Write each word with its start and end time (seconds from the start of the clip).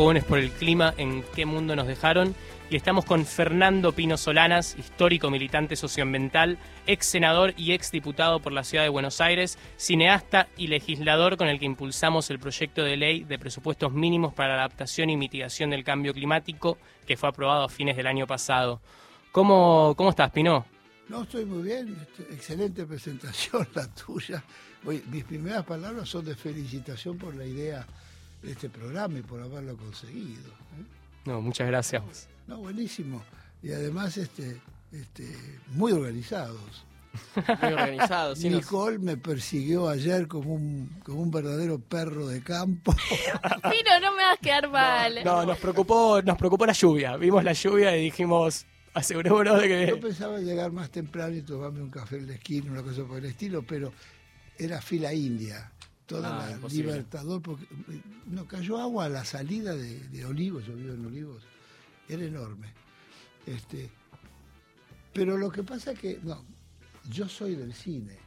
Fogones 0.00 0.24
por 0.24 0.38
el 0.38 0.50
Clima 0.50 0.94
en 0.96 1.22
qué 1.34 1.44
mundo 1.44 1.76
nos 1.76 1.86
dejaron. 1.86 2.34
Y 2.70 2.76
estamos 2.76 3.04
con 3.04 3.26
Fernando 3.26 3.92
Pino 3.92 4.16
Solanas, 4.16 4.74
histórico 4.78 5.28
militante 5.28 5.76
socioambiental, 5.76 6.56
ex 6.86 7.04
senador 7.04 7.52
y 7.58 7.72
ex 7.72 7.90
diputado 7.92 8.40
por 8.40 8.54
la 8.54 8.64
ciudad 8.64 8.84
de 8.84 8.88
Buenos 8.88 9.20
Aires, 9.20 9.58
cineasta 9.76 10.48
y 10.56 10.68
legislador 10.68 11.36
con 11.36 11.48
el 11.48 11.58
que 11.58 11.66
impulsamos 11.66 12.30
el 12.30 12.38
proyecto 12.38 12.82
de 12.82 12.96
ley 12.96 13.24
de 13.24 13.38
presupuestos 13.38 13.92
mínimos 13.92 14.32
para 14.32 14.56
la 14.56 14.60
adaptación 14.60 15.10
y 15.10 15.18
mitigación 15.18 15.68
del 15.68 15.84
cambio 15.84 16.14
climático 16.14 16.78
que 17.06 17.18
fue 17.18 17.28
aprobado 17.28 17.64
a 17.64 17.68
fines 17.68 17.94
del 17.94 18.06
año 18.06 18.26
pasado. 18.26 18.80
¿Cómo, 19.32 19.92
cómo 19.98 20.08
estás, 20.08 20.30
Pino? 20.30 20.64
No, 21.10 21.24
estoy 21.24 21.44
muy 21.44 21.62
bien. 21.62 21.94
Este, 22.00 22.22
excelente 22.34 22.86
presentación 22.86 23.68
la 23.74 23.86
tuya. 23.94 24.42
mis 25.10 25.24
primeras 25.24 25.66
palabras 25.66 26.08
son 26.08 26.24
de 26.24 26.34
felicitación 26.34 27.18
por 27.18 27.34
la 27.34 27.44
idea 27.44 27.86
de 28.42 28.52
este 28.52 28.68
programa 28.68 29.18
y 29.18 29.22
por 29.22 29.42
haberlo 29.42 29.76
conseguido. 29.76 30.48
¿eh? 30.48 30.84
No, 31.26 31.40
muchas 31.40 31.66
gracias. 31.66 32.28
No, 32.46 32.58
buenísimo. 32.58 33.22
Y 33.62 33.72
además, 33.72 34.16
este, 34.16 34.60
este, 34.92 35.24
muy 35.72 35.92
organizados. 35.92 36.86
Muy 37.60 37.72
organizados. 37.72 38.38
Nicole 38.38 39.00
me 39.00 39.16
persiguió 39.16 39.88
ayer 39.88 40.28
como 40.28 40.54
un, 40.54 41.00
como 41.04 41.22
un 41.22 41.30
verdadero 41.32 41.80
perro 41.80 42.28
de 42.28 42.40
campo. 42.40 42.94
Pero 43.62 44.00
no 44.00 44.12
me 44.12 44.22
vas 44.22 44.38
a 44.38 44.40
quedar 44.40 44.70
mal. 44.70 45.24
No, 45.24 45.44
nos 45.44 45.58
preocupó, 45.58 46.22
nos 46.22 46.38
preocupó 46.38 46.66
la 46.66 46.72
lluvia. 46.72 47.16
Vimos 47.16 47.42
la 47.42 47.52
lluvia 47.52 47.96
y 47.96 48.04
dijimos, 48.04 48.64
asegurémonos 48.94 49.60
de 49.60 49.66
que... 49.66 49.86
Yo 49.88 49.98
pensaba 49.98 50.38
llegar 50.38 50.70
más 50.70 50.88
temprano 50.90 51.34
y 51.34 51.42
tomarme 51.42 51.82
un 51.82 51.90
café 51.90 52.18
en 52.18 52.28
la 52.28 52.34
esquina, 52.34 52.70
una 52.70 52.82
cosa 52.84 53.02
por 53.02 53.18
el 53.18 53.24
estilo, 53.24 53.64
pero 53.66 53.92
era 54.56 54.80
fila 54.80 55.12
india 55.12 55.68
toda 56.10 56.44
ah, 56.44 56.58
la 56.60 56.68
Libertador, 56.68 57.40
porque 57.40 57.66
no 58.26 58.44
cayó 58.44 58.80
agua 58.80 59.04
a 59.04 59.08
la 59.08 59.24
salida 59.24 59.76
de, 59.76 60.24
Olivos, 60.24 60.66
yo 60.66 60.74
vivo 60.74 60.94
en 60.94 61.06
Olivos, 61.06 61.42
era 62.08 62.24
enorme. 62.24 62.66
Este, 63.46 63.88
pero 65.12 65.38
lo 65.38 65.52
que 65.52 65.62
pasa 65.62 65.92
es 65.92 66.00
que, 66.00 66.18
no, 66.24 66.44
yo 67.08 67.28
soy 67.28 67.54
del 67.54 67.72
cine. 67.72 68.18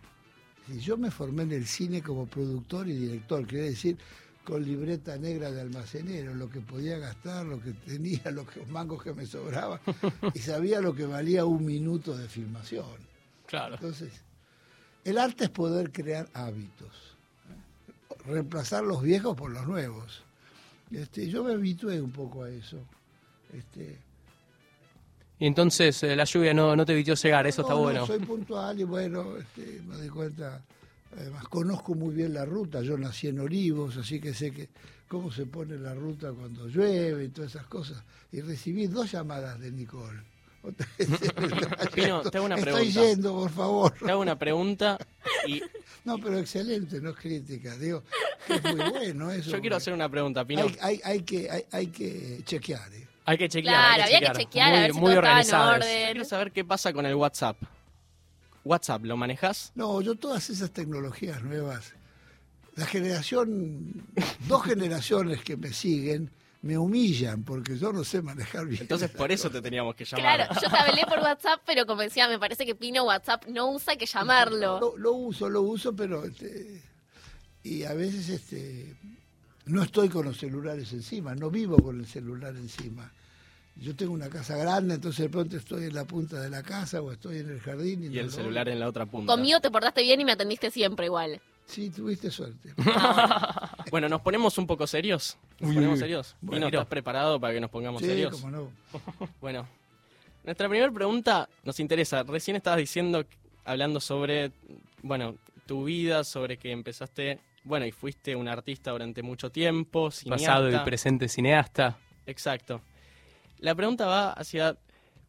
Yo 0.80 0.96
me 0.96 1.12
formé 1.12 1.44
en 1.44 1.52
el 1.52 1.68
cine 1.68 2.02
como 2.02 2.26
productor 2.26 2.88
y 2.88 2.94
director, 2.94 3.46
quiere 3.46 3.72
decir, 3.72 3.98
con 4.46 4.64
libreta 4.64 5.18
negra 5.18 5.52
de 5.52 5.60
almacenero, 5.60 6.34
lo 6.34 6.50
que 6.50 6.62
podía 6.62 6.98
gastar, 6.98 7.46
lo 7.46 7.60
que 7.60 7.74
tenía, 7.74 8.22
los 8.32 8.46
mangos 8.70 9.04
que 9.04 9.14
me 9.14 9.26
sobraban, 9.26 9.82
y 10.34 10.40
sabía 10.40 10.80
lo 10.80 10.96
que 10.96 11.06
valía 11.06 11.44
un 11.44 11.66
minuto 11.66 12.16
de 12.16 12.30
filmación. 12.30 12.96
Claro. 13.46 13.76
Entonces, 13.76 14.14
el 15.04 15.18
arte 15.18 15.46
es 15.46 15.50
poder 15.50 15.92
crear 15.92 16.30
hábitos 16.34 17.13
reemplazar 18.26 18.84
los 18.84 19.02
viejos 19.02 19.36
por 19.36 19.52
los 19.52 19.68
nuevos. 19.68 20.24
Este, 20.92 21.28
yo 21.28 21.44
me 21.44 21.54
habitué 21.54 22.02
un 22.02 22.12
poco 22.12 22.44
a 22.44 22.50
eso. 22.50 22.78
Este, 23.52 23.98
y 25.40 25.48
entonces 25.48 26.02
eh, 26.04 26.16
la 26.16 26.24
lluvia 26.24 26.54
no, 26.54 26.76
no 26.76 26.86
te 26.86 26.94
evitó 26.94 27.16
llegar, 27.16 27.46
eso 27.48 27.64
está 27.64 27.74
bueno. 27.74 28.06
soy 28.06 28.20
puntual 28.20 28.80
y 28.80 28.84
bueno, 28.84 29.36
este, 29.38 29.82
me 29.86 29.98
doy 29.98 30.10
cuenta, 30.10 30.62
además 31.18 31.48
conozco 31.50 31.96
muy 31.96 32.14
bien 32.14 32.34
la 32.34 32.46
ruta, 32.46 32.82
yo 32.82 32.98
nací 32.98 33.28
en 33.28 33.40
Olivos, 33.40 33.98
así 33.98 34.22
que 34.22 34.34
sé 34.34 34.52
que 34.52 34.70
cómo 35.08 35.32
se 35.32 35.46
pone 35.46 35.78
la 35.78 35.94
ruta 35.94 36.32
cuando 36.32 36.68
llueve 36.68 37.26
y 37.26 37.28
todas 37.30 37.52
esas 37.52 37.68
cosas. 37.68 38.02
Y 38.32 38.42
recibí 38.42 38.88
dos 38.88 39.12
llamadas 39.12 39.60
de 39.60 39.72
Nicole. 39.72 40.22
Pino, 41.94 42.22
te 42.22 42.38
hago 42.38 42.46
una 42.46 42.56
pregunta. 42.56 42.88
Estoy 42.88 43.08
yendo, 43.08 43.34
por 43.34 43.52
favor. 43.52 43.92
Te 44.00 44.12
hago 44.12 44.22
una 44.22 44.40
pregunta 44.40 44.98
y... 45.46 45.62
No, 46.06 46.18
pero 46.18 46.38
excelente, 46.38 47.00
no 47.00 47.12
es 47.12 47.16
crítica. 47.16 47.76
Digo, 47.78 48.04
es 48.50 48.64
muy 48.64 48.90
bueno 48.90 49.32
eso. 49.32 49.52
Yo 49.52 49.62
quiero 49.62 49.78
hacer 49.78 49.94
una 49.94 50.10
pregunta, 50.10 50.46
Pino. 50.46 50.66
Hay, 50.82 51.00
hay, 51.04 51.22
que, 51.22 51.50
hay, 51.50 51.66
hay, 51.72 51.88
que 51.88 52.42
chequear. 52.44 52.94
¿eh? 52.94 53.08
Hay 53.26 53.38
que 53.38 53.48
chequear. 53.48 53.96
Claro, 53.96 54.04
había 54.04 54.32
que 54.32 54.40
chequear, 54.40 54.70
muy, 54.70 54.78
a 54.78 54.82
ver 54.82 54.94
si 54.94 55.00
muy 55.00 55.14
organizado. 55.14 55.80
Quiero 55.80 56.26
saber 56.26 56.52
qué 56.52 56.66
pasa 56.66 56.92
con 56.92 57.06
el 57.06 57.16
WhatsApp. 57.16 57.58
WhatsApp, 58.66 59.04
¿lo 59.04 59.18
manejas? 59.18 59.72
No, 59.76 60.02
yo 60.02 60.16
todas 60.16 60.50
esas 60.50 60.72
tecnologías 60.72 61.42
nuevas, 61.44 61.94
la 62.76 62.86
generación, 62.86 64.04
dos 64.48 64.64
generaciones 64.64 65.44
que 65.44 65.58
me 65.58 65.74
siguen, 65.74 66.32
me 66.64 66.78
humillan 66.78 67.44
porque 67.44 67.78
yo 67.78 67.92
no 67.92 68.06
sé 68.06 68.22
manejar 68.22 68.66
bien. 68.66 68.82
Entonces 68.82 69.12
por 69.12 69.32
eso 69.34 69.50
te 69.52 69.62
teníamos 69.62 69.96
que 69.96 70.06
llamar. 70.06 70.48
Claro, 70.48 70.54
yo 70.62 70.70
te 70.70 70.78
hablé 70.78 71.06
por 71.06 71.20
WhatsApp, 71.20 71.62
pero 71.66 71.86
como 71.86 72.02
decía, 72.02 72.30
me 72.30 72.40
parece 72.40 72.66
que 72.66 72.74
Pino 72.74 73.04
WhatsApp 73.04 73.46
no 73.48 73.70
usa, 73.70 73.98
que 73.98 74.06
llamarlo. 74.06 74.96
Lo, 74.98 75.12
uso, 75.12 75.50
lo 75.50 75.62
uso, 75.62 75.94
pero 75.94 76.24
este, 76.24 76.82
y 77.64 77.84
a 77.84 77.94
veces 77.94 78.30
este 78.30 78.96
no 79.66 79.84
estoy 79.84 80.08
con 80.08 80.26
los 80.26 80.38
celulares 80.38 80.94
encima, 80.94 81.36
no 81.36 81.50
vivo 81.50 81.78
con 81.78 82.00
el 82.00 82.08
celular 82.08 82.56
encima. 82.56 83.12
Yo 83.76 83.94
tengo 83.94 84.14
una 84.14 84.30
casa 84.30 84.56
grande, 84.56 84.96
entonces 84.96 85.26
de 85.26 85.30
pronto 85.30 85.58
estoy 85.58 85.86
en 85.86 85.94
la 85.94 86.06
punta 86.06 86.40
de 86.40 86.50
la 86.50 86.64
casa 86.64 87.02
o 87.02 87.12
estoy 87.12 87.40
en 87.40 87.50
el 87.50 87.60
jardín. 87.60 88.10
Y, 88.10 88.18
el 88.18 88.32
celular 88.32 88.70
en 88.70 88.80
la 88.80 88.88
otra 88.88 89.06
punta. 89.06 89.34
Conmigo 89.34 89.60
te 89.60 89.70
portaste 89.70 90.02
bien 90.02 90.22
y 90.22 90.26
me 90.26 90.32
atendiste 90.32 90.72
siempre 90.72 91.08
igual. 91.08 91.42
Sí, 91.66 91.90
tuviste 91.90 92.30
suerte. 92.30 92.74
bueno, 93.92 94.10
¿nos 94.10 94.22
ponemos 94.22 94.58
un 94.58 94.68
poco 94.68 94.86
serios? 94.86 95.38
¿Nos 95.60 95.74
ponemos 95.74 96.00
serios? 96.00 96.36
Bueno, 96.42 96.68
¿estás 96.68 96.88
preparado 96.88 97.40
para 97.40 97.54
que 97.54 97.62
nos 97.62 97.70
pongamos 97.70 98.02
sí, 98.02 98.08
serios? 98.08 98.40
Cómo 98.42 98.52
no. 98.52 98.72
bueno, 99.42 99.68
nuestra 100.44 100.68
primera 100.68 100.92
pregunta 100.92 101.50
nos 101.64 101.80
interesa. 101.80 102.24
Recién 102.24 102.58
estabas 102.58 102.80
diciendo, 102.80 103.26
hablando 103.66 104.00
sobre, 104.00 104.52
bueno, 105.02 105.36
tu 105.66 105.86
vida, 105.86 106.24
sobre 106.24 106.58
que 106.58 106.72
empezaste, 106.72 107.40
bueno, 107.64 107.86
y 107.86 107.92
fuiste 107.92 108.36
un 108.36 108.48
artista 108.48 108.92
durante 108.92 109.24
mucho 109.24 109.52
tiempo, 109.52 110.12
cineasta. 110.12 110.48
Pasado 110.48 110.70
y 110.70 110.78
presente 110.86 111.30
cineasta. 111.30 111.98
Exacto. 112.26 112.82
La 113.60 113.74
pregunta 113.74 114.06
va 114.06 114.34
hacia, 114.34 114.78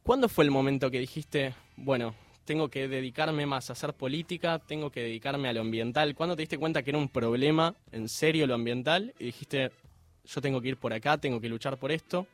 ¿cuándo 0.03 0.29
fue 0.29 0.45
el 0.45 0.51
momento 0.51 0.91
que 0.91 0.99
dijiste, 0.99 1.55
bueno, 1.77 2.15
tengo 2.45 2.69
que 2.69 2.89
dedicarme 2.89 3.47
más 3.47 3.71
a 3.71 3.73
hacer 3.73 3.95
política, 3.95 4.59
tengo 4.59 4.91
que 4.91 5.01
dedicarme 5.01 5.49
a 5.49 5.53
lo 5.53 5.63
ambiental. 5.63 6.15
¿Cuándo 6.15 6.37
te 6.37 6.43
diste 6.43 6.59
cuenta 6.59 6.83
que 6.83 6.91
era 6.91 6.99
un 6.99 7.09
problema 7.09 7.75
en 7.93 8.09
serio 8.09 8.47
lo 8.47 8.55
ambiental 8.55 9.15
y 9.19 9.27
dijiste, 9.27 9.73
yo 10.25 10.41
tengo 10.41 10.61
que 10.61 10.69
ir 10.69 10.77
por 10.77 10.93
acá, 10.93 11.19
tengo 11.19 11.41
que 11.41 11.49
luchar 11.49 11.79
por 11.79 11.91
esto? 11.93 12.27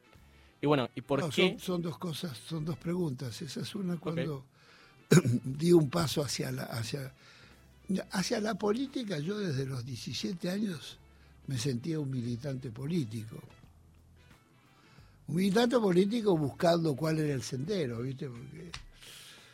Y 0.60 0.66
bueno, 0.66 0.91
¿y 0.94 1.00
por 1.00 1.31
qué? 1.31 1.56
Son, 1.59 1.81
dos 1.81 1.97
cosas, 1.98 2.37
son 2.37 2.65
dos 2.65 2.76
preguntas. 2.76 3.41
Esa 3.41 3.60
es 3.60 3.75
una 3.75 3.97
cuando 3.97 4.44
di 5.44 5.72
un 5.72 5.88
paso 5.88 6.22
hacia 6.22 6.53
la, 6.53 6.65
hacia, 6.65 7.12
hacia 8.10 8.41
la 8.41 8.54
política. 8.54 9.19
Yo 9.19 9.38
desde 9.38 9.65
los 9.65 9.84
17 9.87 10.50
años 10.50 10.98
me 11.47 11.56
sentía 11.56 11.98
un 11.98 12.10
militante 12.10 12.71
político. 12.71 13.41
Un 15.28 15.37
militante 15.37 15.78
político 15.78 16.37
buscando 16.37 16.94
cuál 16.94 17.21
era 17.21 17.32
el 17.32 17.42
sendero, 17.42 18.03
¿viste? 18.03 18.28
Porque 18.28 18.71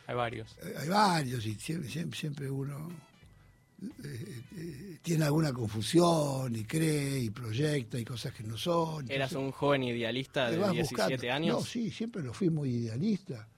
hay 0.07 0.15
varios. 0.15 0.57
Eh, 0.63 0.73
hay 0.77 0.87
varios 0.87 1.45
y 1.45 1.55
siempre, 1.55 1.89
siempre, 1.89 2.49
uno 2.49 2.89
eh, 3.81 4.41
eh, 4.55 4.99
tiene 5.01 5.25
alguna 5.25 5.51
confusión 5.51 6.55
y 6.55 6.63
cree 6.63 7.19
y 7.19 7.29
proyecta 7.29 7.99
y 7.99 8.05
cosas 8.05 8.33
que 8.33 8.43
no 8.43 8.57
son. 8.57 9.11
¿Eras 9.11 9.33
un 9.33 9.51
joven 9.51 9.83
idealista 9.83 10.49
de 10.49 10.71
17 10.71 11.29
años? 11.29 11.57
No, 11.57 11.61
sí, 11.61 11.91
siempre 11.91 12.23
lo 12.23 12.33
fui 12.33 12.49
muy 12.49 12.69
idealista. 12.69 13.49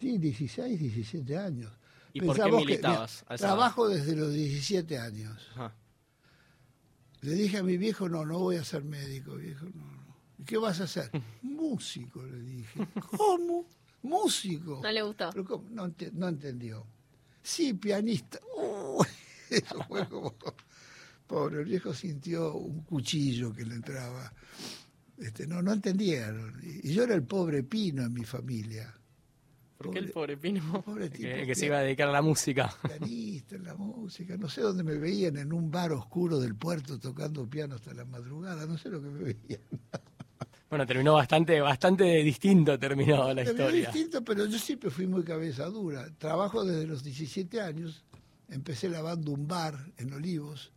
Sí, 0.00 0.16
16, 0.16 0.78
17 0.78 1.36
años. 1.36 1.72
¿Y 2.12 2.20
por 2.20 2.36
qué 2.36 2.52
militabas? 2.52 3.24
trabajo 3.36 3.88
desde 3.88 4.14
los 4.14 4.32
17 4.32 4.98
años. 4.98 5.50
Le 7.22 7.32
dije 7.32 7.58
a 7.58 7.62
mi 7.64 7.76
viejo, 7.76 8.08
no, 8.08 8.24
no 8.24 8.38
voy 8.38 8.56
a 8.56 8.64
ser 8.64 8.84
médico, 8.84 9.34
viejo, 9.34 9.66
no. 9.74 9.96
¿Qué 10.46 10.56
vas 10.56 10.80
a 10.80 10.84
hacer? 10.84 11.10
Músico, 11.42 12.22
le 12.22 12.40
dije. 12.40 12.86
¿Cómo? 13.16 13.66
Músico. 14.06 14.80
No 14.82 14.90
le 14.90 15.02
gustó. 15.02 15.30
no, 15.70 15.92
no, 16.12 16.28
entendió. 16.28 16.86
Sí, 17.42 17.74
pianista. 17.74 18.40
eso 19.50 19.82
fue 19.88 20.08
como... 20.08 20.34
Pobre, 21.26 21.60
el 21.60 21.64
viejo 21.64 21.92
sintió 21.92 22.54
un 22.54 22.82
cuchillo 22.82 23.52
que 23.52 23.64
le 23.64 23.74
entraba. 23.74 24.32
Este, 25.18 25.46
no, 25.46 25.60
no 25.60 25.72
entendieron. 25.72 26.60
Y 26.62 26.92
yo 26.92 27.02
era 27.02 27.14
el 27.14 27.24
pobre 27.24 27.64
Pino 27.64 28.04
en 28.04 28.12
mi 28.12 28.24
familia. 28.24 28.94
¿Por 29.76 29.90
qué 29.90 29.98
el 29.98 30.12
pobre 30.12 30.36
Pino? 30.36 30.82
Pobre 30.82 31.10
que, 31.10 31.54
se 31.54 31.66
iba 31.66 31.78
a 31.78 31.82
dedicar 31.82 32.08
a 32.08 32.12
la 32.12 32.22
música. 32.22 32.72
Pianista 32.82 33.56
en 33.56 33.64
la 33.64 33.74
música. 33.74 34.36
No 34.36 34.48
sé 34.48 34.60
dónde 34.60 34.84
me 34.84 34.96
veían, 34.96 35.36
en 35.36 35.52
un 35.52 35.70
bar 35.70 35.92
oscuro 35.92 36.38
del 36.38 36.54
puerto 36.54 36.98
tocando 36.98 37.48
piano 37.48 37.74
hasta 37.74 37.92
la 37.92 38.04
madrugada. 38.04 38.66
No 38.66 38.78
sé 38.78 38.88
lo 38.88 39.02
que 39.02 39.08
me 39.08 39.24
veían. 39.24 39.60
Bueno, 40.68 40.84
terminó 40.86 41.14
bastante, 41.14 41.60
bastante 41.60 42.04
distinto 42.22 42.78
terminó 42.78 43.32
la 43.32 43.44
terminó 43.44 43.64
historia. 43.66 43.90
distinto, 43.90 44.24
pero 44.24 44.46
yo 44.46 44.58
siempre 44.58 44.90
fui 44.90 45.06
muy 45.06 45.22
cabeza 45.22 45.66
dura. 45.66 46.08
Trabajo 46.18 46.64
desde 46.64 46.86
los 46.86 47.04
17 47.04 47.60
años. 47.60 48.04
Empecé 48.48 48.88
lavando 48.88 49.32
un 49.32 49.46
bar 49.46 49.92
en 49.96 50.12
Olivos. 50.12 50.72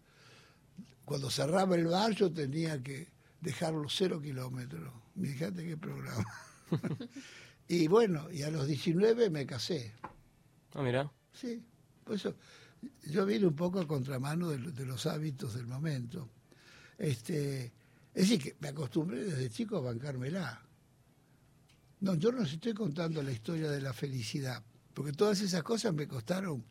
Cuando 1.05 1.29
cerraba 1.31 1.75
el 1.75 1.87
bar 1.87 2.11
yo 2.11 2.31
tenía 2.31 2.81
que 2.83 3.07
dejarlo 3.41 3.89
cero 3.89 4.21
kilómetros. 4.21 4.93
Fíjate 5.19 5.65
qué 5.65 5.77
programa. 5.77 6.25
y 7.67 7.87
bueno, 7.87 8.31
y 8.31 8.43
a 8.43 8.51
los 8.51 8.67
19 8.67 9.31
me 9.31 9.45
casé. 9.47 9.93
Ah, 10.73 10.83
mira. 10.83 11.11
Sí, 11.33 11.63
por 12.03 12.15
eso 12.15 12.35
yo 13.03 13.25
vine 13.25 13.45
un 13.45 13.55
poco 13.55 13.79
a 13.79 13.87
contramano 13.87 14.49
de, 14.49 14.57
de 14.57 14.85
los 14.85 15.05
hábitos 15.05 15.55
del 15.55 15.65
momento. 15.65 16.29
Este, 16.97 17.71
Es 18.19 18.27
decir, 18.27 18.43
que 18.43 18.57
me 18.59 18.67
acostumbré 18.67 19.23
desde 19.23 19.49
chico 19.49 19.77
a 19.77 19.79
bancármela. 19.79 20.61
No, 22.01 22.15
yo 22.15 22.33
no 22.33 22.39
les 22.39 22.51
estoy 22.51 22.73
contando 22.73 23.23
la 23.23 23.31
historia 23.31 23.71
de 23.71 23.79
la 23.79 23.93
felicidad, 23.93 24.61
porque 24.93 25.13
todas 25.13 25.39
esas 25.39 25.63
cosas 25.63 25.93
me 25.93 26.05
costaron, 26.05 26.65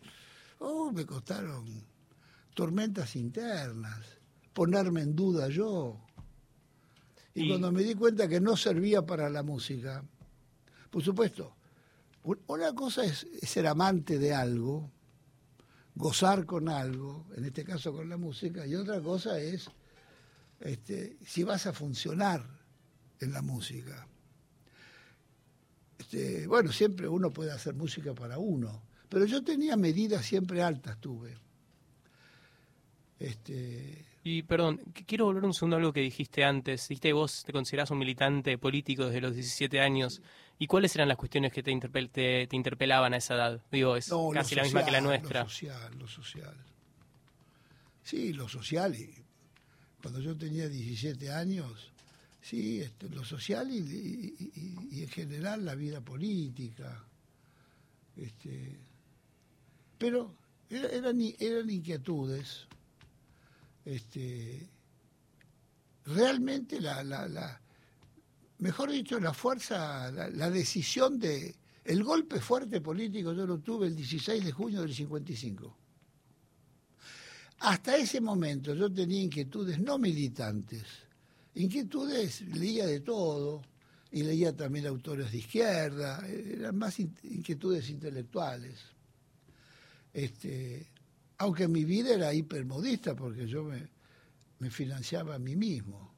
oh, 0.59 0.93
me 0.93 1.07
costaron 1.07 1.65
tormentas 2.53 3.17
internas, 3.17 3.99
ponerme 4.53 5.01
en 5.01 5.17
duda 5.17 5.49
yo. 5.49 5.99
Y, 7.33 7.45
y, 7.45 7.49
cuando 7.49 7.73
me 7.73 7.83
di 7.83 7.95
cuenta 7.95 8.29
que 8.29 8.43
no 8.43 8.55
servía 8.55 9.07
para 9.07 9.31
la 9.31 9.43
música, 9.43 10.05
por 10.91 11.03
supuesto, 11.03 11.57
una 12.47 12.75
cosa 12.75 13.07
es 13.07 13.27
ser 13.41 13.69
amante 13.69 14.19
de 14.19 14.35
algo, 14.35 14.91
gozar 15.95 16.45
con 16.45 16.69
algo, 16.69 17.27
en 17.35 17.47
este 17.47 17.65
caso 17.65 17.95
con 17.95 18.07
la 18.07 18.19
música, 18.19 18.67
y 18.67 18.75
otra 18.75 19.01
cosa 19.01 19.41
es 19.41 19.71
este, 20.61 21.17
si 21.25 21.45
vas 21.45 21.67
a 21.67 21.73
funcionar 21.73 22.45
en 23.21 23.33
la 23.33 23.43
música. 23.43 24.07
Este, 25.99 26.47
bueno, 26.47 26.73
siempre 26.73 27.09
uno 27.09 27.31
puede 27.31 27.53
hacer 27.53 27.75
música 27.75 28.15
para 28.15 28.39
uno, 28.39 28.83
pero 29.09 29.25
yo 29.25 29.43
tenía 29.43 29.77
medidas 29.77 30.25
siempre 30.25 30.63
altas, 30.63 30.99
tuve. 31.01 31.37
Este... 33.19 34.05
Y 34.25 34.43
perdón, 34.43 34.81
quiero 35.07 35.25
volver 35.25 35.45
un 35.45 35.55
segundo 35.55 35.77
a 35.77 35.79
algo 35.79 35.93
que 35.93 36.01
dijiste 36.01 36.45
antes. 36.45 36.89
Dijiste 36.89 37.13
vos 37.13 37.45
te 37.45 37.53
considerás 37.53 37.91
un 37.91 37.99
militante 37.99 38.59
político 38.59 39.07
desde 39.07 39.21
los 39.21 39.35
17 39.35 39.81
años. 39.81 40.21
¿Y 40.59 40.67
cuáles 40.67 40.95
eran 40.97 41.09
las 41.09 41.17
cuestiones 41.17 41.53
que 41.53 41.63
te, 41.63 41.71
interpel 41.71 42.11
te, 42.11 42.47
te 42.47 42.57
interpelaban 42.57 43.15
a 43.15 43.19
esa 43.19 43.37
edad? 43.37 43.63
Digo, 43.71 43.97
es 43.97 44.13
casi 44.35 44.55
la 44.55 44.65
misma 44.65 44.85
que 44.85 44.91
la 44.91 45.01
nuestra. 45.01 45.45
Lo 45.45 45.49
social, 45.49 45.99
lo 45.99 46.09
social. 46.09 46.57
Sí, 48.03 48.33
lo 48.33 48.49
social. 48.49 48.95
Y 48.97 49.25
cuando 50.03 50.21
yo 50.21 50.37
tenía 50.37 50.69
17 50.69 51.31
años, 51.31 51.91
sí, 52.41 52.81
este, 52.81 53.09
lo 53.09 53.25
social 53.25 53.71
y, 53.71 55.03
en 55.03 55.09
general 55.09 55.65
la 55.65 55.75
vida 55.75 56.01
política. 56.01 57.05
Este, 58.17 58.79
pero 59.99 60.35
eran, 60.71 61.21
eran 61.39 61.71
inquietudes. 61.71 62.67
Este, 63.85 64.69
realmente 66.05 66.81
la, 66.81 67.03
la, 67.03 67.29
la 67.29 67.61
mejor 68.59 68.91
dicho, 68.91 69.19
la 69.21 69.33
fuerza, 69.33 70.11
la, 70.11 70.51
decisión 70.51 71.19
de... 71.19 71.55
El 71.85 72.05
golpe 72.05 72.39
fuerte 72.39 72.83
político 72.83 73.33
yo 73.33 73.47
lo 73.47 73.59
tuve 73.61 73.87
el 73.87 73.97
16 73.97 74.45
de 74.45 74.53
junio 74.53 74.83
del 74.83 74.95
55. 74.95 75.78
Hasta 77.61 77.97
ese 77.97 78.21
momento 78.21 78.75
yo 78.75 78.93
tenía 78.93 79.23
inquietudes 79.23 79.79
no 79.79 79.99
militantes, 79.99 80.85
inquietudes, 81.55 82.43
leía 82.43 82.87
de 82.87 83.01
todo, 83.01 83.63
y 84.11 84.23
leía 84.23 84.57
también 84.57 84.87
autores 84.87 85.31
de 85.33 85.39
izquierda, 85.39 86.27
eran 86.27 86.77
más 86.77 86.99
inquietudes 86.99 87.91
intelectuales. 87.91 88.79
Este, 90.13 90.91
aunque 91.39 91.69
mi 91.69 91.85
vida 91.85 92.15
era 92.15 92.33
hipermodista 92.33 93.15
porque 93.15 93.47
yo 93.47 93.65
me, 93.65 93.89
me 94.59 94.71
financiaba 94.71 95.35
a 95.35 95.39
mí 95.39 95.57
mismo. 95.57 96.17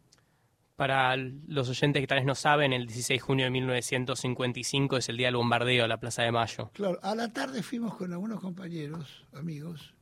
Para 0.77 1.15
los 1.17 1.69
oyentes 1.69 2.01
que 2.01 2.07
tal 2.07 2.19
vez 2.19 2.27
no 2.27 2.35
saben, 2.35 2.73
el 2.73 2.87
16 2.87 3.21
de 3.21 3.23
junio 3.23 3.45
de 3.45 3.51
1955 3.51 4.97
es 4.97 5.09
el 5.11 5.19
día 5.19 5.27
del 5.27 5.37
bombardeo 5.37 5.85
a 5.85 5.89
la 5.89 6.01
Plaza 6.01 6.23
de 6.23 6.33
Mayo. 6.33 6.71
Claro, 6.73 6.99
a 7.03 7.15
la 7.15 7.31
tarde 7.31 7.63
fuimos 7.63 7.97
con 7.97 8.13
algunos 8.13 8.41
compañeros, 8.41 9.27
amigos, 9.35 9.93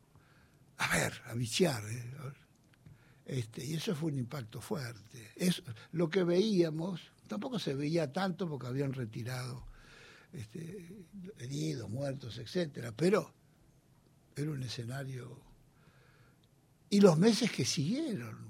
a 0.78 0.96
ver, 0.96 1.12
a 1.26 1.34
bichear. 1.34 1.82
¿eh? 1.88 2.12
Este, 3.26 3.64
y 3.64 3.74
eso 3.74 3.94
fue 3.94 4.10
un 4.12 4.18
impacto 4.18 4.60
fuerte. 4.60 5.32
Es, 5.36 5.62
lo 5.92 6.08
que 6.08 6.24
veíamos, 6.24 7.00
tampoco 7.26 7.58
se 7.58 7.74
veía 7.74 8.12
tanto 8.12 8.48
porque 8.48 8.66
habían 8.66 8.92
retirado 8.92 9.66
este, 10.32 11.06
heridos, 11.38 11.90
muertos, 11.90 12.38
etcétera, 12.38 12.92
pero 12.92 13.34
era 14.34 14.50
un 14.50 14.62
escenario. 14.62 15.40
Y 16.90 17.00
los 17.00 17.18
meses 17.18 17.52
que 17.52 17.64
siguieron, 17.64 18.48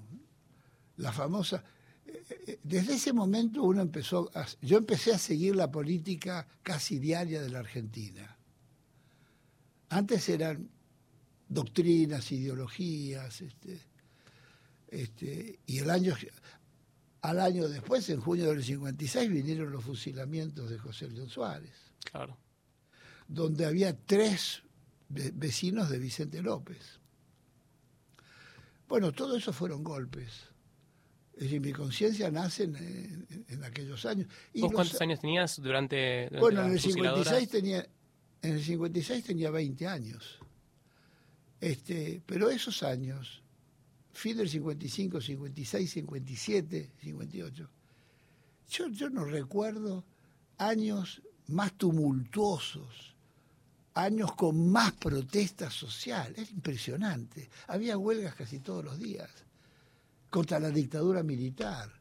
la 0.97 1.11
famosa 1.11 1.63
desde 2.63 2.95
ese 2.95 3.13
momento 3.13 3.63
uno 3.63 3.81
empezó, 3.81 4.29
yo 4.61 4.77
empecé 4.77 5.13
a 5.13 5.17
seguir 5.17 5.55
la 5.55 5.71
política 5.71 6.47
casi 6.63 6.99
diaria 6.99 7.41
de 7.41 7.49
la 7.49 7.59
Argentina. 7.59 8.37
Antes 9.89 10.29
eran 10.29 10.69
doctrinas, 11.49 12.31
ideologías, 12.31 13.41
este, 13.41 13.79
este, 14.87 15.59
y 15.65 15.79
el 15.79 15.89
año, 15.89 16.15
al 17.21 17.39
año 17.39 17.67
después, 17.67 18.09
en 18.09 18.21
junio 18.21 18.49
del 18.49 18.63
56, 18.63 19.29
vinieron 19.29 19.71
los 19.71 19.83
fusilamientos 19.83 20.69
de 20.69 20.77
José 20.77 21.09
León 21.09 21.29
Suárez. 21.29 21.75
Claro. 22.09 22.37
Donde 23.27 23.65
había 23.65 23.97
tres 23.97 24.63
vecinos 25.09 25.89
de 25.89 25.99
Vicente 25.99 26.41
López. 26.41 26.99
Bueno, 28.87 29.11
todo 29.11 29.35
eso 29.35 29.51
fueron 29.51 29.83
golpes 29.83 30.49
es 31.39 31.45
decir, 31.45 31.61
mi 31.61 31.71
conciencia 31.71 32.29
nace 32.29 32.63
en, 32.65 33.63
aquellos 33.63 34.05
años. 34.05 34.27
Y 34.51 34.59
¿Vos 34.59 34.73
cuántos 34.73 34.99
años 34.99 35.21
tenías 35.21 35.61
durante, 35.61 36.27
Bueno, 36.37 36.65
en 36.65 36.73
el, 36.73 36.79
56 36.81 37.49
tenía, 37.49 37.87
en 38.41 38.55
el 38.55 38.61
56 38.61 39.23
tenía 39.23 39.49
20 39.49 39.87
años. 39.87 40.37
Este, 41.61 42.21
pero 42.25 42.49
esos 42.49 42.83
años, 42.83 43.41
fin 44.13 44.37
del 44.37 44.49
55, 44.49 45.21
56, 45.21 45.91
57, 45.91 46.91
58, 47.01 47.69
yo, 48.69 48.87
yo 48.89 49.09
no 49.09 49.25
recuerdo 49.25 50.05
años 50.57 51.21
más 51.47 51.73
tumultuosos, 51.73 53.15
años 53.95 54.33
con 54.35 54.69
más 54.71 54.93
protesta 54.93 55.69
social. 55.69 56.33
Es 56.37 56.51
impresionante. 56.51 57.49
Había 57.67 57.97
huelgas 57.97 58.35
casi 58.35 58.59
todos 58.59 58.83
los 58.85 58.99
días 58.99 59.29
contra 60.29 60.59
la 60.59 60.69
dictadura 60.69 61.23
militar. 61.23 61.91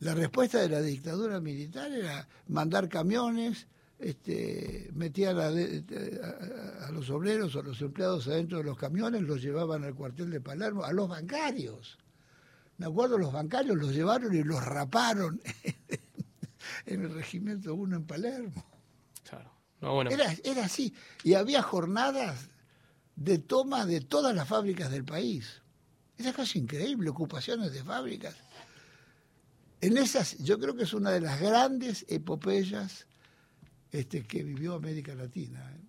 La 0.00 0.14
respuesta 0.14 0.60
de 0.60 0.68
la 0.68 0.80
dictadura 0.80 1.40
militar 1.40 1.90
era 1.92 2.28
mandar 2.48 2.88
camiones, 2.88 3.66
este, 3.98 4.90
metían 4.92 5.38
a, 5.38 5.48
a, 5.48 6.90
los 6.90 7.08
obreros 7.10 7.54
o 7.54 7.60
a 7.60 7.62
los 7.62 7.80
empleados 7.80 8.26
adentro 8.28 8.58
de 8.58 8.64
los 8.64 8.76
camiones, 8.76 9.22
los 9.22 9.40
llevaban 9.40 9.84
al 9.84 9.94
cuartel 9.94 10.30
de 10.30 10.40
Palermo, 10.40 10.84
a 10.84 10.92
los 10.92 11.08
bancarios. 11.08 11.98
Me 12.76 12.86
acuerdo, 12.86 13.18
los 13.18 13.32
bancarios 13.32 13.76
los 13.76 13.92
llevaron 13.92 14.34
y 14.34 14.42
los 14.42 14.64
raparon 14.64 15.40
en 16.86 17.02
el 17.02 17.14
regimiento 17.14 17.74
1 17.74 17.96
en 17.96 18.04
Palermo. 18.04 18.64
Claro. 19.28 19.52
bueno. 19.80 20.10
era, 20.10 20.34
era 20.42 20.64
así. 20.64 20.92
Y 21.22 21.34
había 21.34 21.62
jornadas 21.62 22.50
de 23.16 23.38
toma 23.38 23.86
de 23.86 24.00
todas 24.00 24.34
las 24.34 24.48
fábricas 24.48 24.90
del 24.90 25.04
país. 25.04 25.62
Esa 26.16 26.32
cosa 26.32 26.58
increíble, 26.58 27.10
ocupaciones 27.10 27.72
de 27.72 27.82
fábricas. 27.82 28.36
En 29.80 29.98
esas, 29.98 30.38
yo 30.38 30.58
creo 30.58 30.74
que 30.74 30.84
es 30.84 30.94
una 30.94 31.10
de 31.10 31.20
las 31.20 31.40
grandes 31.40 32.06
epopeyas 32.08 33.06
este, 33.94 34.24
que 34.24 34.42
vivió 34.42 34.74
América 34.74 35.14
Latina. 35.14 35.72
¿eh? 35.72 35.80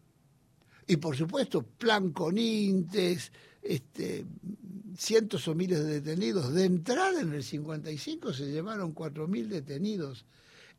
Y 0.86 0.98
por 0.98 1.18
supuesto, 1.18 1.64
plan 1.64 2.12
con 2.12 2.38
Intes, 2.38 3.32
este, 3.64 4.24
cientos 4.96 5.48
o 5.48 5.56
miles 5.56 5.84
de 5.84 6.02
detenidos. 6.02 6.54
De 6.54 6.66
entrada 6.66 7.22
en 7.22 7.34
el 7.34 7.44
55 7.44 8.32
se 8.32 8.52
llevaron 8.52 8.94
4.000 8.94 9.48
detenidos 9.48 10.24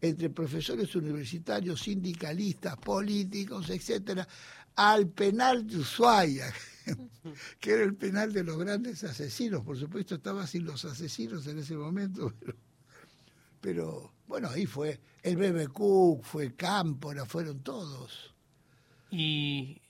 entre 0.01 0.31
profesores 0.31 0.95
universitarios, 0.95 1.81
sindicalistas, 1.81 2.77
políticos, 2.77 3.71
etcétera, 3.71 4.29
al 4.77 5.09
penal 5.09 5.67
de 5.67 5.79
Ushuaia, 5.79 6.53
que 7.59 7.73
era 7.73 7.83
el 7.83 7.97
penal 7.97 8.33
de 8.33 8.45
los 8.45 8.57
grandes 8.57 9.03
asesinos. 9.03 9.65
Por 9.65 9.77
supuesto, 9.77 10.15
estaba 10.15 10.47
sin 10.47 10.65
los 10.65 10.85
asesinos 10.85 11.45
en 11.49 11.59
ese 11.59 11.75
momento, 11.75 12.33
pero, 13.61 14.13
bueno, 14.27 14.49
ahí 14.49 14.67
fue 14.67 15.01
el 15.23 15.37
Bebe 15.37 15.69
Cook, 15.69 16.25
fue 16.25 16.55
Cámpora, 16.55 17.25
fueron 17.27 17.63
todos. 17.63 18.35
Y, 19.11 19.81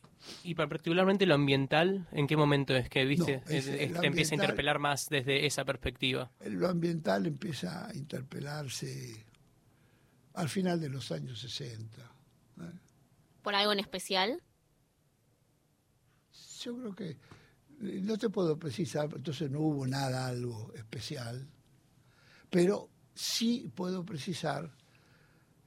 y 0.43 0.55
particularmente 0.55 1.27
lo 1.27 1.35
ambiental, 1.35 2.07
¿en 2.13 2.27
qué 2.27 2.37
momento 2.37 2.75
es 2.77 2.89
que 2.89 3.05
viste 3.05 3.43
te 3.47 4.07
empieza 4.07 4.35
a 4.35 4.37
interpelar 4.37 4.79
más 4.79 5.09
desde 5.09 5.47
esa 5.47 5.65
perspectiva? 5.65 6.31
Lo 6.45 6.69
ambiental 6.69 7.27
empieza 7.27 7.89
a 7.89 7.95
interpelarse 7.95 9.25
al 10.35 10.49
final 10.49 10.81
de 10.81 10.91
los 10.91 11.11
años 11.13 11.41
60. 11.41 12.03
¿eh? 12.03 12.63
¿Por 13.43 13.55
algo 13.55 13.73
en 13.73 13.81
especial? 13.81 14.43
yo 16.67 16.77
creo 16.77 16.95
que 16.95 17.17
no 17.79 18.17
te 18.19 18.31
puedo 18.31 18.59
precisar, 18.59 19.09
entonces 19.15 19.51
no 19.51 19.61
hubo 19.61 19.87
nada, 19.87 20.27
algo 20.27 20.73
especial, 20.75 21.47
pero 22.51 22.91
sí 23.17 23.73
puedo 23.75 24.05
precisar 24.05 24.71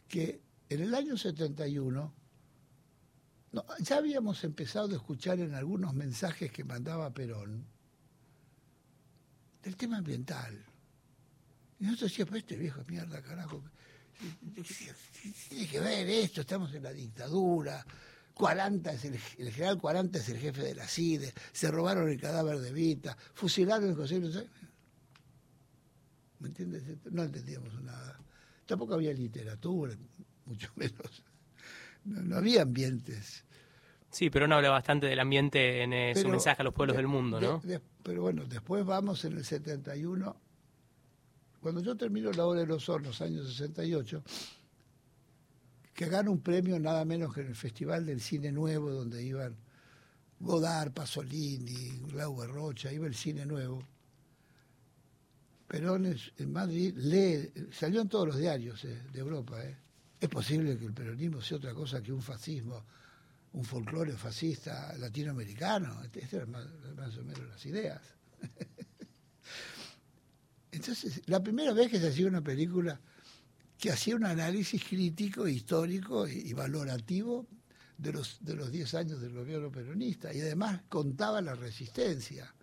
que 0.07 0.41
en 0.69 0.81
el 0.81 0.95
año 0.95 1.17
71 1.17 2.13
ya 3.79 3.97
habíamos 3.97 4.43
empezado 4.43 4.89
a 4.93 4.95
escuchar 4.95 5.39
en 5.39 5.55
algunos 5.55 5.93
mensajes 5.93 6.51
que 6.51 6.63
mandaba 6.63 7.11
Perón 7.11 7.65
del 9.63 9.75
tema 9.75 9.97
ambiental. 9.97 10.63
Y 11.79 11.85
nosotros 11.85 12.11
decíamos, 12.11 12.35
este 12.35 12.55
viejo 12.55 12.81
mierda, 12.87 13.21
carajo, 13.21 13.63
tiene 15.49 15.67
que 15.67 15.79
ver 15.79 16.07
esto, 16.09 16.41
estamos 16.41 16.73
en 16.73 16.83
la 16.83 16.93
dictadura, 16.93 17.83
40 18.33 18.93
es 18.93 19.05
el, 19.05 19.17
general 19.51 19.77
40 19.77 20.19
es 20.19 20.29
el 20.29 20.37
jefe 20.37 20.63
de 20.63 20.75
la 20.75 20.87
CIDE, 20.87 21.33
se 21.51 21.71
robaron 21.71 22.09
el 22.09 22.19
cadáver 22.19 22.59
de 22.59 22.71
Vita, 22.71 23.17
fusilaron 23.33 23.89
el 23.89 23.95
José 23.95 24.21
¿Me 26.39 26.47
entiendes? 26.47 26.83
No 27.11 27.23
entendíamos 27.23 27.81
nada. 27.81 28.19
Tampoco 28.65 28.93
había 28.93 29.13
literatura, 29.13 29.95
mucho 30.45 30.71
menos. 30.75 31.23
No, 32.05 32.37
había 32.37 32.61
ambientes. 32.61 33.43
Sí, 34.09 34.29
pero 34.29 34.45
uno 34.45 34.55
habla 34.55 34.69
bastante 34.69 35.05
del 35.05 35.19
ambiente 35.19 35.83
en 35.83 36.15
su 36.15 36.27
mensaje 36.29 36.61
a 36.61 36.65
los 36.65 36.73
pueblos 36.73 36.97
del 36.97 37.07
mundo, 37.07 37.39
¿no? 37.39 37.61
pero 38.01 38.23
bueno, 38.23 38.45
después 38.45 38.83
vamos 38.83 39.23
en 39.25 39.33
el 39.33 39.45
71. 39.45 40.35
Cuando 41.59 41.81
yo 41.81 41.95
termino 41.95 42.31
la 42.31 42.45
obra 42.45 42.61
de 42.61 42.65
los 42.65 42.89
hornos, 42.89 43.21
años 43.21 43.47
68, 43.49 44.23
que 45.93 46.05
gana 46.07 46.31
un 46.31 46.41
premio 46.41 46.79
nada 46.79 47.05
menos 47.05 47.33
que 47.35 47.41
en 47.41 47.47
el 47.47 47.55
Festival 47.55 48.05
del 48.05 48.21
Cine 48.21 48.51
Nuevo, 48.51 48.89
donde 48.89 49.21
iban 49.21 49.57
Godard, 50.39 50.93
Pasolini, 50.93 51.99
Glauber 52.07 52.49
Rocha, 52.49 52.91
iba 52.91 53.05
el 53.05 53.15
cine 53.15 53.45
nuevo. 53.45 53.83
Perón 55.69 56.07
en 56.07 56.51
Madrid 56.51 56.97
lee, 56.97 57.53
salió 57.71 58.01
en 58.01 58.09
todos 58.09 58.29
los 58.29 58.37
diarios 58.37 58.83
eh, 58.85 59.03
de 59.13 59.19
Europa. 59.19 59.63
Eh. 59.63 59.77
Es 60.19 60.27
posible 60.27 60.75
que 60.79 60.85
el 60.85 60.93
peronismo 60.93 61.43
sea 61.43 61.57
otra 61.57 61.75
cosa 61.75 62.01
que 62.01 62.11
un 62.11 62.23
fascismo, 62.23 62.83
un 63.53 63.63
folclore 63.63 64.13
fascista 64.13 64.97
latinoamericano. 64.97 66.01
Estas 66.01 66.23
este 66.23 66.37
eran 66.37 66.49
más, 66.49 67.17
o 67.17 67.23
menos 67.23 67.47
las 67.47 67.63
ideas. 67.67 68.01
Entonces, 70.71 71.21
la 71.27 71.43
primera 71.43 71.71
vez 71.71 71.91
que 71.91 71.99
se 71.99 72.07
hacía 72.07 72.25
una 72.25 72.41
película 72.41 72.99
que 73.77 73.91
hacía 73.91 74.15
un 74.15 74.25
análisis 74.25 74.83
crítico, 74.83 75.47
histórico 75.47 76.27
y, 76.27 76.51
valorativo 76.51 77.45
de 77.95 78.11
los, 78.11 78.43
de 78.43 78.55
los 78.55 78.71
10 78.71 78.93
años 78.95 79.21
del 79.21 79.33
gobierno 79.33 79.71
peronista 79.71 80.33
y 80.33 80.41
además 80.41 80.81
contaba 80.89 81.43
la 81.43 81.53
resistencia. 81.53 82.55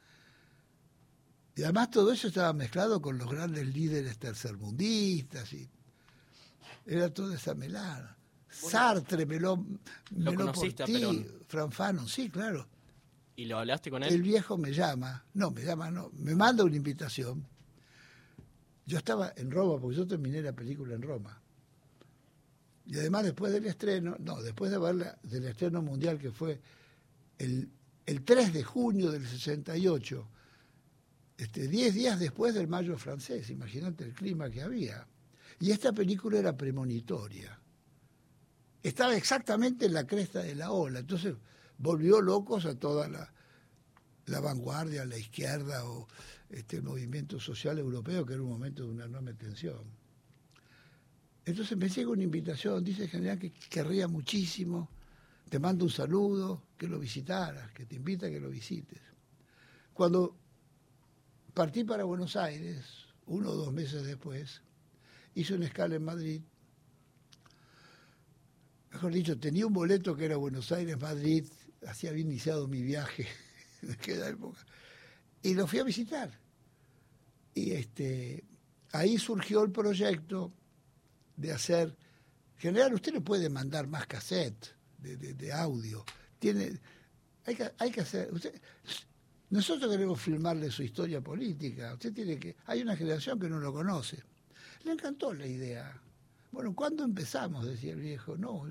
Y 1.57 1.63
además 1.63 1.91
todo 1.91 2.13
eso 2.13 2.29
estaba 2.29 2.53
mezclado 2.53 3.01
con 3.01 3.19
los 3.19 3.29
grandes 3.29 3.67
líderes 3.67 4.19
tercermundistas 4.19 5.53
y 5.53 5.69
era 6.87 7.13
toda 7.13 7.35
esa 7.35 7.55
melada. 7.55 8.17
Sartre 8.49 9.27
me 9.27 9.41
lo, 9.41 9.57
me 10.11 10.33
lo, 10.33 10.53
por 10.53 10.73
ti, 10.73 11.27
Franfano, 11.49 12.07
sí, 12.07 12.31
claro. 12.31 12.69
¿Y 13.35 13.47
lo 13.47 13.59
hablaste 13.59 13.91
con 13.91 14.03
él? 14.03 14.13
El 14.13 14.23
viejo 14.23 14.57
me 14.57 14.73
llama, 14.73 15.25
no, 15.35 15.51
me 15.51 15.63
llama, 15.63 15.91
no, 15.91 16.11
me 16.15 16.35
manda 16.35 16.63
una 16.65 16.77
invitación 16.77 17.47
yo 18.87 18.99
estaba 18.99 19.33
en 19.37 19.51
Roma, 19.51 19.81
porque 19.81 19.97
yo 19.97 20.07
terminé 20.07 20.41
la 20.41 20.53
película 20.53 20.95
en 20.95 21.03
Roma. 21.03 21.41
Y 22.87 22.97
además 22.97 23.25
después 23.25 23.53
del 23.53 23.67
estreno, 23.67 24.17
no, 24.21 24.41
después 24.41 24.71
de 24.71 24.79
verla, 24.79 25.19
del 25.25 25.45
estreno 25.45 25.83
mundial 25.83 26.19
que 26.19 26.31
fue 26.31 26.61
el, 27.37 27.69
el 28.07 28.25
3 28.25 28.53
de 28.53 28.63
junio 28.63 29.11
del 29.11 29.27
68, 29.27 30.29
este, 31.37 31.69
10 31.69 31.95
días 31.95 32.19
después 32.19 32.55
del 32.55 32.69
mayo 32.69 32.97
francés, 32.97 33.51
imagínate 33.51 34.05
el 34.05 34.15
clima 34.15 34.51
que 34.51 34.63
había. 34.63 35.07
Y 35.61 35.71
esta 35.71 35.93
película 35.93 36.39
era 36.39 36.57
premonitoria. 36.57 37.59
Estaba 38.83 39.17
exactamente 39.17 39.87
en 39.87 39.95
la 39.95 40.07
cresta 40.07 40.43
de 40.43 40.55
la 40.55 40.71
ola, 40.71 41.01
entonces 41.01 41.35
volvió 41.79 42.21
locos 42.21 42.65
a 42.67 42.79
toda 42.79 43.09
la, 43.09 43.33
la 44.27 44.41
vanguardia, 44.41 45.05
la 45.05 45.19
izquierda 45.19 45.85
o 45.85 46.07
este, 46.51 46.77
el 46.77 46.83
movimiento 46.83 47.41
social 47.41 47.79
europeo, 47.79 48.25
que 48.25 48.35
era 48.35 48.43
un 48.43 48.49
momento 48.49 48.85
de 48.85 48.91
una 48.91 49.05
enorme 49.05 49.35
tensión. 49.35 49.85
Entonces 51.45 51.77
me 51.77 51.89
llega 51.89 52.11
una 52.11 52.23
invitación, 52.23 52.83
dice 52.83 53.05
el 53.05 53.09
general 53.09 53.39
que 53.39 53.53
querría 53.53 54.09
muchísimo, 54.09 54.91
te 55.49 55.59
mando 55.59 55.85
un 55.85 55.91
saludo, 55.91 56.63
que 56.77 56.89
lo 56.89 56.99
visitaras, 56.99 57.71
que 57.73 57.87
te 57.87 57.95
invita 57.97 58.27
a 58.27 58.31
que 58.31 58.41
lo 58.41 58.51
visites. 58.51 59.01
Cuando 59.93 60.37
partí 61.57 61.85
para 61.85 62.05
Buenos 62.05 62.37
Aires, 62.37 62.85
uno 63.25 63.49
o 63.49 63.55
dos 63.55 63.73
meses 63.73 64.05
después, 64.05 64.61
hice 65.35 65.55
una 65.55 65.65
escala 65.65 65.95
en 65.95 66.05
Madrid. 66.05 66.43
Mejor 68.93 69.11
dicho, 69.11 69.39
tenía 69.39 69.67
un 69.67 69.73
boleto 69.73 70.15
que 70.15 70.27
era 70.27 70.37
Buenos 70.37 70.71
Aires-Madrid, 70.71 71.47
así 71.87 72.09
había 72.09 72.21
iniciado 72.21 72.69
mi 72.69 72.83
viaje 72.83 73.27
aquella 73.91 74.29
época 74.29 74.67
y 75.41 75.55
lo 75.55 75.67
fui 75.67 75.79
a 75.79 75.85
visitar. 75.85 76.31
Y 77.55 77.71
este, 77.71 78.45
ahí 78.93 79.17
surgió 79.17 79.63
el 79.63 79.73
proyecto 79.73 80.53
de 81.39 81.53
hacer. 81.53 81.97
En 82.57 82.61
general, 82.61 82.93
usted 82.93 83.15
le 83.15 83.23
puede 83.23 83.49
mandar 83.49 83.87
más 83.87 84.07
cassette 84.07 84.75
de, 84.99 85.53
audio. 85.55 86.05
Tiene, 86.39 86.79
hay, 87.47 87.55
que, 87.55 87.73
hay 87.79 87.91
que 87.91 88.03
hacer. 88.03 88.31
Usted, 88.31 88.61
nosotros 89.51 89.91
queremos 89.91 90.21
filmarle 90.21 90.71
su 90.71 90.83
historia 90.83 91.21
política. 91.21 91.95
Usted 91.95 92.13
tiene 92.13 92.39
que. 92.39 92.57
Hay 92.67 92.83
una 92.83 92.97
generación 92.97 93.39
que 93.39 93.49
no 93.49 93.59
lo 93.59 93.73
conoce. 93.73 94.23
Le 94.85 94.93
encantó 94.93 95.33
la 95.33 95.47
idea. 95.47 96.01
Bueno, 96.53 96.75
¿cuándo 96.75 97.05
empezamos? 97.05 97.67
Decía 97.67 97.93
el 97.93 98.01
viejo. 98.01 98.37
No, 98.37 98.65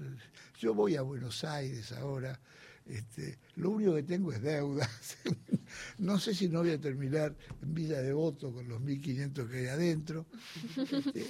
yo 0.58 0.74
voy 0.74 0.96
a 0.96 1.02
Buenos 1.02 1.44
Aires 1.44 1.92
ahora 1.92 2.40
este, 2.86 3.40
lo 3.56 3.72
único 3.72 3.96
que 3.96 4.04
tengo 4.04 4.32
es 4.32 4.42
deudas. 4.42 5.18
no 5.98 6.20
sé 6.20 6.36
si 6.36 6.48
no 6.48 6.60
voy 6.60 6.72
a 6.72 6.80
terminar 6.80 7.36
en 7.62 7.74
Villa 7.74 8.02
Devoto 8.02 8.54
con 8.54 8.68
los 8.68 8.80
1.500 8.82 9.50
que 9.50 9.58
hay 9.58 9.68
adentro. 9.68 10.28
Este, 10.78 11.26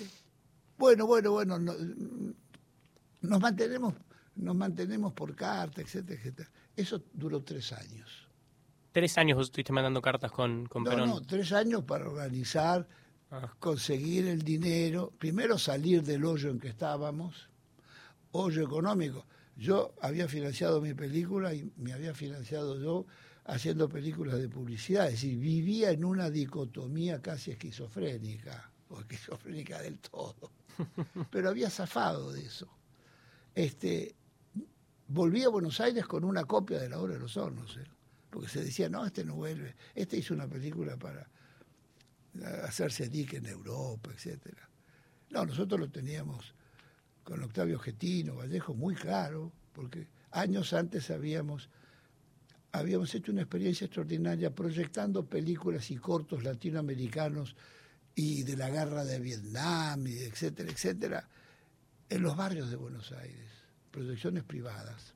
bueno, 0.78 1.08
bueno, 1.08 1.32
bueno, 1.32 1.58
nos 1.58 3.42
mantenemos 3.42 3.94
nos 4.36 4.54
mantenemos 4.54 5.14
por 5.14 5.34
carta, 5.34 5.80
etcétera, 5.80 6.20
etcétera. 6.20 6.50
Eso 6.76 7.02
duró 7.14 7.42
tres 7.42 7.72
años. 7.72 8.25
¿Tres 8.96 9.18
años 9.18 9.36
vos 9.36 9.48
estuviste 9.48 9.74
mandando 9.74 10.02
cartas 10.02 10.32
con, 10.32 10.68
con 10.68 10.86
Perón? 10.86 11.10
No, 11.10 11.22
tres 11.22 11.52
años 11.52 11.84
para 11.84 12.08
organizar, 12.08 12.88
ah. 13.30 13.54
conseguir 13.60 14.26
el 14.26 14.42
dinero, 14.42 15.12
primero 15.18 15.58
salir 15.58 16.02
del 16.02 16.24
hoyo 16.24 16.50
en 16.50 16.62
que 16.62 16.70
estábamos, 16.70 17.50
hoyo 18.32 18.64
económico. 18.64 19.26
Yo 19.58 19.94
había 20.02 20.30
financiado 20.30 20.80
mi 20.80 20.94
película 20.94 21.54
y 21.54 21.70
me 21.76 21.92
había 21.92 22.14
financiado 22.14 22.80
yo 22.80 23.06
haciendo 23.44 23.90
películas 23.90 24.40
de 24.40 24.48
publicidad, 24.48 25.08
es 25.08 25.16
decir, 25.16 25.38
vivía 25.40 25.92
en 25.92 26.06
una 26.06 26.30
dicotomía 26.30 27.22
casi 27.22 27.52
esquizofrénica, 27.52 28.72
o 28.88 29.02
esquizofrénica 29.02 29.82
del 29.82 30.00
todo, 30.00 30.54
pero 31.32 31.50
había 31.50 31.70
zafado 31.70 32.32
de 32.32 32.46
eso. 32.46 32.70
Este, 33.56 34.16
volví 35.10 35.44
a 35.44 35.50
Buenos 35.50 35.82
Aires 35.82 36.08
con 36.08 36.24
una 36.24 36.46
copia 36.46 36.80
de 36.80 36.88
la 36.88 37.02
obra 37.02 37.16
de 37.16 37.20
los 37.20 37.36
hornos, 37.36 37.76
¿eh? 37.76 37.95
Porque 38.36 38.50
se 38.50 38.66
decía, 38.66 38.90
no, 38.90 39.06
este 39.06 39.24
no 39.24 39.36
vuelve, 39.36 39.78
este 39.94 40.18
hizo 40.18 40.34
una 40.34 40.46
película 40.46 40.98
para 40.98 41.26
hacerse 42.66 43.08
dique 43.08 43.38
en 43.38 43.46
Europa, 43.46 44.12
etcétera. 44.14 44.70
No, 45.30 45.46
nosotros 45.46 45.80
lo 45.80 45.90
teníamos 45.90 46.54
con 47.24 47.42
Octavio 47.42 47.80
Getino, 47.80 48.36
Vallejo, 48.36 48.74
muy 48.74 48.94
claro, 48.94 49.54
porque 49.72 50.10
años 50.32 50.74
antes 50.74 51.12
habíamos, 51.12 51.70
habíamos 52.74 53.16
hecho 53.16 53.32
una 53.32 53.44
experiencia 53.44 53.86
extraordinaria 53.86 54.54
proyectando 54.54 55.26
películas 55.26 55.90
y 55.90 55.96
cortos 55.96 56.44
latinoamericanos 56.44 57.56
y 58.16 58.44
de 58.44 58.58
la 58.58 58.70
guerra 58.70 59.06
de 59.06 59.18
Vietnam, 59.22 60.08
etcétera, 60.08 60.70
etcétera, 60.70 61.30
en 62.10 62.22
los 62.22 62.36
barrios 62.36 62.70
de 62.70 62.76
Buenos 62.76 63.14
Aires, 63.14 63.50
proyecciones 63.92 64.44
privadas. 64.44 65.16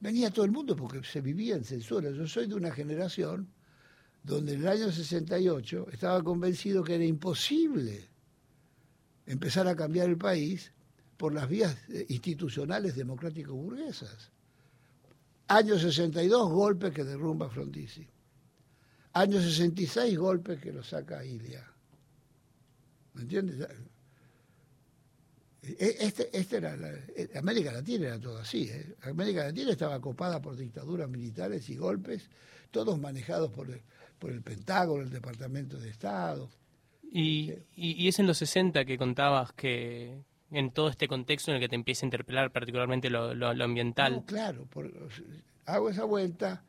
Venía 0.00 0.30
todo 0.30 0.44
el 0.44 0.52
mundo 0.52 0.76
porque 0.76 1.02
se 1.02 1.20
vivía 1.20 1.56
en 1.56 1.64
censura. 1.64 2.10
Yo 2.10 2.26
soy 2.26 2.46
de 2.46 2.54
una 2.54 2.70
generación 2.70 3.48
donde 4.22 4.54
en 4.54 4.60
el 4.60 4.68
año 4.68 4.92
68 4.92 5.88
estaba 5.92 6.22
convencido 6.22 6.84
que 6.84 6.94
era 6.94 7.04
imposible 7.04 8.08
empezar 9.26 9.66
a 9.66 9.76
cambiar 9.76 10.08
el 10.08 10.16
país 10.16 10.72
por 11.16 11.34
las 11.34 11.48
vías 11.48 11.76
eh, 11.88 12.06
institucionales 12.08 12.94
democrático-burguesas. 12.94 14.30
Año 15.48 15.78
62, 15.78 16.50
golpe 16.50 16.92
que 16.92 17.04
derrumba 17.04 17.48
Frondizi. 17.48 18.06
Año 19.14 19.40
66, 19.40 20.16
golpe 20.16 20.58
que 20.58 20.72
lo 20.72 20.82
saca 20.82 21.24
Ilia. 21.24 21.66
¿Me 23.14 23.22
entiendes? 23.22 23.66
E, 25.62 25.96
este, 26.00 26.30
este 26.36 26.58
era 26.58 26.76
eh, 27.16 27.30
América 27.34 27.72
Latina 27.72 28.06
era 28.06 28.20
todo 28.20 28.38
así. 28.38 28.68
¿eh? 28.70 28.94
América 29.02 29.44
Latina 29.44 29.72
estaba 29.72 30.00
copada 30.00 30.40
por 30.40 30.56
dictaduras 30.56 31.08
militares 31.08 31.68
y 31.68 31.76
golpes, 31.76 32.28
todos 32.70 32.98
manejados 32.98 33.50
por 33.50 33.70
el, 33.70 33.82
por 34.18 34.30
el 34.30 34.42
Pentágono, 34.42 35.02
el 35.02 35.10
Departamento 35.10 35.78
de 35.78 35.90
Estado. 35.90 36.48
Y, 37.10 37.52
y, 37.74 38.04
y, 38.04 38.08
es 38.08 38.18
en 38.18 38.26
los 38.26 38.38
60 38.38 38.84
que 38.84 38.98
contabas 38.98 39.52
que, 39.52 40.22
en 40.50 40.70
todo 40.70 40.88
este 40.88 41.08
contexto 41.08 41.50
en 41.50 41.56
el 41.56 41.62
que 41.62 41.68
te 41.68 41.74
empieza 41.74 42.04
a 42.04 42.08
interpelar 42.08 42.50
particularmente 42.50 43.10
lo, 43.10 43.30
ambiental. 43.62 44.24
claro, 44.26 44.68
hago 45.66 45.90
esa 45.90 46.04
vuelta. 46.04 46.64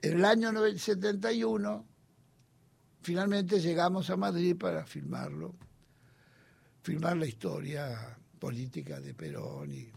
En 0.00 0.18
el 0.18 0.24
año 0.24 0.52
71 0.76 1.86
finalmente 3.02 3.60
llegamos 3.60 4.10
a 4.10 4.16
Madrid 4.16 4.56
para 4.56 4.86
filmarlo, 4.86 5.54
filmar 6.84 7.16
la 7.16 7.24
historia 7.24 8.14
política 8.38 9.00
de 9.00 9.14
Perón 9.14 9.72
y, 9.72 9.90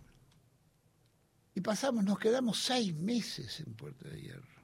y 1.54 1.60
pasamos, 1.60 2.06
nos 2.06 2.18
quedamos 2.18 2.64
seis 2.64 2.96
meses 2.96 3.60
en 3.60 3.74
Puerta 3.74 4.08
de 4.08 4.22
Hierro. 4.22 4.58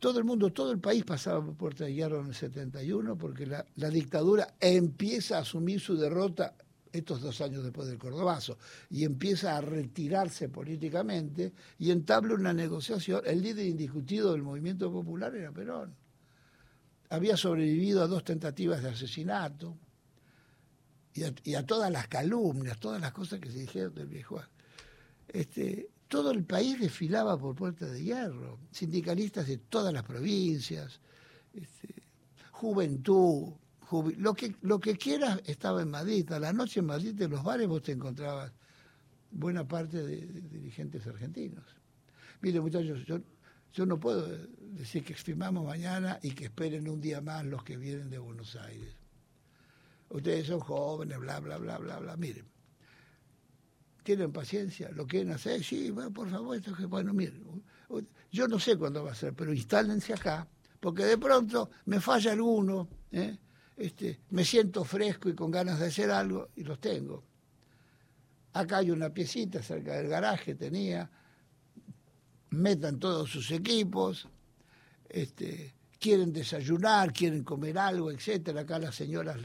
Todo 0.00 0.18
el 0.18 0.24
mundo, 0.24 0.52
todo 0.52 0.72
el 0.72 0.80
país 0.80 1.04
pasaba 1.04 1.44
por 1.44 1.54
Puerta 1.54 1.84
de 1.84 1.94
Hierro 1.94 2.20
en 2.20 2.26
el 2.26 2.34
71 2.34 3.16
porque 3.16 3.46
la, 3.46 3.64
la 3.76 3.88
dictadura 3.88 4.56
empieza 4.58 5.38
a 5.38 5.42
asumir 5.42 5.78
su 5.78 5.96
derrota 5.96 6.56
estos 6.92 7.20
dos 7.20 7.40
años 7.40 7.62
después 7.62 7.86
del 7.86 7.96
Cordobazo, 7.96 8.58
y 8.88 9.04
empieza 9.04 9.56
a 9.56 9.60
retirarse 9.60 10.48
políticamente 10.48 11.52
y 11.78 11.92
entabla 11.92 12.34
una 12.34 12.52
negociación. 12.52 13.22
El 13.24 13.42
líder 13.42 13.66
indiscutido 13.66 14.32
del 14.32 14.42
movimiento 14.42 14.90
popular 14.90 15.36
era 15.36 15.52
Perón. 15.52 15.94
Había 17.10 17.36
sobrevivido 17.36 18.02
a 18.02 18.08
dos 18.08 18.24
tentativas 18.24 18.82
de 18.82 18.88
asesinato 18.88 19.78
y 21.14 21.54
a, 21.54 21.66
todas 21.66 21.90
las 21.90 22.06
calumnias, 22.08 22.78
todas 22.78 23.00
las 23.00 23.12
cosas 23.12 23.40
que 23.40 23.50
se 23.50 23.58
dijeron 23.58 23.94
del 23.94 24.06
viejo. 24.06 24.40
Este, 25.28 25.90
todo 26.08 26.30
el 26.30 26.44
país 26.44 26.80
desfilaba 26.80 27.38
por 27.38 27.54
Puerta 27.54 27.86
de 27.86 28.02
Hierro, 28.02 28.58
sindicalistas 28.70 29.46
de 29.46 29.58
todas 29.58 29.92
las 29.92 30.04
provincias, 30.04 31.00
este, 31.52 32.02
juventud, 32.52 33.52
lo 34.18 34.34
que, 34.34 34.54
lo 34.62 34.78
que 34.78 34.96
quieras 34.96 35.40
estaba 35.46 35.82
en 35.82 35.90
Madrid. 35.90 36.30
A 36.32 36.38
la 36.38 36.52
noche 36.52 36.80
en 36.80 36.86
Madrid, 36.86 37.20
en 37.20 37.30
los 37.30 37.42
bares, 37.42 37.66
vos 37.66 37.82
te 37.82 37.92
encontrabas 37.92 38.52
buena 39.32 39.66
parte 39.66 40.02
de, 40.02 40.26
dirigentes 40.26 41.06
argentinos. 41.06 41.64
Mire, 42.40 42.60
muchachos, 42.60 43.04
yo, 43.04 43.20
yo 43.72 43.86
no 43.86 43.98
puedo 43.98 44.28
decir 44.60 45.04
que 45.04 45.14
firmamos 45.14 45.66
mañana 45.66 46.20
y 46.22 46.30
que 46.30 46.44
esperen 46.44 46.88
un 46.88 47.00
día 47.00 47.20
más 47.20 47.44
los 47.44 47.64
que 47.64 47.76
vienen 47.76 48.10
de 48.10 48.18
Buenos 48.18 48.54
Aires. 48.54 48.99
Ustedes 50.10 50.48
son 50.48 50.60
jóvenes, 50.60 51.18
bla, 51.18 51.40
bla, 51.40 51.56
bla, 51.56 51.78
bla, 51.78 51.98
bla. 52.00 52.16
Miren, 52.16 52.44
¿tienen 54.02 54.32
paciencia? 54.32 54.90
¿Lo 54.90 55.06
quieren 55.06 55.32
hacer? 55.32 55.62
Sí, 55.62 55.90
bueno, 55.90 56.12
por 56.12 56.28
favor, 56.28 56.56
esto 56.56 56.74
que, 56.74 56.84
bueno, 56.86 57.14
miren, 57.14 57.62
yo 58.32 58.48
no 58.48 58.58
sé 58.58 58.76
cuándo 58.76 59.04
va 59.04 59.12
a 59.12 59.14
ser, 59.14 59.34
pero 59.34 59.52
instálense 59.52 60.12
acá, 60.12 60.48
porque 60.80 61.04
de 61.04 61.16
pronto 61.16 61.70
me 61.86 62.00
falla 62.00 62.32
alguno, 62.32 62.88
¿eh? 63.12 63.38
este, 63.76 64.20
me 64.30 64.44
siento 64.44 64.84
fresco 64.84 65.28
y 65.28 65.34
con 65.34 65.50
ganas 65.50 65.78
de 65.78 65.86
hacer 65.86 66.10
algo 66.10 66.48
y 66.56 66.64
los 66.64 66.80
tengo. 66.80 67.24
Acá 68.52 68.78
hay 68.78 68.90
una 68.90 69.10
piecita 69.10 69.62
cerca 69.62 69.96
del 69.96 70.08
garaje, 70.08 70.56
tenía, 70.56 71.08
metan 72.50 72.98
todos 72.98 73.30
sus 73.30 73.50
equipos, 73.52 74.28
este, 75.08 75.74
quieren 76.00 76.32
desayunar, 76.32 77.12
quieren 77.12 77.44
comer 77.44 77.78
algo, 77.78 78.10
etcétera. 78.10 78.62
Acá 78.62 78.78
las 78.78 78.94
señoras 78.94 79.38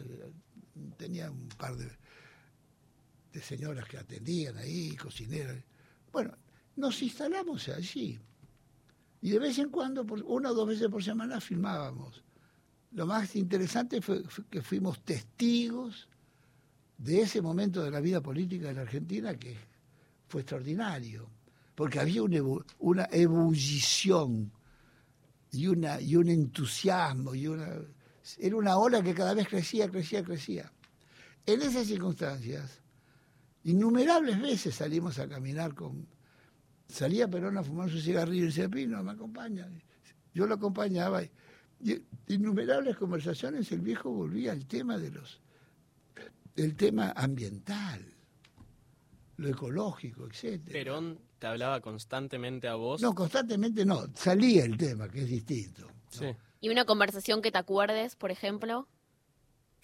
tenían 0.95 1.31
un 1.31 1.49
par 1.49 1.75
de, 1.75 1.89
de 3.33 3.41
señoras 3.41 3.87
que 3.87 3.97
atendían 3.97 4.57
ahí, 4.57 4.95
cocineras. 4.95 5.57
Bueno, 6.11 6.37
nos 6.75 7.01
instalamos 7.01 7.67
allí. 7.69 8.19
Y 9.21 9.29
de 9.29 9.39
vez 9.39 9.57
en 9.59 9.69
cuando, 9.69 10.03
una 10.25 10.51
o 10.51 10.53
dos 10.53 10.67
veces 10.67 10.87
por 10.89 11.03
semana, 11.03 11.41
filmábamos 11.41 12.25
lo 12.95 13.05
más 13.05 13.35
interesante 13.35 14.01
fue, 14.01 14.23
que 14.49 14.61
fuimos 14.61 15.01
testigos 15.03 16.07
de 16.97 17.21
ese 17.21 17.41
momento 17.41 17.83
de 17.83 17.91
la 17.91 17.99
vida 17.99 18.21
política 18.21 18.69
de 18.69 18.73
la 18.73 18.81
Argentina 18.81 19.35
que 19.35 19.57
fue 20.27 20.41
extraordinario, 20.41 21.29
porque 21.75 21.99
había 21.99 22.23
una, 22.23 23.03
ebullición 23.11 24.51
y, 25.51 25.67
una, 25.67 25.99
y 25.99 26.15
un 26.15 26.29
entusiasmo, 26.29 27.35
y 27.35 27.47
una, 27.47 27.67
era 28.39 28.55
una 28.55 28.77
ola 28.77 29.03
que 29.03 29.13
cada 29.13 29.33
vez 29.33 29.49
crecía, 29.49 29.89
crecía, 29.89 30.23
crecía. 30.23 30.71
En 31.45 31.61
esas 31.61 31.87
circunstancias, 31.87 32.81
innumerables 33.63 34.41
veces 34.41 34.75
salimos 34.75 35.19
a 35.19 35.27
caminar 35.27 35.73
con... 35.73 36.07
Salía 36.87 37.27
Perón 37.27 37.57
a 37.57 37.63
fumar 37.63 37.89
su 37.89 37.99
cigarrillo 37.99 38.43
y 38.43 38.47
decía, 38.47 38.69
Pino, 38.69 39.01
me 39.03 39.11
acompaña. 39.11 39.67
Yo 40.33 40.45
lo 40.45 40.55
acompañaba 40.55 41.23
y 41.23 41.31
y 41.79 42.01
innumerables 42.27 42.97
conversaciones 42.97 43.71
el 43.71 43.81
viejo 43.81 44.09
volvía 44.09 44.51
al 44.51 44.65
tema 44.65 44.97
de 44.97 45.11
los 45.11 45.41
del 46.55 46.75
tema 46.77 47.11
ambiental, 47.17 48.01
lo 49.35 49.49
ecológico, 49.49 50.25
etcétera. 50.25 50.71
Perón 50.71 51.19
te 51.37 51.47
hablaba 51.47 51.81
constantemente 51.81 52.69
a 52.69 52.75
vos. 52.75 53.01
No, 53.01 53.13
constantemente 53.13 53.83
no, 53.85 54.05
salía 54.15 54.63
el 54.63 54.77
tema, 54.77 55.09
que 55.09 55.23
es 55.23 55.29
distinto. 55.29 55.89
Sí. 56.09 56.27
¿Y 56.61 56.69
una 56.69 56.85
conversación 56.85 57.41
que 57.41 57.51
te 57.51 57.57
acuerdes, 57.57 58.15
por 58.15 58.31
ejemplo? 58.31 58.87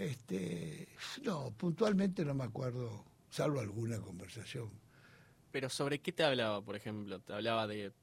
Este, 0.02 0.88
no, 1.24 1.52
puntualmente 1.52 2.26
no 2.26 2.34
me 2.34 2.44
acuerdo, 2.44 3.06
salvo 3.30 3.60
alguna 3.60 4.00
conversación. 4.00 4.70
Pero 5.52 5.70
sobre 5.70 6.00
qué 6.00 6.12
te 6.12 6.24
hablaba, 6.24 6.64
por 6.64 6.76
ejemplo? 6.76 7.20
¿Te 7.20 7.34
hablaba 7.34 7.68
de 7.68 7.94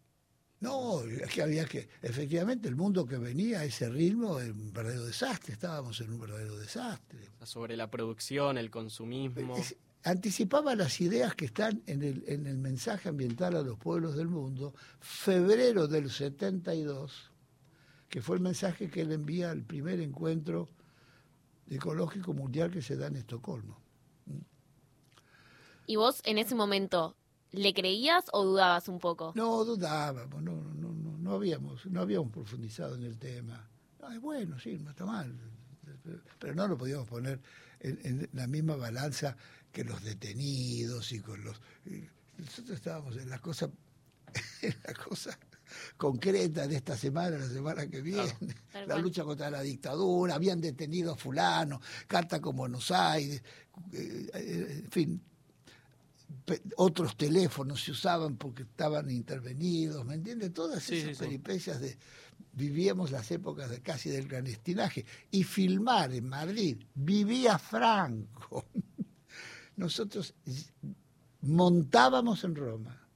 no, 0.61 1.03
es 1.03 1.33
que 1.33 1.43
había 1.43 1.65
que, 1.67 1.89
efectivamente, 2.03 2.69
el 2.69 2.75
mundo 2.75 3.07
que 3.07 3.17
venía 3.17 3.61
a 3.61 3.65
ese 3.65 3.89
ritmo 3.89 4.41
era 4.41 4.53
un 4.53 4.73
verdadero 4.73 5.05
desastre, 5.05 5.53
estábamos 5.53 6.01
en 6.01 6.13
un 6.13 6.21
verdadero 6.21 6.59
desastre. 6.59 7.31
Sobre 7.45 7.77
la 7.77 7.89
producción, 7.89 8.59
el 8.59 8.69
consumismo. 8.69 9.55
anticipaba 10.03 10.75
las 10.75 11.01
ideas 11.01 11.37
que 11.37 11.45
están 11.45 11.83
en 11.87 12.03
el, 12.03 12.25
en 12.27 12.47
el 12.47 12.59
mensaje 12.59 13.09
ambiental 13.09 13.55
a 13.55 13.63
los 13.63 13.79
pueblos 13.79 14.17
del 14.17 14.27
mundo, 14.27 14.75
febrero 14.99 15.87
del 15.87 16.11
72, 16.11 17.31
que 18.09 18.21
fue 18.21 18.37
el 18.37 18.43
mensaje 18.43 18.91
que 18.91 19.03
él 19.03 19.13
envía 19.13 19.53
al 19.53 19.63
primer 19.63 20.01
encuentro 20.01 20.69
ecológico 21.71 22.33
mundial 22.33 22.71
que 22.71 22.83
se 22.83 22.97
da 22.97 23.07
en 23.07 23.17
Estocolmo. 23.17 23.79
¿Y 25.87 25.97
vos 25.97 26.21
en 26.25 26.39
ese 26.39 26.55
momento 26.55 27.17
¿Le 27.53 27.73
creías 27.73 28.25
o 28.33 28.45
dudabas 28.45 28.89
un 28.89 28.99
poco? 28.99 29.33
No, 29.35 29.65
dudábamos, 29.65 30.43
no, 30.43 30.63
no, 30.75 30.93
no, 30.93 31.19
no 31.19 31.33
habíamos, 31.33 31.87
no 31.87 32.03
habíamos 32.03 32.31
profundizado 32.31 32.95
en 32.95 33.05
el 33.05 33.19
tema. 33.19 33.67
es 34.13 34.21
bueno, 34.21 34.59
sí, 34.59 34.79
no 34.79 34.91
está 34.91 35.07
mal, 35.07 35.35
pero 36.39 36.55
no 36.55 36.69
lo 36.69 36.77
podíamos 36.77 37.09
poner 37.09 37.41
en, 37.81 38.29
la 38.35 38.47
misma 38.47 38.77
balanza 38.77 39.35
que 39.73 39.83
los 39.83 40.03
detenidos 40.05 41.11
y 41.13 41.21
con 41.21 41.43
los. 41.43 41.61
Nosotros 42.37 42.77
estábamos 42.77 43.17
en 43.17 43.31
la 43.31 43.39
cosa, 43.39 43.71
en 44.63 44.75
la 44.85 44.93
cosa 44.93 45.39
concreta 45.97 46.67
de 46.67 46.77
esta 46.77 46.97
semana, 46.97 47.39
la 47.39 47.49
semana 47.49 47.87
que 47.89 48.01
viene, 48.01 48.35
la 48.87 48.99
lucha 48.99 49.25
contra 49.25 49.51
la 49.51 49.61
dictadura, 49.61 50.35
habían 50.35 50.61
detenido 50.61 51.13
a 51.13 51.17
fulano, 51.17 51.81
carta 52.07 52.41
con 52.41 52.57
Buenos 52.57 52.91
Aires, 52.91 53.43
eh, 53.93 54.31
eh, 54.35 54.83
en 54.85 54.91
fin, 54.91 55.23
otros 56.77 57.17
teléfonos 57.17 57.83
se 57.83 57.93
usaban 57.93 58.37
porque 58.37 58.63
estaban 58.63 59.11
intervenidos, 59.11 60.05
¿me 60.05 60.15
entiendes? 60.15 60.53
Todas 60.53 60.89
esas 60.91 61.17
peripecias 61.19 61.81
de 61.81 61.97
vivíamos 62.59 63.11
las 63.11 63.31
épocas 63.31 63.71
de 63.71 63.81
casi 63.81 64.11
del 64.11 64.27
clandestinaje. 64.27 65.07
Y 65.31 65.45
filmar 65.45 66.13
en 66.13 66.29
Madrid 66.29 66.79
vivía 66.95 67.59
Franco. 67.59 68.67
Nosotros 69.77 70.35
montábamos 71.43 72.43
en 72.45 72.57
Roma, 72.57 73.08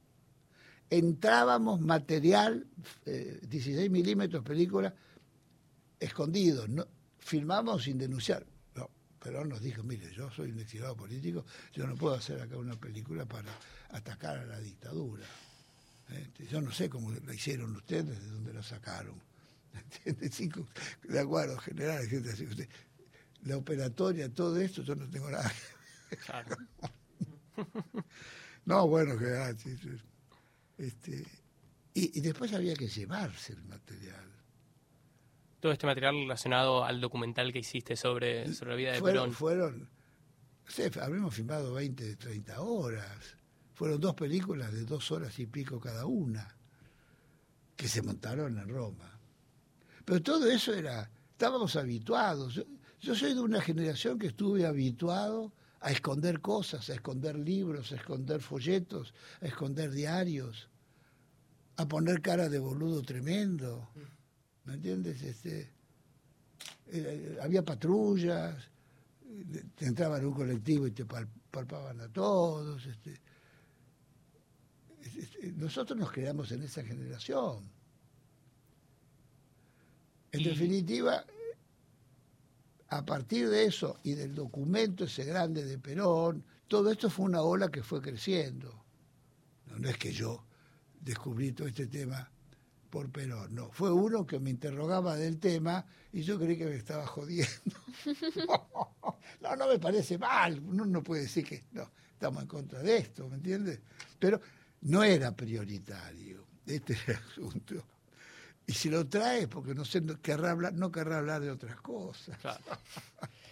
entrábamos 0.97 1.81
material 1.81 2.67
16 3.05 3.77
eh, 3.77 3.89
milímetros 3.89 4.43
película 4.43 4.93
escondido, 5.99 6.67
no, 6.67 6.85
filmamos 7.19 7.83
sin 7.83 7.97
denunciar. 7.97 8.45
Perón 9.23 9.47
nos 9.47 9.61
dijo, 9.61 9.83
mire, 9.83 10.11
yo 10.11 10.29
soy 10.29 10.51
un 10.51 10.59
exilado 10.59 10.97
político, 10.97 11.45
yo 11.71 11.87
no 11.87 11.95
puedo 11.95 12.15
hacer 12.15 12.41
acá 12.41 12.57
una 12.57 12.75
película 12.75 13.25
para 13.25 13.49
atacar 13.91 14.37
a 14.37 14.45
la 14.45 14.59
dictadura. 14.59 15.23
Este, 16.09 16.45
yo 16.45 16.61
no 16.61 16.71
sé 16.71 16.89
cómo 16.89 17.09
la 17.09 17.33
hicieron 17.33 17.73
ustedes, 17.73 18.21
de 18.21 18.29
dónde 18.29 18.53
la 18.53 18.61
sacaron. 18.61 19.15
de 20.03 21.19
acuerdo, 21.19 21.57
general, 21.59 22.05
la 23.43 23.57
operatoria, 23.57 24.27
todo 24.27 24.59
esto, 24.59 24.83
yo 24.83 24.93
no 24.93 25.09
tengo 25.09 25.29
nada. 25.29 25.51
Claro. 26.25 26.57
no, 28.65 28.87
bueno, 28.87 29.17
general, 29.17 29.55
este, 30.83 31.25
y 31.93 32.19
después 32.21 32.53
había 32.53 32.75
que 32.75 32.87
llevarse 32.87 33.53
el 33.53 33.63
material 33.63 34.33
todo 35.63 35.71
este 35.71 35.87
material 35.87 36.15
relacionado 36.15 36.83
al 36.83 36.99
documental 36.99 37.53
que 37.53 37.59
hiciste 37.59 37.95
sobre, 37.95 38.45
la 38.49 38.75
vida 38.75 38.91
de 38.91 38.99
fueron, 38.99 39.23
Perón? 39.23 39.33
Fueron, 39.33 39.89
sé, 40.67 40.91
habremos 40.99 41.33
filmado 41.33 41.73
20, 41.75 42.17
30 42.17 42.61
horas. 42.61 43.37
Fueron 43.73 44.01
dos 44.01 44.13
películas 44.13 44.73
de 44.73 44.83
dos 44.83 45.09
horas 45.13 45.39
y 45.39 45.45
pico 45.45 45.79
cada 45.79 46.05
una, 46.05 46.53
que 47.77 47.87
se 47.87 48.01
montaron 48.01 48.57
en 48.57 48.67
Roma. 48.67 49.17
Pero 50.03 50.21
todo 50.21 50.51
eso 50.51 50.73
era, 50.73 51.09
estábamos 51.31 51.77
habituados. 51.77 52.61
Yo, 52.99 53.15
soy 53.15 53.33
de 53.33 53.39
una 53.39 53.61
generación 53.61 54.19
que 54.19 54.27
estuve 54.27 54.65
habituado 54.65 55.53
a 55.79 55.91
esconder 55.91 56.41
cosas, 56.41 56.89
a 56.89 56.93
esconder 56.95 57.39
libros, 57.39 57.93
a 57.93 57.95
esconder 57.95 58.41
folletos, 58.41 59.13
a 59.39 59.45
esconder 59.45 59.91
diarios, 59.91 60.67
a 61.77 61.87
poner 61.87 62.21
cara 62.21 62.49
de 62.49 62.59
boludo 62.59 63.01
tremendo. 63.01 63.89
¿Me 64.65 64.75
entiendes? 64.75 65.21
Este, 65.21 65.71
eh, 66.87 67.37
había 67.41 67.63
patrullas, 67.63 68.55
te 69.75 69.85
entraban 69.85 70.21
en 70.21 70.27
un 70.27 70.33
colectivo 70.33 70.87
y 70.87 70.91
te 70.91 71.05
palpaban 71.05 71.99
a 72.01 72.07
todos. 72.09 72.85
Este, 72.85 73.19
nosotros 75.55 75.97
nos 75.97 76.11
creamos 76.11 76.51
en 76.51 76.63
esa 76.63 76.83
generación. 76.83 77.69
En 80.31 80.43
definitiva, 80.43 81.25
a 82.89 83.05
partir 83.05 83.49
de 83.49 83.65
eso 83.65 83.99
y 84.03 84.13
del 84.13 84.33
documento 84.33 85.05
ese 85.05 85.25
grande 85.25 85.63
de 85.63 85.77
Perón, 85.77 86.43
todo 86.67 86.91
esto 86.91 87.09
fue 87.09 87.25
una 87.25 87.41
ola 87.41 87.69
que 87.69 87.83
fue 87.83 88.01
creciendo. 88.01 88.83
No, 89.67 89.89
es 89.89 89.97
que 89.97 90.11
yo 90.11 90.43
descubrí 91.03 91.51
todo 91.51 91.67
este 91.67 91.87
tema 91.87 92.29
por 92.89 93.09
Perón, 93.09 93.55
no. 93.55 93.71
Fue 93.71 93.91
uno 93.91 94.25
que 94.25 94.39
me 94.39 94.51
interrogaba 94.51 95.15
del 95.15 95.39
tema 95.39 95.85
y 96.11 96.21
yo 96.21 96.39
creí 96.39 96.57
que 96.57 96.65
me 96.65 96.75
estaba 96.75 97.07
jodiendo. 97.07 97.49
no, 99.41 99.55
no 99.55 99.67
me 99.67 99.79
parece 99.79 100.17
mal. 100.17 100.59
Uno 100.59 100.85
no 100.85 101.01
puede 101.01 101.23
decir 101.23 101.43
que 101.43 101.63
no, 101.71 101.89
estamos 102.13 102.43
en 102.43 102.47
contra 102.47 102.83
de 102.83 102.97
esto, 102.97 103.27
¿me 103.27 103.37
entiendes? 103.37 103.79
Pero 104.19 104.39
no 104.81 105.03
era 105.03 105.35
prioritario. 105.35 106.45
Este 106.65 106.95
asunto. 107.31 107.83
Y 108.65 108.73
si 108.73 108.89
lo 108.89 109.07
trae, 109.07 109.47
porque 109.47 109.75
no 109.75 109.83
sé, 109.83 110.01
querrá 110.21 110.51
hablar, 110.51 110.73
no 110.73 110.91
querrá 110.91 111.17
hablar 111.17 111.41
de 111.41 111.51
otras 111.51 111.79
cosas. 111.81 112.37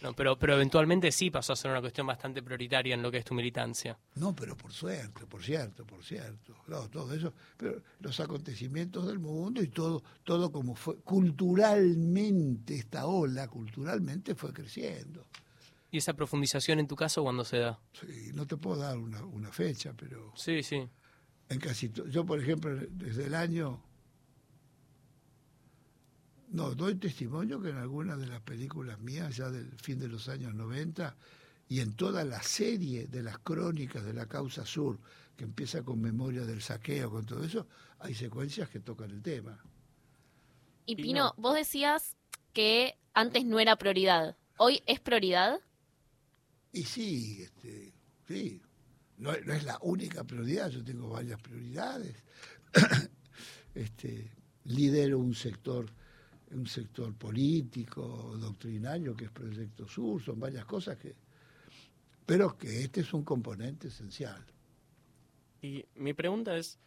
No, 0.01 0.13
pero, 0.13 0.39
pero 0.39 0.55
eventualmente 0.55 1.11
sí 1.11 1.29
pasó 1.29 1.53
a 1.53 1.55
ser 1.55 1.69
una 1.69 1.79
cuestión 1.79 2.07
bastante 2.07 2.41
prioritaria 2.41 2.95
en 2.95 3.03
lo 3.03 3.11
que 3.11 3.17
es 3.17 3.25
tu 3.25 3.35
militancia. 3.35 3.99
No, 4.15 4.35
pero 4.35 4.57
por 4.57 4.71
suerte, 4.71 5.27
por 5.27 5.43
cierto, 5.43 5.85
por 5.85 6.03
cierto. 6.03 6.55
Claro, 6.65 6.89
todo 6.89 7.13
eso. 7.13 7.33
Pero 7.55 7.83
los 7.99 8.19
acontecimientos 8.19 9.05
del 9.05 9.19
mundo 9.19 9.61
y 9.61 9.67
todo, 9.67 10.01
todo 10.23 10.51
como 10.51 10.73
fue 10.75 10.97
culturalmente, 11.01 12.75
esta 12.75 13.05
ola 13.05 13.47
culturalmente 13.47 14.33
fue 14.33 14.51
creciendo. 14.53 15.27
¿Y 15.91 15.97
esa 15.97 16.13
profundización 16.13 16.79
en 16.79 16.87
tu 16.87 16.95
caso 16.95 17.21
cuándo 17.21 17.43
se 17.43 17.57
da? 17.57 17.79
Sí, 17.93 18.31
no 18.33 18.47
te 18.47 18.57
puedo 18.57 18.77
dar 18.77 18.97
una, 18.97 19.23
una 19.25 19.51
fecha, 19.51 19.93
pero. 19.95 20.33
Sí, 20.35 20.63
sí. 20.63 20.87
En 21.49 21.59
casi 21.59 21.91
yo, 22.09 22.25
por 22.25 22.39
ejemplo, 22.39 22.71
desde 22.89 23.25
el 23.25 23.35
año 23.35 23.83
no, 26.51 26.75
doy 26.75 26.95
testimonio 26.95 27.61
que 27.61 27.69
en 27.69 27.77
algunas 27.77 28.19
de 28.19 28.27
las 28.27 28.41
películas 28.41 28.99
mías, 28.99 29.35
ya 29.37 29.49
del 29.49 29.71
fin 29.79 29.97
de 29.99 30.09
los 30.09 30.27
años 30.27 30.53
90, 30.53 31.15
y 31.69 31.79
en 31.79 31.93
toda 31.93 32.25
la 32.25 32.43
serie 32.43 33.07
de 33.07 33.23
las 33.23 33.39
crónicas 33.39 34.03
de 34.03 34.13
la 34.13 34.25
causa 34.25 34.65
sur, 34.65 34.99
que 35.37 35.45
empieza 35.45 35.81
con 35.83 36.01
memoria 36.01 36.41
del 36.41 36.61
saqueo, 36.61 37.09
con 37.09 37.25
todo 37.25 37.43
eso, 37.43 37.67
hay 37.99 38.13
secuencias 38.13 38.69
que 38.69 38.81
tocan 38.81 39.11
el 39.11 39.21
tema. 39.21 39.63
Y 40.85 40.97
Pino, 40.97 41.33
vos 41.37 41.55
decías 41.55 42.17
que 42.51 42.97
antes 43.13 43.45
no 43.45 43.59
era 43.59 43.77
prioridad. 43.77 44.35
¿Hoy 44.57 44.83
es 44.85 44.99
prioridad? 44.99 45.59
Y 46.73 46.83
sí, 46.83 47.43
este, 47.43 47.93
sí. 48.27 48.61
No, 49.17 49.31
no 49.45 49.53
es 49.53 49.63
la 49.63 49.77
única 49.81 50.25
prioridad, 50.25 50.69
yo 50.69 50.83
tengo 50.83 51.09
varias 51.09 51.39
prioridades. 51.41 52.15
este, 53.73 54.31
lidero 54.65 55.19
un 55.19 55.33
sector 55.33 55.85
un 56.53 56.67
sector 56.67 57.13
político, 57.15 58.35
doctrinario, 58.37 59.15
que 59.15 59.25
es 59.25 59.31
Proyecto 59.31 59.87
Sur, 59.87 60.21
son 60.21 60.39
varias 60.39 60.65
cosas 60.65 60.97
que... 60.97 61.15
Pero 62.25 62.57
que 62.57 62.83
este 62.83 63.01
es 63.01 63.13
un 63.13 63.23
componente 63.23 63.87
esencial. 63.87 64.45
Y 65.61 65.85
mi 65.95 66.13
pregunta 66.13 66.57
es, 66.57 66.79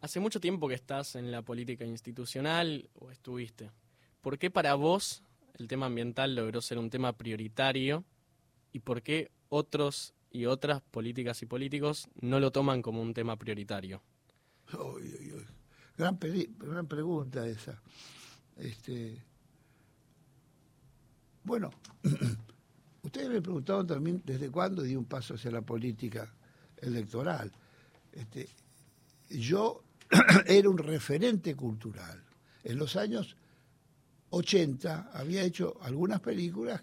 hace 0.00 0.20
mucho 0.20 0.40
tiempo 0.40 0.68
que 0.68 0.74
estás 0.74 1.14
en 1.16 1.30
la 1.30 1.42
política 1.42 1.84
institucional 1.84 2.88
o 2.94 3.10
estuviste. 3.10 3.70
¿Por 4.20 4.38
qué 4.38 4.50
para 4.50 4.74
vos 4.74 5.22
el 5.54 5.66
tema 5.68 5.86
ambiental 5.86 6.34
logró 6.34 6.60
ser 6.60 6.78
un 6.78 6.90
tema 6.90 7.12
prioritario 7.16 8.04
y 8.72 8.80
por 8.80 9.02
qué 9.02 9.30
otros 9.48 10.14
y 10.30 10.46
otras 10.46 10.80
políticas 10.82 11.42
y 11.42 11.46
políticos 11.46 12.08
no 12.20 12.38
lo 12.38 12.52
toman 12.52 12.82
como 12.82 13.02
un 13.02 13.14
tema 13.14 13.36
prioritario? 13.36 14.02
Gran, 15.96 16.18
gran 16.58 16.86
pregunta 16.86 17.46
esa. 17.46 17.82
Este, 18.60 19.16
bueno, 21.44 21.70
ustedes 23.02 23.30
me 23.30 23.40
preguntaban 23.40 23.86
también 23.86 24.22
desde 24.24 24.50
cuándo 24.50 24.82
di 24.82 24.94
un 24.94 25.06
paso 25.06 25.34
hacia 25.34 25.50
la 25.50 25.62
política 25.62 26.30
electoral. 26.76 27.50
Este, 28.12 28.48
yo 29.30 29.82
era 30.46 30.68
un 30.68 30.76
referente 30.76 31.54
cultural. 31.54 32.22
En 32.62 32.78
los 32.78 32.96
años 32.96 33.34
80 34.28 35.10
había 35.14 35.42
hecho 35.42 35.78
algunas 35.80 36.20
películas 36.20 36.82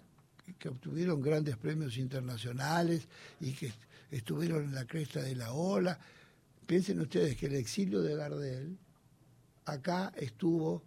que 0.58 0.68
obtuvieron 0.68 1.20
grandes 1.20 1.56
premios 1.56 1.96
internacionales 1.96 3.06
y 3.40 3.52
que 3.52 3.72
estuvieron 4.10 4.64
en 4.64 4.74
la 4.74 4.86
cresta 4.86 5.22
de 5.22 5.36
la 5.36 5.52
ola. 5.52 5.98
Piensen 6.66 7.00
ustedes 7.00 7.36
que 7.36 7.46
el 7.46 7.54
exilio 7.54 8.02
de 8.02 8.16
Gardel 8.16 8.76
acá 9.66 10.12
estuvo 10.16 10.82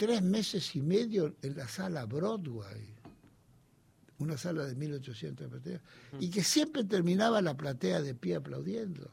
tres 0.00 0.22
meses 0.22 0.74
y 0.76 0.80
medio 0.80 1.36
en 1.42 1.58
la 1.58 1.68
sala 1.68 2.06
Broadway, 2.06 2.96
una 4.16 4.38
sala 4.38 4.64
de 4.64 4.74
1800 4.74 5.50
plateas, 5.50 5.82
y 6.18 6.30
que 6.30 6.42
siempre 6.42 6.84
terminaba 6.84 7.42
la 7.42 7.54
platea 7.54 8.00
de 8.00 8.14
pie 8.14 8.36
aplaudiendo. 8.36 9.10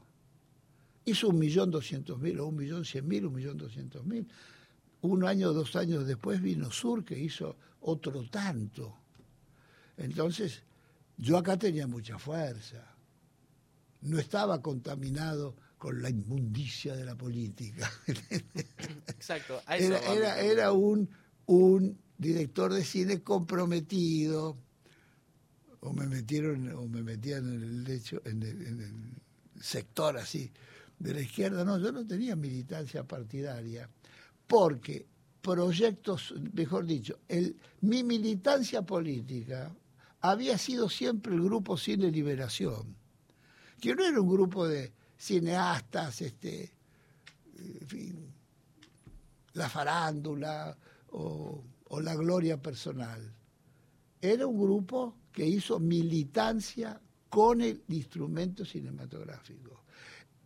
Hizo 1.03 1.27
un 1.27 1.39
millón 1.39 1.71
doscientos 1.71 2.17
mil, 2.19 2.39
o 2.39 2.47
un 2.47 2.55
millón 2.55 2.85
cien 2.85 3.05
mil, 3.05 3.25
un 3.25 3.33
millón 3.33 3.57
doscientos 3.57 4.05
mil. 4.05 4.29
Un 5.01 5.25
año, 5.25 5.51
dos 5.51 5.75
años 5.75 6.07
después 6.07 6.41
vino 6.41 6.71
Sur, 6.71 7.03
que 7.03 7.19
hizo 7.19 7.57
otro 7.81 8.23
tanto. 8.29 8.95
Entonces, 9.97 10.63
yo 11.17 11.37
acá 11.37 11.57
tenía 11.57 11.85
mucha 11.85 12.17
fuerza. 12.17 12.95
No 14.03 14.19
estaba 14.19 14.61
contaminado 14.61 15.53
con 15.77 16.01
la 16.01 16.09
inmundicia 16.09 16.95
de 16.95 17.05
la 17.05 17.15
política. 17.15 17.91
Exacto. 19.07 19.61
era, 19.69 20.39
era, 20.39 20.71
un, 20.71 21.09
un 21.45 21.97
director 22.17 22.73
de 22.73 22.83
cine 22.83 23.21
comprometido. 23.21 24.57
O 25.81 25.93
me 25.93 26.07
metieron, 26.07 26.69
o 26.73 26.87
me 26.87 27.03
metían 27.03 27.47
en 27.53 27.61
el 27.61 27.83
lecho, 27.83 28.21
en 28.25 28.41
el, 28.43 28.91
sector 29.61 30.17
así 30.17 30.51
de 30.99 31.13
la 31.13 31.21
izquierda. 31.21 31.63
No, 31.63 31.79
yo 31.79 31.91
no 31.91 32.05
tenía 32.05 32.35
militancia 32.35 33.03
partidaria, 33.03 33.89
porque 34.47 35.05
proyectos, 35.41 36.33
mejor 36.53 36.85
dicho, 36.85 37.19
el, 37.27 37.55
mi 37.81 38.03
militancia 38.03 38.81
política 38.81 39.73
había 40.21 40.57
sido 40.57 40.89
siempre 40.89 41.33
el 41.35 41.41
grupo 41.41 41.77
Cine 41.77 42.11
Liberación, 42.11 42.95
que 43.79 43.95
no 43.95 44.03
era 44.03 44.19
un 44.19 44.27
grupo 44.27 44.67
de 44.67 44.91
cineastas, 45.17 46.21
este, 46.21 46.71
la 49.53 49.69
farándula 49.69 50.77
o, 51.09 51.63
o 51.89 52.01
la 52.01 52.15
gloria 52.15 52.61
personal. 52.61 53.33
Era 54.21 54.47
un 54.47 54.59
grupo 54.59 55.15
que 55.31 55.45
hizo 55.45 55.79
militancia 55.79 56.99
con 57.29 57.61
el 57.61 57.83
instrumento 57.89 58.65
cinematográfico. 58.65 59.83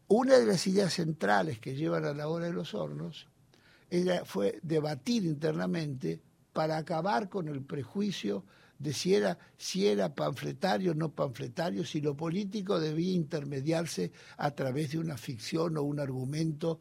Una 0.08 0.38
de 0.38 0.46
las 0.46 0.68
ideas 0.68 0.94
centrales 0.94 1.60
que 1.60 1.76
llevan 1.76 2.06
a 2.06 2.14
la 2.14 2.28
hora 2.28 2.46
de 2.46 2.54
los 2.54 2.74
hornos 2.74 3.28
fue 4.26 4.60
debatir 4.62 5.24
internamente 5.26 6.22
para 6.54 6.78
acabar 6.78 7.30
con 7.30 7.48
el 7.48 7.62
prejuicio 7.62 8.44
de 8.82 8.94
si 8.94 9.14
era, 9.14 9.38
si 9.58 9.86
era 9.86 10.14
panfletario 10.16 10.92
o 10.92 10.96
no 10.96 11.14
panfletario, 11.14 11.86
si 11.86 12.02
lo 12.02 12.18
político 12.18 12.80
debía 12.80 13.14
intermediarse 13.14 14.12
a 14.38 14.52
través 14.52 14.92
de 14.92 14.98
una 14.98 15.18
ficción 15.18 15.78
o 15.78 15.84
un 15.84 16.00
argumento. 16.00 16.80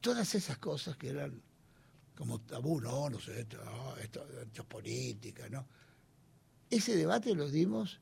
Todas 0.00 0.34
esas 0.34 0.56
cosas 0.56 0.96
que 0.96 1.10
eran 1.10 1.42
como 2.16 2.40
tabú, 2.40 2.80
no, 2.80 3.10
no 3.10 3.20
sé, 3.20 3.40
esto, 3.40 3.58
esto, 4.02 4.26
es 4.52 4.64
política, 4.64 5.48
¿no? 5.50 5.66
Ese 6.70 6.96
debate 6.96 7.34
lo 7.34 7.48
dimos 7.48 8.00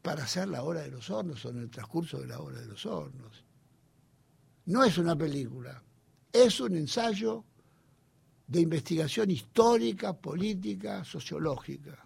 para 0.00 0.24
hacer 0.24 0.48
la 0.48 0.62
hora 0.62 0.80
de 0.80 0.90
los 0.90 1.10
hornos 1.10 1.44
o 1.44 1.50
en 1.50 1.58
el 1.58 1.70
transcurso 1.70 2.20
de 2.20 2.26
la 2.26 2.40
hora 2.40 2.58
de 2.58 2.66
los 2.66 2.86
hornos. 2.86 3.44
No 4.64 4.82
es 4.82 4.96
una 4.96 5.14
película, 5.16 5.82
es 6.32 6.58
un 6.58 6.74
ensayo 6.74 7.44
de 8.50 8.60
investigación 8.60 9.30
histórica, 9.30 10.12
política, 10.12 11.04
sociológica. 11.04 11.96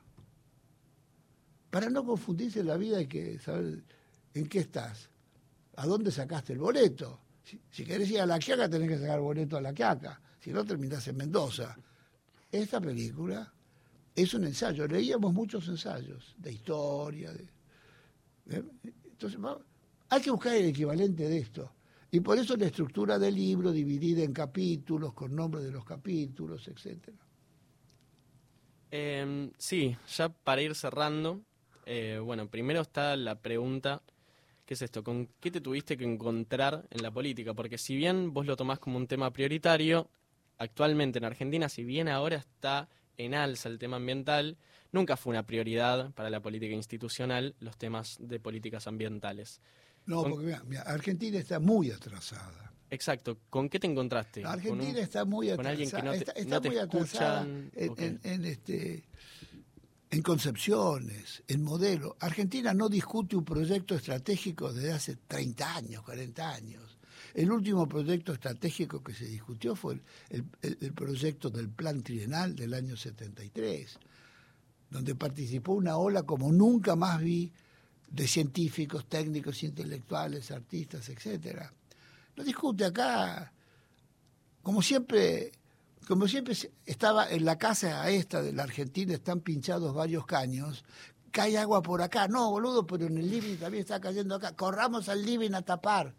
Para 1.70 1.88
no 1.88 2.04
confundirse 2.04 2.60
en 2.60 2.66
la 2.66 2.76
vida 2.76 2.98
hay 2.98 3.06
que 3.06 3.38
saber 3.38 3.82
en 4.34 4.46
qué 4.46 4.58
estás, 4.58 5.08
a 5.76 5.86
dónde 5.86 6.12
sacaste 6.12 6.52
el 6.52 6.58
boleto. 6.58 7.18
Si, 7.70 7.84
querés 7.84 8.10
ir 8.10 8.20
a 8.20 8.26
La 8.26 8.38
Quiaca 8.38 8.68
tenés 8.68 8.88
que 8.90 8.98
sacar 8.98 9.16
el 9.16 9.22
boleto 9.22 9.56
a 9.56 9.62
La 9.62 9.72
Quiaca, 9.72 10.20
si 10.38 10.52
no 10.52 10.64
terminás 10.66 11.08
en 11.08 11.16
Mendoza. 11.16 11.74
Esta 12.52 12.78
película 12.78 13.50
es 14.14 14.34
un 14.34 14.44
ensayo, 14.44 14.86
leíamos 14.86 15.32
muchos 15.32 15.66
ensayos 15.68 16.34
de 16.36 16.52
historia. 16.52 17.32
¿eh? 18.50 18.62
Entonces, 18.82 19.40
hay 20.10 20.20
que 20.20 20.30
buscar 20.30 20.54
el 20.54 20.66
equivalente 20.66 21.26
de 21.26 21.38
esto. 21.38 21.72
Y 22.14 22.20
por 22.20 22.38
eso 22.38 22.56
la 22.56 22.66
estructura 22.66 23.18
del 23.18 23.34
libro 23.34 23.72
dividida 23.72 24.22
en 24.22 24.32
capítulos, 24.32 25.14
con 25.14 25.34
nombres 25.34 25.64
de 25.64 25.72
los 25.72 25.84
capítulos, 25.84 26.68
etc. 26.68 27.08
Em, 28.88 29.50
sí, 29.58 29.96
ya 30.16 30.28
para 30.28 30.62
ir 30.62 30.76
cerrando, 30.76 31.40
eh, 31.86 32.20
bueno, 32.22 32.48
primero 32.48 32.82
está 32.82 33.16
la 33.16 33.40
pregunta, 33.40 34.00
¿qué 34.64 34.74
es 34.74 34.82
esto? 34.82 35.02
¿Con 35.02 35.28
qué 35.40 35.50
te 35.50 35.60
tuviste 35.60 35.96
que 35.96 36.04
encontrar 36.04 36.86
en 36.88 37.02
la 37.02 37.10
política? 37.10 37.52
Porque 37.52 37.78
si 37.78 37.96
bien 37.96 38.32
vos 38.32 38.46
lo 38.46 38.54
tomás 38.54 38.78
como 38.78 38.96
un 38.96 39.08
tema 39.08 39.32
prioritario, 39.32 40.08
actualmente 40.58 41.18
en 41.18 41.24
Argentina, 41.24 41.68
si 41.68 41.82
bien 41.82 42.08
ahora 42.08 42.36
está 42.36 42.88
en 43.16 43.34
alza 43.34 43.68
el 43.68 43.80
tema 43.80 43.96
ambiental, 43.96 44.56
nunca 44.92 45.16
fue 45.16 45.32
una 45.32 45.46
prioridad 45.46 46.12
para 46.12 46.30
la 46.30 46.38
política 46.38 46.74
institucional 46.74 47.56
los 47.58 47.76
temas 47.76 48.18
de 48.20 48.38
políticas 48.38 48.86
ambientales. 48.86 49.60
No, 50.06 50.22
porque 50.22 50.58
mira, 50.66 50.82
Argentina 50.82 51.38
está 51.38 51.60
muy 51.60 51.90
atrasada. 51.90 52.64
Exacto. 52.90 53.38
¿Con 53.50 53.68
qué 53.68 53.80
te 53.80 53.86
encontraste? 53.86 54.44
Argentina 54.44 55.00
está 55.00 55.24
muy 55.24 55.50
atrasada. 55.50 55.56
Con 55.56 55.66
alguien 55.66 55.90
que 55.90 56.02
no 56.02 56.12
te, 56.60 57.00
está, 57.00 57.42
en, 57.42 58.44
este, 58.44 59.04
en 60.10 60.22
concepciones, 60.22 61.42
en 61.48 61.62
modelo. 61.62 62.16
Argentina 62.20 62.72
no 62.72 62.88
discute 62.88 63.36
un 63.36 63.44
proyecto 63.44 63.94
estratégico 63.94 64.72
desde 64.72 64.92
hace 64.92 65.16
30 65.26 65.76
años, 65.76 66.02
40 66.02 66.54
años. 66.54 66.98
El 67.32 67.50
último 67.50 67.88
proyecto 67.88 68.32
estratégico 68.32 69.02
que 69.02 69.12
se 69.12 69.24
discutió 69.24 69.74
fue 69.74 70.00
el, 70.30 70.44
el 70.62 70.92
proyecto 70.92 71.50
del 71.50 71.68
Plan 71.68 72.00
Trienal 72.02 72.54
del 72.54 72.74
año 72.74 72.96
73, 72.96 73.98
donde 74.88 75.16
participó 75.16 75.72
una 75.72 75.96
ola 75.96 76.22
como 76.22 76.52
nunca 76.52 76.94
más 76.94 77.20
vi 77.20 77.52
de 78.14 78.26
científicos, 78.28 79.06
técnicos, 79.06 79.62
intelectuales, 79.62 80.50
artistas, 80.50 81.08
etcétera 81.08 81.72
no 82.36 82.44
discute 82.44 82.84
acá. 82.84 83.52
Como 84.62 84.82
siempre, 84.82 85.52
como 86.06 86.26
siempre 86.26 86.56
estaba 86.86 87.30
en 87.30 87.44
la 87.44 87.58
casa 87.58 88.08
esta 88.10 88.42
de 88.42 88.52
la 88.52 88.64
Argentina, 88.64 89.14
están 89.14 89.40
pinchados 89.40 89.94
varios 89.94 90.26
caños, 90.26 90.84
cae 91.30 91.58
agua 91.58 91.82
por 91.82 92.02
acá. 92.02 92.28
No, 92.28 92.50
boludo, 92.50 92.86
pero 92.86 93.06
en 93.06 93.18
el 93.18 93.30
living 93.30 93.56
también 93.56 93.82
está 93.82 94.00
cayendo 94.00 94.36
acá. 94.36 94.54
Corramos 94.56 95.08
al 95.08 95.24
living 95.24 95.52
a 95.52 95.62
tapar. 95.62 96.14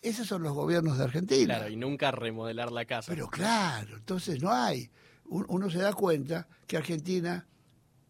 Esos 0.00 0.26
son 0.26 0.42
los 0.42 0.52
gobiernos 0.52 0.98
de 0.98 1.04
Argentina. 1.04 1.56
Claro, 1.56 1.70
y 1.70 1.76
nunca 1.76 2.10
remodelar 2.10 2.72
la 2.72 2.84
casa. 2.84 3.10
Pero 3.12 3.28
claro, 3.28 3.96
entonces 3.96 4.42
no 4.42 4.52
hay. 4.52 4.90
Uno 5.24 5.70
se 5.70 5.78
da 5.78 5.92
cuenta 5.92 6.46
que 6.66 6.76
Argentina, 6.76 7.46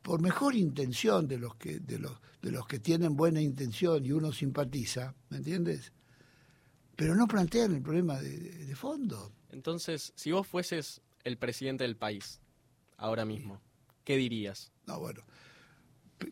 por 0.00 0.20
mejor 0.20 0.56
intención 0.56 1.28
de 1.28 1.38
los 1.38 1.54
que, 1.54 1.78
de 1.78 1.98
los, 1.98 2.18
de 2.42 2.50
los 2.50 2.66
que 2.66 2.78
tienen 2.78 3.16
buena 3.16 3.40
intención 3.40 4.05
y 4.05 4.12
uno 4.12 4.33
simpatiza, 4.33 5.14
¿me 5.31 5.38
entiendes? 5.38 5.92
pero 6.96 7.14
no 7.14 7.26
plantean 7.26 7.74
el 7.74 7.83
problema 7.83 8.20
de, 8.20 8.74
fondo. 8.76 9.33
Entonces, 9.50 10.12
si 10.16 10.33
vos 10.33 10.46
fueses 10.46 11.00
el 11.24 11.37
presidente 11.37 11.85
del 11.85 11.96
país, 11.96 12.40
ahora 12.96 13.24
mismo, 13.24 13.61
¿qué 14.05 14.16
dirías? 14.16 14.72
No, 14.87 15.00
bueno, 15.00 15.22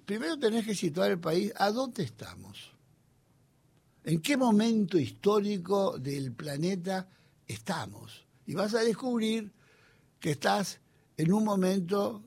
primero 0.05 0.39
tenés 0.39 0.65
que 0.65 0.75
situar 0.75 1.11
el 1.11 1.21
país 1.21 1.53
a 1.57 1.71
dónde 1.71 2.03
estamos. 2.03 2.73
¿En 4.05 4.21
qué 4.21 4.37
momento 4.37 4.99
histórico 4.99 5.99
del 5.99 6.33
planeta 6.33 7.09
estamos? 7.47 8.27
Y 8.47 8.55
vas 8.55 8.75
a 8.75 8.81
descubrir 8.81 9.53
que 10.19 10.31
estás 10.31 10.81
en 11.17 11.33
un 11.33 11.45
momento, 11.45 12.25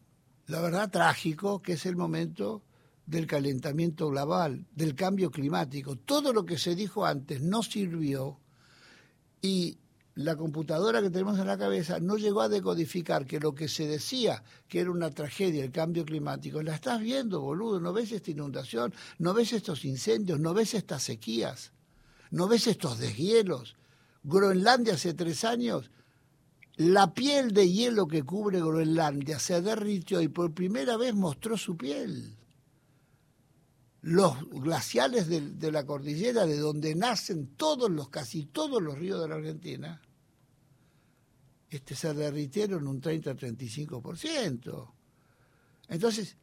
la 0.48 0.62
verdad, 0.62 0.91
trágico, 0.91 1.62
que 1.62 1.74
es 1.74 1.86
el 1.86 1.96
momento 1.96 2.62
del 3.06 3.28
calentamiento 3.28 4.10
global, 4.10 4.66
del 4.74 4.96
cambio 4.96 5.30
climático. 5.30 5.98
Todo 5.98 6.34
lo 6.34 6.46
que 6.46 6.58
se 6.58 6.76
dijo 6.76 7.06
antes 7.06 7.42
no 7.42 7.63
sirvió 7.63 8.39
y 9.42 9.78
la 10.16 10.36
computadora 10.36 11.02
que 11.02 11.10
tenemos 11.10 11.39
en 11.39 11.48
la 11.48 11.58
cabeza 11.58 12.00
no 12.00 12.18
llegó 12.18 12.42
a 12.42 12.50
decodificar 12.50 13.26
que 13.26 13.39
lo 13.39 13.56
que 13.56 13.68
se 13.68 13.88
decía 13.88 14.44
que 14.68 14.80
era 14.80 14.92
una 14.92 15.10
tragedia 15.10 15.63
el 15.63 15.72
cambio 15.72 16.06
climático, 16.06 16.62
la 16.62 16.76
estás 16.76 17.02
viendo, 17.02 17.42
boludo, 17.42 17.80
no 17.80 17.94
ves 17.94 18.12
esta 18.12 18.32
inundación, 18.32 18.94
no 19.18 19.34
ves 19.34 19.54
estos 19.54 19.86
incendios, 19.86 20.39
no 20.39 20.54
ves 20.54 20.76
estas 20.76 21.04
sequías, 21.04 21.72
no 22.32 22.48
ves 22.48 22.68
estos 22.68 23.00
deshielos. 23.00 23.76
Groenlandia 24.24 24.94
hace 24.94 25.13
tres 25.13 25.44
años, 25.44 25.89
la 26.76 27.13
piel 27.13 27.52
de 27.52 27.70
hielo 27.70 28.08
que 28.08 28.24
cubre 28.24 28.60
Groenlandia 28.60 29.39
se 29.39 29.62
derritió 29.62 30.22
y 30.22 30.28
por 30.28 30.54
primera 30.54 30.96
vez 30.96 31.13
mostró 31.13 31.58
su 31.58 31.76
piel 31.76 32.38
los 34.04 34.50
glaciales 34.50 35.30
de, 35.30 35.72
la 35.72 35.86
cordillera, 35.86 36.46
de 36.46 36.58
donde 36.58 36.94
nacen 36.94 37.56
todos 37.56 37.89
los, 37.89 38.10
casi 38.10 38.46
todos 38.46 38.84
los 38.84 39.00
ríos 39.00 39.22
de 39.22 39.30
la 39.30 39.36
Argentina, 39.36 40.02
este, 41.70 41.96
se 41.96 42.13
derritieron 42.13 42.86
un 42.86 43.02
30-35%. 43.02 44.92
Entonces, 45.88 46.36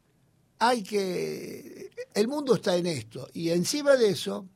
hay 0.58 0.82
que. 0.82 1.90
El 2.14 2.28
mundo 2.28 2.54
está 2.54 2.76
en 2.76 2.86
esto. 2.86 3.28
Y 3.34 3.50
encima 3.50 3.94
de 3.96 4.08
eso, 4.08 4.48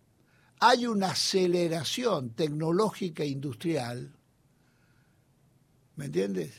hay 0.61 0.87
una 0.87 1.11
aceleración 1.11 2.31
tecnológica 2.31 3.23
e 3.23 3.29
industrial, 3.29 4.17
¿me 5.97 6.07
entiendes? 6.07 6.55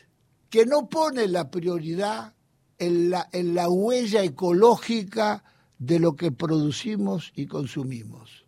Que 0.52 0.68
no 0.68 0.90
pone 0.90 1.28
la 1.28 1.50
prioridad 1.50 2.36
en 2.78 3.10
la, 3.10 3.30
en 3.32 3.56
la 3.56 3.68
huella 3.68 4.24
ecológica 4.24 5.44
de 5.80 6.00
lo 6.00 6.16
que 6.16 6.32
producimos 6.32 7.32
y 7.36 7.48
consumimos. 7.48 8.46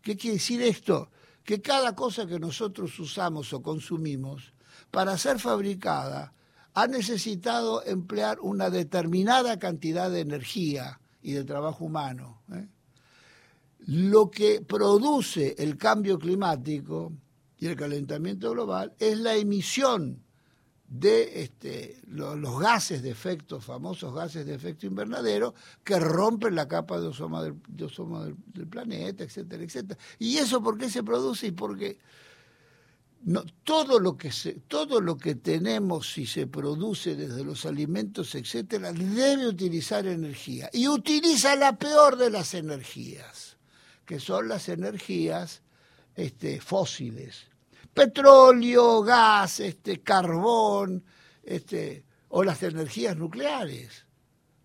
¿Qué 0.00 0.16
quiere 0.16 0.36
decir 0.36 0.62
esto? 0.62 1.10
Que 1.44 1.60
cada 1.60 1.94
cosa 1.94 2.26
que 2.26 2.38
nosotros 2.38 2.98
usamos 2.98 3.52
o 3.52 3.62
consumimos, 3.62 4.52
para 4.90 5.16
ser 5.18 5.38
fabricada, 5.38 6.34
ha 6.74 6.86
necesitado 6.86 7.84
emplear 7.84 8.40
una 8.40 8.70
determinada 8.70 9.58
cantidad 9.58 10.10
de 10.10 10.20
energía 10.20 11.00
y 11.22 11.32
de 11.32 11.44
trabajo 11.44 11.84
humano. 11.84 12.42
¿eh? 12.52 12.66
Lo 13.86 14.30
que 14.30 14.60
produce 14.60 15.54
el 15.58 15.76
cambio 15.76 16.18
climático 16.18 17.12
y 17.58 17.66
el 17.66 17.76
calentamiento 17.76 18.50
global 18.50 18.94
es 18.98 19.18
la 19.18 19.34
emisión 19.34 20.22
de 20.92 21.42
este, 21.42 22.02
los, 22.08 22.60
gases 22.60 23.02
de 23.02 23.10
efecto, 23.10 23.60
famosos 23.60 24.14
gases 24.14 24.44
de 24.44 24.54
efecto 24.54 24.86
invernadero, 24.86 25.54
que 25.82 25.98
rompen 25.98 26.54
la 26.54 26.68
capa 26.68 27.00
de 27.00 27.06
ozono 27.06 27.42
del, 27.42 27.54
del, 27.66 28.66
planeta, 28.68 29.24
etcétera, 29.24 29.64
etcétera. 29.64 29.98
¿Y 30.18 30.36
eso 30.36 30.62
por 30.62 30.76
qué 30.76 30.90
se 30.90 31.02
produce? 31.02 31.46
Y 31.46 31.52
porque 31.52 31.98
no, 33.22 33.42
todo, 33.64 34.00
lo 34.00 34.18
que 34.18 34.30
se, 34.32 34.52
todo 34.68 35.00
lo 35.00 35.16
que 35.16 35.34
tenemos 35.34 36.18
y 36.18 36.26
se 36.26 36.46
produce 36.46 37.16
desde 37.16 37.42
los 37.42 37.64
alimentos, 37.64 38.34
etcétera, 38.34 38.92
debe 38.92 39.46
utilizar 39.46 40.06
energía. 40.06 40.68
Y 40.74 40.88
utiliza 40.88 41.56
la 41.56 41.78
peor 41.78 42.18
de 42.18 42.28
las 42.28 42.52
energías, 42.52 43.56
que 44.04 44.20
son 44.20 44.46
las 44.46 44.68
energías 44.68 45.62
este, 46.16 46.60
fósiles 46.60 47.51
petróleo, 47.94 49.02
gas, 49.02 49.60
este, 49.60 50.02
carbón, 50.02 51.04
este, 51.42 52.04
o 52.28 52.42
las 52.44 52.62
energías 52.62 53.16
nucleares. 53.16 54.06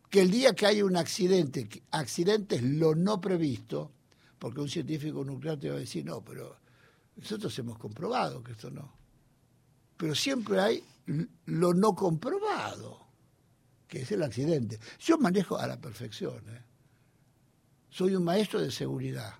Que 0.10 0.22
el 0.22 0.32
día 0.32 0.54
que 0.54 0.66
hay 0.66 0.82
un 0.82 0.96
accidente, 0.96 1.68
accidente 1.92 2.56
es 2.56 2.63
lo 2.63 2.96
no 2.96 3.20
previsto, 3.20 3.92
porque 4.40 4.62
un 4.62 4.70
científico 4.70 5.24
nuclear 5.24 5.60
te 5.60 5.70
va 5.70 5.76
a 5.76 5.80
decir, 5.80 6.06
no, 6.06 6.24
pero 6.24 6.58
nosotros 7.16 7.58
hemos 7.60 7.78
comprobado 7.78 8.42
que 8.44 8.54
esto 8.54 8.70
no. 8.70 8.94
Pero 9.98 10.16
siempre 10.16 10.60
hay 10.60 10.84
lo 11.46 11.74
no 11.74 11.96
comprobado, 11.96 13.08
que 13.88 14.02
es 14.02 14.12
el 14.12 14.24
accidente. 14.24 14.80
Yo 15.00 15.18
manejo 15.18 15.58
a 15.58 15.68
la 15.68 15.80
perfección. 15.80 16.38
¿eh? 16.50 16.62
Soy 17.90 18.16
un 18.16 18.24
maestro 18.24 18.62
de 18.62 18.72
seguridad. 18.72 19.34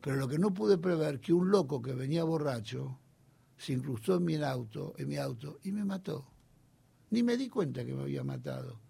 Pero 0.00 0.16
lo 0.16 0.28
que 0.28 0.38
no 0.38 0.52
pude 0.52 0.78
prever 0.78 1.20
que 1.20 1.32
un 1.32 1.50
loco 1.50 1.82
que 1.82 1.92
venía 1.92 2.24
borracho 2.24 2.98
se 3.56 3.74
incrustó 3.74 4.16
en 4.16 4.24
mi 4.24 4.36
auto, 4.36 4.94
en 4.96 5.08
mi 5.08 5.16
auto 5.16 5.58
y 5.64 5.72
me 5.72 5.84
mató. 5.84 6.26
Ni 7.10 7.22
me 7.22 7.36
di 7.36 7.48
cuenta 7.48 7.84
que 7.84 7.92
me 7.92 8.02
había 8.02 8.24
matado. 8.24 8.80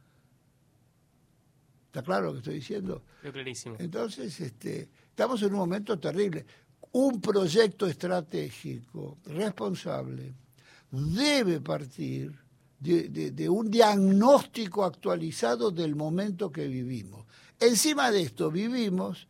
¿Está 1.87 2.03
claro 2.03 2.27
lo 2.27 2.33
que 2.35 2.39
estoy 2.39 2.55
diciendo? 2.55 3.03
clarísimo. 3.21 3.75
Entonces, 3.81 4.39
este, 4.41 4.89
estamos 5.09 5.43
en 5.43 5.53
un 5.53 5.59
momento 5.59 5.99
terrible. 5.99 6.47
Un 6.93 7.21
proyecto 7.21 7.87
estratégico 7.87 9.19
responsable 9.25 10.35
debe 10.93 11.61
partir 11.61 12.33
de, 12.79 13.49
un 13.49 13.71
diagnóstico 13.71 14.85
actualizado 14.85 15.71
del 15.71 15.95
momento 15.95 16.51
que 16.51 16.67
vivimos. 16.67 17.27
Encima 17.59 18.11
de 18.11 18.23
esto, 18.23 18.51
vivimos 18.51 19.29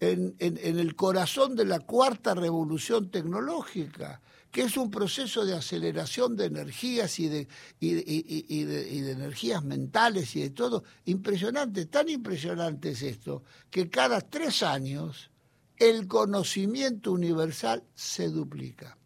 en, 0.00 0.34
el 0.38 0.96
corazón 0.96 1.54
de 1.54 1.66
la 1.66 1.80
cuarta 1.80 2.34
revolución 2.34 3.10
tecnológica, 3.10 4.20
que 4.50 4.62
es 4.62 4.76
un 4.76 4.90
proceso 4.90 5.44
de 5.44 5.54
aceleración 5.54 6.36
de 6.36 6.46
energías 6.46 7.20
y 7.20 7.28
de, 7.28 7.48
y, 7.78 8.64
de, 8.64 9.12
energías 9.12 9.62
mentales 9.62 10.34
y 10.36 10.40
de 10.40 10.50
todo, 10.50 10.82
impresionante, 11.04 11.86
tan 11.86 12.08
impresionante 12.08 12.90
es 12.90 13.02
esto, 13.02 13.44
que 13.70 13.88
cada 13.90 14.20
tres 14.20 14.62
años 14.62 15.30
el 15.76 16.08
conocimiento 16.08 17.12
universal 17.12 17.84
se 17.94 18.28
duplica. 18.28 18.96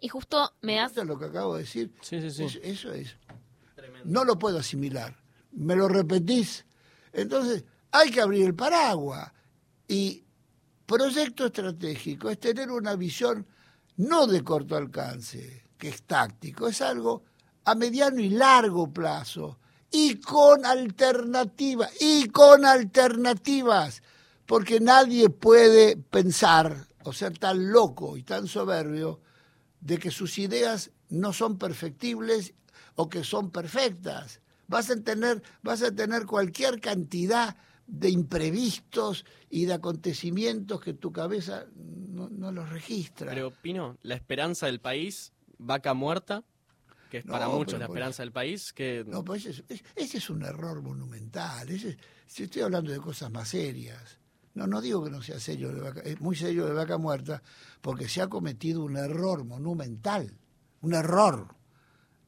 Y 0.00 0.08
justo 0.08 0.52
me 0.60 0.76
das... 0.76 0.94
lo 0.96 1.18
que 1.18 1.24
acabo 1.26 1.54
de 1.54 1.62
decir? 1.62 1.92
Sí, 2.02 2.20
sí, 2.20 2.30
sí. 2.30 2.58
eso 2.62 2.92
es. 2.92 3.16
no 4.04 4.24
lo 4.24 4.38
puedo 4.38 4.58
asimilar. 4.58 5.16
¿Me 5.52 5.74
lo 5.74 5.88
repetís? 5.88 6.66
Entonces, 7.12 7.64
hay 7.90 8.10
que 8.10 8.20
abrir 8.20 8.44
el 8.44 8.54
paraguas. 8.54 9.32
Y 9.88 10.24
proyecto 10.84 11.46
estratégico 11.46 12.30
es 12.30 12.40
tener 12.40 12.70
una 12.70 12.96
visión 12.96 13.46
no 13.96 14.26
de 14.26 14.42
corto 14.42 14.76
alcance, 14.76 15.64
que 15.78 15.88
es 15.88 16.02
táctico, 16.02 16.68
es 16.68 16.80
algo 16.80 17.24
a 17.64 17.74
mediano 17.74 18.20
y 18.20 18.30
largo 18.30 18.92
plazo 18.92 19.58
y 19.90 20.20
con 20.20 20.64
alternativas, 20.66 21.90
y 22.00 22.28
con 22.28 22.64
alternativas, 22.64 24.02
porque 24.44 24.80
nadie 24.80 25.30
puede 25.30 25.96
pensar 25.96 26.86
o 27.04 27.12
ser 27.12 27.38
tan 27.38 27.70
loco 27.70 28.16
y 28.16 28.22
tan 28.22 28.46
soberbio 28.46 29.20
de 29.80 29.98
que 29.98 30.10
sus 30.10 30.38
ideas 30.38 30.90
no 31.08 31.32
son 31.32 31.56
perfectibles 31.56 32.52
o 32.96 33.08
que 33.08 33.24
son 33.24 33.50
perfectas. 33.50 34.40
Vas 34.66 34.90
a 34.90 34.96
tener, 35.00 35.42
vas 35.62 35.82
a 35.82 35.92
tener 35.92 36.26
cualquier 36.26 36.80
cantidad 36.80 37.56
de 37.86 38.10
imprevistos 38.10 39.24
y 39.48 39.64
de 39.64 39.74
acontecimientos 39.74 40.80
que 40.80 40.94
tu 40.94 41.12
cabeza 41.12 41.66
no, 41.74 42.28
no 42.28 42.52
los 42.52 42.68
registra. 42.68 43.30
Pero, 43.32 43.50
Pino, 43.50 43.96
la 44.02 44.14
esperanza 44.14 44.66
del 44.66 44.80
país, 44.80 45.32
vaca 45.58 45.94
muerta, 45.94 46.44
que 47.10 47.18
es 47.18 47.24
para 47.24 47.48
muchos 47.48 47.78
la 47.78 47.86
pues 47.86 47.94
esperanza 47.94 48.22
del 48.22 48.32
país. 48.32 48.72
Que... 48.72 49.04
No, 49.06 49.24
pues 49.24 49.46
ese, 49.46 49.64
ese, 49.94 50.18
es 50.18 50.30
un 50.30 50.42
error 50.42 50.82
monumental. 50.82 51.68
Ese, 51.68 51.96
si 52.26 52.44
estoy 52.44 52.62
hablando 52.62 52.92
de 52.92 52.98
cosas 52.98 53.30
más 53.30 53.48
serias. 53.48 54.18
No, 54.54 54.66
no 54.66 54.80
digo 54.80 55.04
que 55.04 55.10
no 55.10 55.22
sea 55.22 55.38
serio 55.38 55.70
de 55.70 55.80
vaca, 55.80 56.00
es 56.00 56.18
muy 56.18 56.34
serio 56.34 56.64
de 56.64 56.72
vaca 56.72 56.96
muerta, 56.96 57.42
porque 57.82 58.08
se 58.08 58.22
ha 58.22 58.28
cometido 58.28 58.82
un 58.82 58.96
error 58.96 59.44
monumental, 59.44 60.38
un 60.80 60.94
error. 60.94 61.54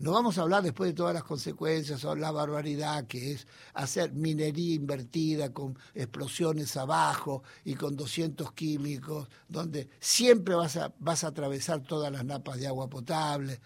No 0.00 0.12
vamos 0.12 0.38
a 0.38 0.42
hablar 0.42 0.62
después 0.62 0.90
de 0.90 0.94
todas 0.94 1.12
las 1.12 1.24
consecuencias 1.24 2.04
o 2.04 2.14
la 2.14 2.30
barbaridad 2.30 3.08
que 3.08 3.32
es 3.32 3.48
hacer 3.74 4.12
minería 4.12 4.76
invertida 4.76 5.52
con 5.52 5.76
explosiones 5.92 6.76
abajo 6.76 7.42
y 7.64 7.74
con 7.74 7.96
200 7.96 8.52
químicos, 8.52 9.28
donde 9.48 9.88
siempre 9.98 10.54
vas 10.54 10.76
a, 10.76 10.94
vas 11.00 11.24
a 11.24 11.28
atravesar 11.28 11.82
todas 11.82 12.12
las 12.12 12.24
napas 12.24 12.61
de 12.61 12.68
agua 12.68 12.88
potable 12.88 13.61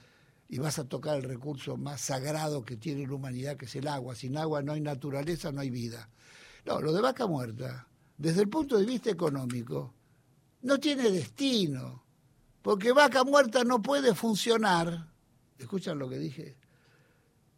y 0.49 0.59
vas 0.59 0.79
a 0.79 0.89
tocar 0.89 1.19
el 1.19 1.25
recurso 1.25 1.77
más 1.77 2.01
sagrado 2.01 2.65
que 2.65 2.79
tiene 2.79 3.07
la 3.07 3.13
humanidad, 3.13 3.59
que 3.59 3.67
es 3.67 3.77
el 3.77 3.87
agua. 3.87 4.15
Sin 4.15 4.39
agua 4.39 4.63
no 4.63 4.73
hay 4.73 4.81
naturaleza, 4.81 5.53
no 5.53 5.61
hay 5.61 5.69
vida. 5.69 6.09
No, 6.65 6.81
lo 6.81 6.95
de 6.95 7.03
vaca 7.03 7.27
muerta, 7.27 7.89
desde 8.17 8.41
el 8.41 8.49
punto 8.49 8.79
de 8.79 8.87
vista 8.87 9.11
económico, 9.11 9.93
no 10.63 10.79
tiene 10.81 11.11
destino, 11.11 12.05
porque 12.63 12.93
vaca 12.93 13.23
muerta 13.23 13.65
no 13.65 13.83
puede 13.83 14.15
funcionar 14.15 15.12
escuchan 15.59 15.99
lo 15.99 16.09
que 16.09 16.19
dije, 16.19 16.57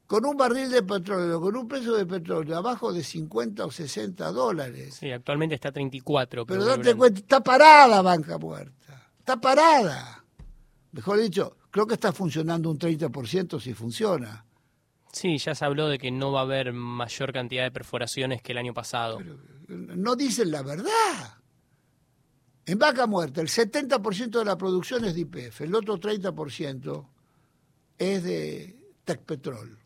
con 0.07 0.25
un 0.27 0.37
barril 0.37 0.71
de 0.71 0.83
petróleo, 0.83 1.41
con 1.41 1.57
un 1.57 1.67
precio 1.67 1.95
de 1.95 2.07
petróleo 2.07 2.57
abajo 2.57 2.93
de 2.93 3.03
50 3.03 3.65
o 3.65 3.71
60 3.71 4.33
dólares. 4.33 4.97
Sí, 5.01 5.11
actualmente 5.11 5.55
está 5.55 5.69
a 5.69 5.73
34. 5.73 6.47
Pero 6.47 6.65
date 6.65 6.95
cuenta, 6.95 7.21
está 7.21 7.41
parada 7.41 8.03
banca 8.03 8.39
muerta, 8.39 9.11
está 9.19 9.41
parada. 9.41 10.25
Mejor 10.93 11.21
dicho, 11.21 11.57
creo 11.71 11.87
que 11.87 11.95
está 11.95 12.13
funcionando 12.13 12.71
un 12.71 12.79
30% 12.79 13.61
si 13.61 13.75
funciona. 13.75 14.45
Sí, 15.13 15.39
ya 15.39 15.55
se 15.55 15.65
habló 15.65 15.89
de 15.89 15.99
que 15.99 16.11
no 16.11 16.33
va 16.33 16.41
a 16.41 16.43
haber 16.43 16.73
mayor 16.73 17.33
cantidad 17.33 17.63
de 17.63 17.71
perforaciones 17.71 18.43
que 18.43 18.53
el 18.53 18.59
año 18.59 18.75
pasado. 18.75 19.21
no 19.69 20.17
dicen 20.17 20.51
la 20.51 20.63
verdad. 20.63 21.39
En 22.67 22.79
vaca 22.79 23.07
muerta, 23.07 23.41
el 23.41 23.49
70% 23.49 24.39
de 24.39 24.45
la 24.45 24.57
producción 24.57 25.05
es 25.05 25.15
de 25.15 25.21
IPF, 25.21 25.63
el 25.63 25.75
otro 25.75 25.99
30% 25.99 27.07
es 27.99 28.23
de 28.23 28.77
Tecpetrol, 29.05 29.79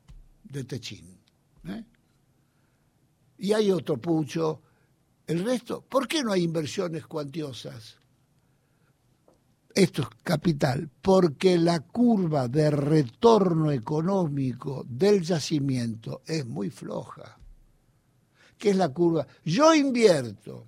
de 0.45 0.65
Techín. 0.65 1.19
¿eh? 1.67 1.85
Y 3.39 3.53
hay 3.53 3.71
otro 3.71 3.99
pucho. 3.99 4.63
El 5.27 5.45
resto, 5.45 5.83
¿por 5.83 6.09
qué 6.09 6.23
no 6.23 6.33
hay 6.33 6.43
inversiones 6.43 7.07
cuantiosas? 7.07 7.97
Esto 9.75 10.03
es 10.03 10.09
capital, 10.25 10.91
porque 11.03 11.59
la 11.59 11.81
curva 11.81 12.49
de 12.49 12.71
retorno 12.71 13.71
económico 13.71 14.85
del 14.89 15.23
yacimiento 15.23 16.23
es 16.27 16.47
muy 16.47 16.71
floja. 16.71 17.39
¿Qué 18.57 18.71
es 18.71 18.77
la 18.77 18.89
curva? 18.89 19.27
Yo 19.45 19.73
invierto, 19.75 20.67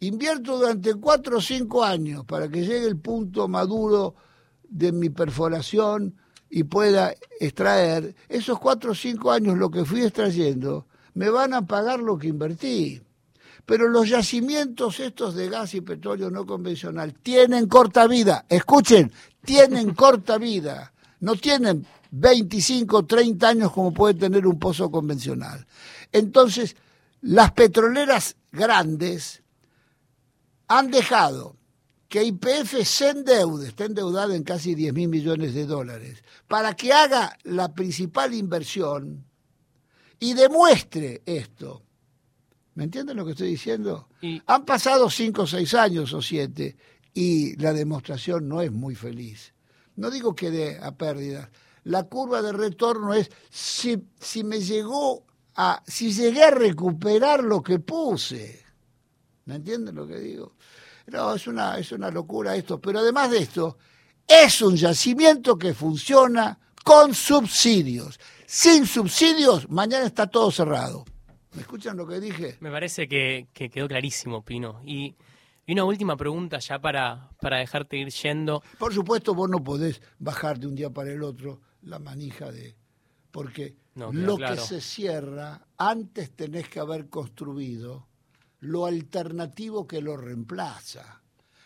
invierto 0.00 0.56
durante 0.56 0.94
cuatro 0.94 1.38
o 1.38 1.40
cinco 1.42 1.84
años 1.84 2.24
para 2.24 2.48
que 2.48 2.62
llegue 2.62 2.86
el 2.86 2.96
punto 2.96 3.46
maduro 3.46 4.14
de 4.62 4.92
mi 4.92 5.10
perforación 5.10 6.16
y 6.50 6.64
pueda 6.64 7.14
extraer, 7.38 8.14
esos 8.28 8.58
cuatro 8.58 8.90
o 8.90 8.94
cinco 8.94 9.30
años 9.30 9.56
lo 9.56 9.70
que 9.70 9.84
fui 9.84 10.02
extrayendo, 10.02 10.86
me 11.14 11.30
van 11.30 11.54
a 11.54 11.66
pagar 11.66 12.00
lo 12.00 12.18
que 12.18 12.28
invertí. 12.28 13.00
Pero 13.64 13.88
los 13.88 14.08
yacimientos 14.08 14.98
estos 14.98 15.36
de 15.36 15.48
gas 15.48 15.74
y 15.74 15.80
petróleo 15.80 16.28
no 16.28 16.44
convencional 16.44 17.14
tienen 17.14 17.68
corta 17.68 18.08
vida. 18.08 18.44
Escuchen, 18.48 19.12
tienen 19.44 19.94
corta 19.94 20.38
vida. 20.38 20.92
No 21.20 21.36
tienen 21.36 21.86
25, 22.10 23.06
30 23.06 23.48
años 23.48 23.72
como 23.72 23.94
puede 23.94 24.14
tener 24.14 24.46
un 24.46 24.58
pozo 24.58 24.90
convencional. 24.90 25.66
Entonces, 26.10 26.74
las 27.20 27.52
petroleras 27.52 28.36
grandes 28.50 29.42
han 30.66 30.90
dejado 30.90 31.56
que 32.10 32.24
IPF 32.24 32.84
se 32.84 33.10
endeude, 33.10 33.68
está 33.68 33.84
endeudada 33.84 34.34
en 34.34 34.42
casi 34.42 34.74
10 34.74 34.92
mil 34.92 35.08
millones 35.08 35.54
de 35.54 35.64
dólares, 35.64 36.24
para 36.48 36.74
que 36.74 36.92
haga 36.92 37.38
la 37.44 37.72
principal 37.72 38.34
inversión 38.34 39.24
y 40.18 40.34
demuestre 40.34 41.22
esto. 41.24 41.84
¿Me 42.74 42.84
entienden 42.84 43.16
lo 43.16 43.24
que 43.24 43.30
estoy 43.30 43.50
diciendo? 43.50 44.08
Han 44.46 44.64
pasado 44.64 45.08
5 45.08 45.42
o 45.42 45.46
6 45.46 45.74
años 45.74 46.12
o 46.12 46.20
7 46.20 46.76
y 47.14 47.56
la 47.62 47.72
demostración 47.72 48.48
no 48.48 48.60
es 48.60 48.72
muy 48.72 48.96
feliz. 48.96 49.54
No 49.94 50.10
digo 50.10 50.34
que 50.34 50.50
dé 50.50 50.80
a 50.82 50.90
pérdida. 50.96 51.52
La 51.84 52.02
curva 52.04 52.42
de 52.42 52.52
retorno 52.52 53.14
es 53.14 53.30
si, 53.50 54.02
si 54.18 54.42
me 54.42 54.60
llegó 54.60 55.26
a, 55.54 55.80
si 55.86 56.12
llegué 56.12 56.42
a 56.42 56.50
recuperar 56.50 57.44
lo 57.44 57.62
que 57.62 57.78
puse. 57.78 58.64
¿Me 59.44 59.54
entienden 59.54 59.94
lo 59.94 60.08
que 60.08 60.18
digo? 60.18 60.56
No, 61.06 61.34
es 61.34 61.46
una, 61.46 61.78
es 61.78 61.92
una 61.92 62.10
locura 62.10 62.56
esto. 62.56 62.80
Pero 62.80 63.00
además 63.00 63.30
de 63.30 63.38
esto, 63.38 63.78
es 64.26 64.62
un 64.62 64.76
yacimiento 64.76 65.58
que 65.58 65.74
funciona 65.74 66.58
con 66.84 67.14
subsidios. 67.14 68.18
Sin 68.46 68.86
subsidios, 68.86 69.68
mañana 69.70 70.06
está 70.06 70.26
todo 70.26 70.50
cerrado. 70.50 71.04
¿Me 71.52 71.62
escuchan 71.62 71.96
lo 71.96 72.06
que 72.06 72.20
dije? 72.20 72.56
Me 72.60 72.70
parece 72.70 73.08
que, 73.08 73.48
quedó 73.52 73.88
clarísimo, 73.88 74.44
Pino. 74.44 74.80
Y, 74.84 75.16
una 75.68 75.84
última 75.84 76.16
pregunta 76.16 76.58
ya 76.58 76.80
para, 76.80 77.30
para 77.40 77.58
dejarte 77.58 77.96
ir 77.96 78.08
yendo. 78.08 78.60
Por 78.76 78.92
supuesto, 78.92 79.36
vos 79.36 79.48
no 79.48 79.62
podés 79.62 80.02
bajar 80.18 80.58
de 80.58 80.66
un 80.66 80.74
día 80.74 80.90
para 80.90 81.12
el 81.12 81.22
otro 81.22 81.60
la 81.82 82.00
manija 82.00 82.50
de... 82.50 82.74
Porque 83.30 83.76
lo 83.94 84.36
que 84.36 84.56
se 84.56 84.80
cierra, 84.80 85.64
antes 85.76 86.32
tenés 86.32 86.68
que 86.68 86.80
haber 86.80 87.08
construido 87.08 88.08
lo 88.60 88.86
alternativo 88.86 89.86
que 89.86 90.00
lo 90.00 90.16
reemplaza. 90.16 91.20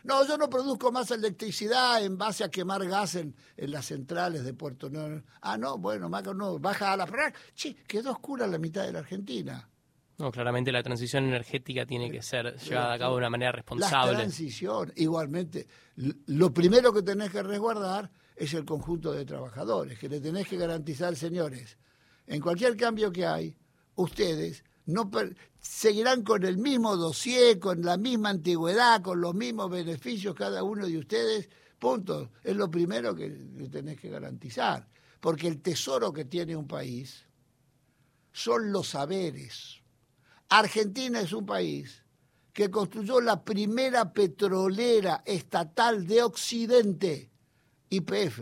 No, 0.04 0.26
yo 0.26 0.36
no 0.36 0.50
produzco 0.50 0.92
más 0.92 1.10
electricidad 1.10 2.04
en 2.04 2.18
base 2.18 2.44
a 2.44 2.50
quemar 2.50 2.86
gas 2.86 3.14
en, 3.14 3.34
las 3.56 3.86
centrales 3.86 4.44
de 4.44 4.52
Puerto 4.52 4.90
Nuevo. 4.90 5.22
Ah, 5.40 5.56
no, 5.56 5.78
bueno, 5.78 6.08
no, 6.08 6.58
baja 6.58 6.92
a 6.92 6.96
la... 6.96 7.32
Che, 7.54 7.74
quedó 7.86 8.12
oscura 8.12 8.46
la 8.46 8.58
mitad 8.58 8.84
de 8.84 8.92
la 8.92 8.98
Argentina. 8.98 9.66
No, 10.18 10.30
claramente 10.30 10.70
la 10.70 10.82
transición 10.82 11.24
energética 11.24 11.86
tiene 11.86 12.10
que 12.10 12.22
ser 12.22 12.56
llevada 12.58 12.92
a 12.92 12.98
cabo 12.98 13.14
de 13.14 13.18
una 13.18 13.30
manera 13.30 13.52
responsable. 13.52 14.12
La 14.12 14.18
transición, 14.18 14.92
igualmente, 14.96 15.66
lo 15.96 16.52
primero 16.52 16.92
que 16.92 17.02
tenés 17.02 17.30
que 17.30 17.42
resguardar 17.42 18.10
es 18.36 18.52
el 18.54 18.64
conjunto 18.64 19.10
de 19.12 19.24
trabajadores, 19.24 19.98
que 19.98 20.08
le 20.08 20.20
tenés 20.20 20.46
que 20.46 20.56
garantizar, 20.56 21.16
señores, 21.16 21.78
en 22.26 22.40
cualquier 22.40 22.76
cambio 22.76 23.10
que 23.10 23.26
hay, 23.26 23.56
ustedes 23.96 24.64
no 24.86 25.10
seguirán 25.60 26.22
con 26.22 26.44
el 26.44 26.58
mismo 26.58 26.96
dossier, 26.96 27.58
con 27.58 27.82
la 27.82 27.96
misma 27.96 28.30
antigüedad, 28.30 29.02
con 29.02 29.20
los 29.20 29.34
mismos 29.34 29.70
beneficios 29.70 30.34
cada 30.34 30.62
uno 30.62 30.86
de 30.86 30.98
ustedes, 30.98 31.48
punto. 31.78 32.30
Es 32.42 32.56
lo 32.56 32.70
primero 32.70 33.14
que 33.14 33.30
tenés 33.70 33.98
que 33.98 34.10
garantizar, 34.10 34.86
porque 35.20 35.48
el 35.48 35.62
tesoro 35.62 36.12
que 36.12 36.26
tiene 36.26 36.54
un 36.54 36.66
país 36.66 37.24
son 38.32 38.72
los 38.72 38.88
saberes. 38.88 39.80
Argentina 40.48 41.20
es 41.20 41.32
un 41.32 41.46
país 41.46 42.02
que 42.52 42.70
construyó 42.70 43.20
la 43.20 43.42
primera 43.42 44.12
petrolera 44.12 45.22
estatal 45.26 46.06
de 46.06 46.22
Occidente, 46.22 47.30
IPF, 47.90 48.40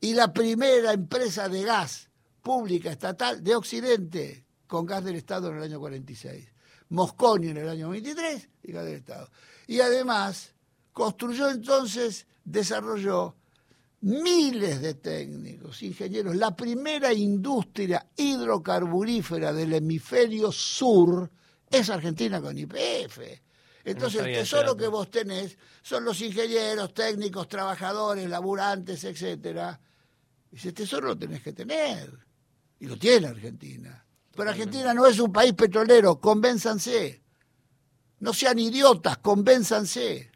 y 0.00 0.14
la 0.14 0.32
primera 0.32 0.92
empresa 0.92 1.48
de 1.48 1.62
gas 1.62 2.10
pública 2.42 2.92
estatal 2.92 3.42
de 3.42 3.56
Occidente, 3.56 4.43
con 4.66 4.86
gas 4.86 5.04
del 5.04 5.16
Estado 5.16 5.50
en 5.50 5.58
el 5.58 5.62
año 5.62 5.80
46. 5.80 6.46
Mosconi 6.90 7.48
en 7.48 7.58
el 7.58 7.68
año 7.68 7.90
23 7.90 8.48
y 8.64 8.72
gas 8.72 8.84
del 8.84 8.94
Estado. 8.96 9.30
Y 9.66 9.80
además 9.80 10.52
construyó 10.92 11.50
entonces, 11.50 12.26
desarrolló 12.44 13.36
miles 14.04 14.82
de 14.82 14.94
técnicos, 14.94 15.82
ingenieros. 15.82 16.36
La 16.36 16.54
primera 16.54 17.12
industria 17.12 18.06
hidrocarburífera 18.16 19.52
del 19.52 19.72
hemisferio 19.72 20.52
sur 20.52 21.30
es 21.70 21.88
Argentina 21.88 22.40
con 22.40 22.56
IPF. 22.56 23.18
Entonces 23.84 24.22
el 24.22 24.34
tesoro 24.34 24.76
que 24.76 24.88
vos 24.88 25.10
tenés 25.10 25.58
son 25.82 26.04
los 26.04 26.20
ingenieros, 26.20 26.94
técnicos, 26.94 27.48
trabajadores, 27.48 28.28
laburantes, 28.28 29.04
etcétera. 29.04 29.78
Ese 30.52 30.72
tesoro 30.72 31.08
lo 31.08 31.18
tenés 31.18 31.42
que 31.42 31.52
tener. 31.52 32.10
Y 32.80 32.86
lo 32.86 32.98
tiene 32.98 33.28
Argentina. 33.28 34.03
Pero 34.36 34.50
Argentina 34.50 34.92
no 34.92 35.06
es 35.06 35.18
un 35.18 35.32
país 35.32 35.52
petrolero, 35.52 36.20
convénzanse. 36.20 37.22
No 38.20 38.32
sean 38.32 38.58
idiotas, 38.58 39.18
convénzanse. 39.18 40.30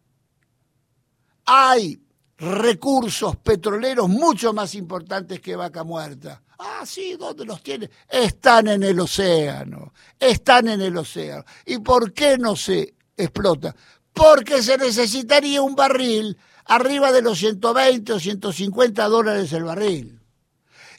Hay 1.47 2.01
recursos 2.37 3.37
petroleros 3.37 4.09
mucho 4.09 4.53
más 4.53 4.75
importantes 4.75 5.41
que 5.41 5.57
vaca 5.57 5.83
muerta. 5.83 6.43
Ah, 6.59 6.85
sí, 6.85 7.17
¿dónde 7.19 7.45
los 7.45 7.63
tiene? 7.63 7.89
Están 8.09 8.69
en 8.69 8.83
el 8.83 8.99
océano, 9.01 9.93
están 10.19 10.69
en 10.69 10.81
el 10.81 10.97
océano. 10.97 11.45
¿Y 11.65 11.79
por 11.79 12.13
qué 12.13 12.37
no 12.37 12.57
se 12.57 12.95
explota? 13.17 13.75
Porque 14.13 14.63
se 14.63 14.77
necesitaría 14.77 15.63
un 15.63 15.75
barril 15.75 16.37
arriba 16.65 17.13
de 17.13 17.23
los 17.23 17.39
120 17.39 18.13
o 18.13 18.21
150 18.21 19.09
dólares 19.09 19.53
el 19.53 19.65
barril. 19.65 20.18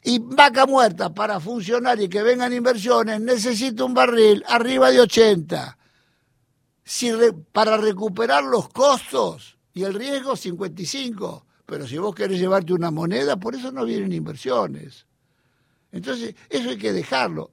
Y 0.04 0.20
vaca 0.20 0.66
muerta, 0.66 1.14
para 1.14 1.40
funcionar 1.40 2.00
y 2.02 2.08
que 2.08 2.24
vengan 2.24 2.54
inversiones, 2.54 3.20
necesita 3.20 3.84
un 3.84 3.94
barril 3.94 4.44
arriba 4.48 4.92
de 4.92 5.02
80. 5.02 5.78
Si 6.84 7.12
para 7.52 7.78
recuperar 7.78 8.44
los 8.44 8.70
costos 8.70 9.58
y 9.74 9.84
el 9.84 9.94
riesgo, 9.94 10.36
55. 10.36 11.46
Pero 11.66 11.86
si 11.86 11.98
vos 11.98 12.16
querés 12.16 12.40
llevarte 12.40 12.74
una 12.74 12.90
moneda, 12.90 13.38
por 13.38 13.56
eso 13.56 13.72
no 13.72 13.86
vienen 13.86 14.12
inversiones. 14.12 15.06
Entonces, 15.92 16.36
eso 16.50 16.70
hay 16.70 16.78
que 16.78 16.94
dejarlo. 16.94 17.52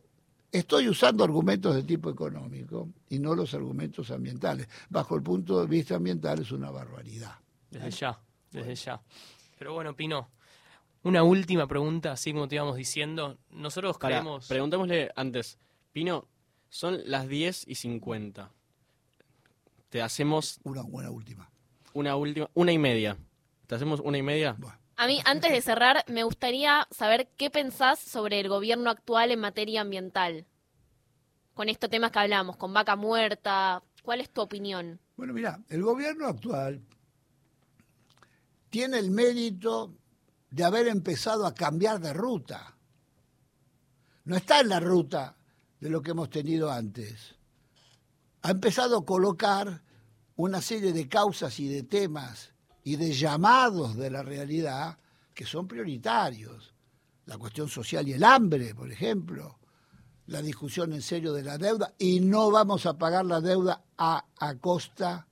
Estoy 0.51 0.89
usando 0.89 1.25
argumentos 1.25 1.75
de 1.75 1.83
tipo 1.83 2.09
económico 2.09 2.89
y 3.11 3.19
no 3.19 3.35
los 3.35 3.53
argumentos 3.53 4.11
ambientales. 4.11 4.69
Bajo 4.89 5.17
el 5.17 5.23
punto 5.23 5.61
de 5.61 5.67
vista 5.67 5.97
ambiental 5.97 6.41
es 6.41 6.53
una 6.53 6.71
barbaridad. 6.71 7.35
Desde 7.71 7.91
ya, 7.91 8.19
desde 8.51 8.75
ya. 8.75 9.01
Pero 9.59 9.75
bueno, 9.75 9.95
Pino, 9.95 10.31
una 11.07 11.23
última 11.23 11.69
pregunta, 11.69 12.11
así 12.13 12.33
como 12.33 12.49
te 12.49 12.57
íbamos 12.57 12.77
diciendo. 12.77 13.39
Nosotros 13.51 13.97
creemos... 13.97 14.49
Preguntémosle 14.49 15.13
antes. 15.15 15.57
Pino, 15.93 16.27
son 16.69 17.01
las 17.05 17.29
10 17.29 17.69
y 17.69 17.77
50. 17.77 18.51
Te 19.89 20.03
hacemos... 20.03 20.59
Una 20.65 20.83
buena 20.83 21.11
última. 21.11 21.49
Una 21.93 22.17
última... 22.17 22.51
Una 22.55 22.73
y 22.73 22.79
media. 22.79 23.17
¿Te 23.69 23.77
hacemos 23.77 24.01
una 24.01 24.19
y 24.19 24.23
media? 24.23 24.57
A 24.97 25.07
mí, 25.07 25.21
antes 25.25 25.53
de 25.53 25.61
cerrar, 25.61 26.05
me 26.09 26.25
gustaría 26.25 26.89
saber 26.91 27.29
qué 27.37 27.51
pensás 27.51 28.01
sobre 28.01 28.41
el 28.41 28.49
gobierno 28.49 28.91
actual 28.91 29.31
en 29.31 29.39
materia 29.39 29.83
ambiental. 29.83 30.45
Con 31.55 31.69
estos 31.69 31.89
temas 31.89 32.11
que 32.11 32.19
hablamos, 32.19 32.57
con 32.57 32.75
vaca 32.75 32.97
muerta, 32.97 33.81
¿cuál 34.03 34.21
es 34.21 34.31
tu 34.31 34.41
opinión? 34.41 34.99
Bueno, 35.17 35.33
mira, 35.33 35.61
el 35.69 35.83
gobierno 35.85 36.27
actual 36.27 36.83
tiene 38.71 38.99
el 38.99 39.13
mérito 39.13 39.95
de 40.57 40.65
haber 40.65 40.89
empezado 40.89 41.45
a 41.47 41.55
cambiar 41.55 42.01
de 42.01 42.15
ruta. 42.15 42.79
No 44.25 44.37
está 44.37 44.61
en 44.61 44.71
la 44.71 44.81
ruta 44.81 45.37
de 45.79 45.91
lo 45.91 46.01
que 46.01 46.13
hemos 46.13 46.31
tenido 46.31 46.73
antes. 46.73 47.35
Ha 48.41 48.53
empezado 48.53 48.97
a 48.97 49.05
colocar 49.05 49.83
una 50.37 50.63
serie 50.63 50.95
de 50.95 51.09
causas 51.09 51.61
y 51.61 51.69
de 51.69 51.83
temas 51.83 52.55
y 52.85 52.97
de 52.97 53.13
llamados 53.13 53.97
de 53.97 54.11
la 54.11 54.23
realidad 54.23 54.99
que 55.35 55.45
son 55.45 55.69
prioritarios. 55.69 56.73
La 57.27 57.37
cuestión 57.37 57.69
social 57.69 58.09
y 58.09 58.15
el 58.15 58.25
hambre, 58.25 58.75
por 58.75 58.91
ejemplo, 58.91 59.59
la 60.25 60.41
discusión 60.41 60.95
en 60.95 61.03
serio 61.03 61.35
de 61.35 61.43
la 61.43 61.59
deuda, 61.59 61.93
y 61.99 62.21
no 62.21 62.51
vamos 62.51 62.87
a 62.87 62.97
pagar 62.97 63.27
la 63.27 63.43
deuda 63.43 63.85
a, 63.99 64.25
costa 64.59 65.29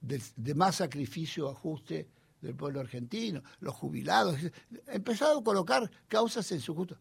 de, 0.00 0.22
de 0.36 0.54
más 0.54 0.76
sacrificio 0.76 1.50
ajuste 1.50 2.10
del 2.46 2.56
pueblo 2.56 2.80
argentino, 2.80 3.42
los 3.60 3.74
jubilados. 3.74 4.38
Empezado 4.86 5.40
a 5.40 5.44
colocar 5.44 5.90
causas 6.08 6.50
en 6.52 6.60
su 6.60 6.74
justo 6.74 6.98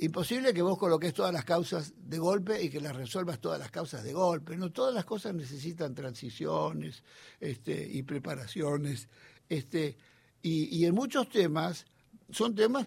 imposible 0.00 0.52
que 0.52 0.62
vos 0.62 0.78
coloques 0.78 1.14
todas 1.14 1.32
las 1.32 1.44
causas 1.44 1.92
de 1.96 2.18
golpe 2.18 2.62
y 2.62 2.70
que 2.70 2.80
las 2.80 2.94
resuelvas 2.94 3.40
todas 3.40 3.58
las 3.58 3.70
causas 3.70 4.02
de 4.02 4.12
golpe. 4.12 4.56
No, 4.56 4.70
todas 4.70 4.94
las 4.94 5.04
cosas 5.04 5.34
necesitan 5.34 5.94
transiciones 5.94 7.02
este, 7.40 7.86
y 7.90 8.02
preparaciones. 8.02 9.08
Este, 9.48 9.96
y, 10.42 10.84
en 10.84 10.94
muchos 10.94 11.28
temas 11.28 11.84
son 12.30 12.54
temas 12.54 12.86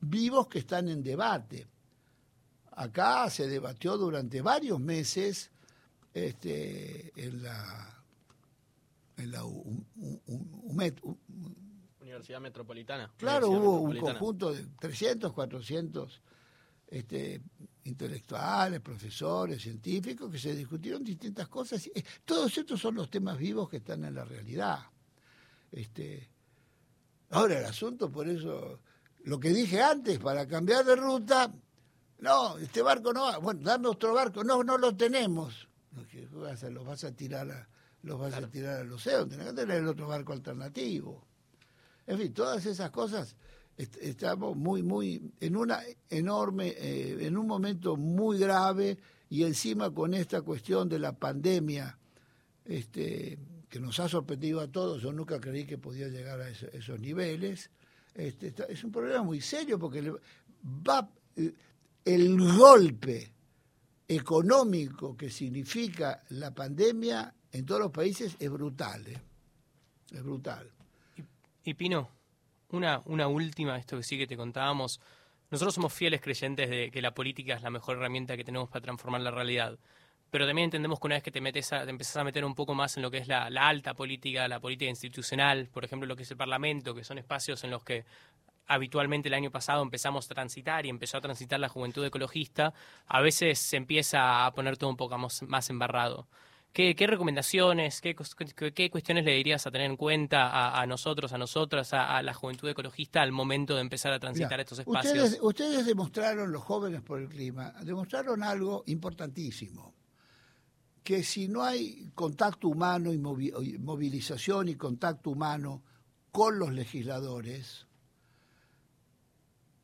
vivos 0.00 0.48
que 0.48 0.60
están 0.60 0.88
en 0.88 1.02
debate. 1.02 1.66
Acá 2.72 3.28
se 3.30 3.46
debatió 3.46 3.96
durante 3.96 4.40
varios 4.40 4.80
meses 4.80 5.50
este, 6.12 7.12
en 7.16 7.42
la, 7.42 7.93
en 9.16 9.30
la 9.30 9.44
Universidad 12.00 12.40
Metropolitana. 12.40 13.12
Claro, 13.16 13.50
hubo 13.50 13.80
un 13.80 13.98
conjunto 13.98 14.52
de 14.52 14.66
300, 14.78 15.32
400 15.32 16.22
este, 16.88 17.42
intelectuales, 17.84 18.80
profesores, 18.80 19.62
científicos, 19.62 20.30
que 20.30 20.38
se 20.38 20.54
discutieron 20.54 21.02
distintas 21.02 21.48
cosas. 21.48 21.86
Eh, 21.94 22.04
todos 22.24 22.56
estos 22.56 22.80
son 22.80 22.94
los 22.96 23.10
temas 23.10 23.38
vivos 23.38 23.68
que 23.68 23.78
están 23.78 24.04
en 24.04 24.14
la 24.14 24.24
realidad. 24.24 24.80
Este, 25.72 26.30
ahora 27.30 27.58
el 27.58 27.64
asunto, 27.64 28.10
por 28.10 28.28
eso, 28.28 28.80
lo 29.24 29.40
que 29.40 29.50
dije 29.50 29.82
antes, 29.82 30.18
para 30.18 30.46
cambiar 30.46 30.84
de 30.84 30.96
ruta, 30.96 31.52
no, 32.18 32.58
este 32.58 32.80
barco 32.80 33.12
no 33.12 33.24
va, 33.24 33.38
bueno, 33.38 33.60
dame 33.62 33.88
otro 33.88 34.14
barco, 34.14 34.44
no, 34.44 34.62
no 34.62 34.78
lo 34.78 34.96
tenemos. 34.96 35.68
Los 36.70 36.84
vas 36.84 37.04
a 37.04 37.12
tirar 37.12 37.68
los 38.04 38.18
vas 38.18 38.34
a 38.34 38.48
tirar 38.48 38.80
al 38.80 38.92
océano, 38.92 39.26
tenés 39.26 39.48
que 39.48 39.52
tener 39.54 39.78
el 39.78 39.88
otro 39.88 40.06
barco 40.06 40.32
alternativo. 40.32 41.24
En 42.06 42.18
fin, 42.18 42.32
todas 42.34 42.64
esas 42.66 42.90
cosas 42.90 43.34
estamos 43.76 44.56
muy, 44.56 44.82
muy, 44.82 45.32
en 45.40 45.56
una 45.56 45.80
enorme, 46.08 46.68
eh, 46.76 47.26
en 47.26 47.36
un 47.36 47.46
momento 47.46 47.96
muy 47.96 48.38
grave 48.38 48.98
y 49.30 49.42
encima 49.42 49.90
con 49.90 50.14
esta 50.14 50.42
cuestión 50.42 50.88
de 50.88 50.98
la 50.98 51.12
pandemia, 51.12 51.98
este, 52.64 53.38
que 53.68 53.80
nos 53.80 53.98
ha 54.00 54.08
sorprendido 54.08 54.60
a 54.60 54.68
todos, 54.68 55.02
yo 55.02 55.12
nunca 55.12 55.40
creí 55.40 55.64
que 55.64 55.78
podía 55.78 56.08
llegar 56.08 56.40
a 56.40 56.50
esos 56.50 57.00
niveles, 57.00 57.70
este, 58.14 58.54
es 58.68 58.84
un 58.84 58.92
problema 58.92 59.22
muy 59.22 59.40
serio 59.40 59.78
porque 59.78 60.12
va 60.86 61.08
el 62.04 62.56
golpe 62.56 63.32
económico 64.06 65.16
que 65.16 65.30
significa 65.30 66.22
la 66.28 66.54
pandemia 66.54 67.34
en 67.54 67.64
todos 67.64 67.80
los 67.80 67.92
países 67.92 68.36
es 68.40 68.50
brutal, 68.50 69.06
¿eh? 69.06 69.20
es 70.10 70.22
brutal. 70.22 70.70
Y 71.62 71.74
Pino, 71.74 72.10
una, 72.70 73.00
última, 73.28 73.78
esto 73.78 73.96
que 73.96 74.02
sí 74.02 74.18
que 74.18 74.26
te 74.26 74.36
contábamos. 74.36 75.00
Nosotros 75.50 75.72
somos 75.72 75.92
fieles 75.92 76.20
creyentes 76.20 76.68
de 76.68 76.90
que 76.90 77.00
la 77.00 77.14
política 77.14 77.54
es 77.54 77.62
la 77.62 77.70
mejor 77.70 77.96
herramienta 77.96 78.36
que 78.36 78.42
tenemos 78.42 78.68
para 78.68 78.82
transformar 78.82 79.20
la 79.20 79.30
realidad. 79.30 79.78
Pero 80.32 80.46
también 80.48 80.64
entendemos 80.64 80.98
que 80.98 81.06
una 81.06 81.14
vez 81.14 81.22
que 81.22 81.30
te, 81.30 81.40
metes 81.40 81.68
te 81.68 81.88
empezás 81.88 82.16
a 82.16 82.24
meter 82.24 82.44
un 82.44 82.56
poco 82.56 82.74
más 82.74 82.96
en 82.96 83.04
lo 83.04 83.10
que 83.10 83.18
es 83.18 83.28
la, 83.28 83.46
alta 83.46 83.94
política, 83.94 84.48
la 84.48 84.58
política 84.58 84.90
institucional, 84.90 85.68
por 85.72 85.84
ejemplo, 85.84 86.08
lo 86.08 86.16
que 86.16 86.24
es 86.24 86.30
el 86.32 86.36
Parlamento, 86.36 86.92
que 86.92 87.04
son 87.04 87.18
espacios 87.18 87.62
en 87.62 87.70
los 87.70 87.84
que 87.84 88.04
habitualmente 88.66 89.28
el 89.28 89.34
año 89.34 89.52
pasado 89.52 89.80
empezamos 89.80 90.28
a 90.28 90.34
transitar 90.34 90.86
y 90.86 90.88
empezó 90.88 91.18
a 91.18 91.20
transitar 91.20 91.60
la 91.60 91.68
juventud 91.68 92.04
ecologista, 92.04 92.74
a 93.06 93.20
veces 93.20 93.60
se 93.60 93.76
empieza 93.76 94.44
a 94.44 94.52
poner 94.54 94.76
todo 94.76 94.90
un 94.90 94.96
poco 94.96 95.16
más 95.18 95.70
embarrado. 95.70 96.26
¿Qué, 96.74 97.06
recomendaciones, 97.06 98.00
qué, 98.00 98.16
cuestiones 98.16 99.24
le 99.24 99.36
dirías 99.36 99.64
a 99.64 99.70
tener 99.70 99.88
en 99.88 99.96
cuenta 99.96 100.80
a, 100.80 100.84
nosotros, 100.86 101.32
a 101.32 101.38
nosotras, 101.38 101.92
a, 101.92 102.20
la 102.20 102.34
juventud 102.34 102.68
ecologista 102.68 103.22
al 103.22 103.30
momento 103.30 103.76
de 103.76 103.80
empezar 103.80 104.12
a 104.12 104.18
transitar 104.18 104.58
estos 104.58 104.80
espacios? 104.80 105.14
Ustedes, 105.14 105.38
ustedes 105.40 105.86
demostraron, 105.86 106.50
los 106.50 106.64
jóvenes 106.64 107.00
por 107.00 107.20
el 107.20 107.28
clima, 107.28 107.72
demostraron 107.84 108.42
algo 108.42 108.82
importantísimo, 108.86 109.94
que 111.04 111.22
si 111.22 111.46
no 111.46 111.62
hay 111.62 112.10
contacto 112.12 112.66
humano 112.66 113.12
y 113.12 113.18
movilización 113.18 114.68
y 114.68 114.74
contacto 114.74 115.30
humano 115.30 115.84
con 116.32 116.58
los 116.58 116.72
legisladores, 116.72 117.86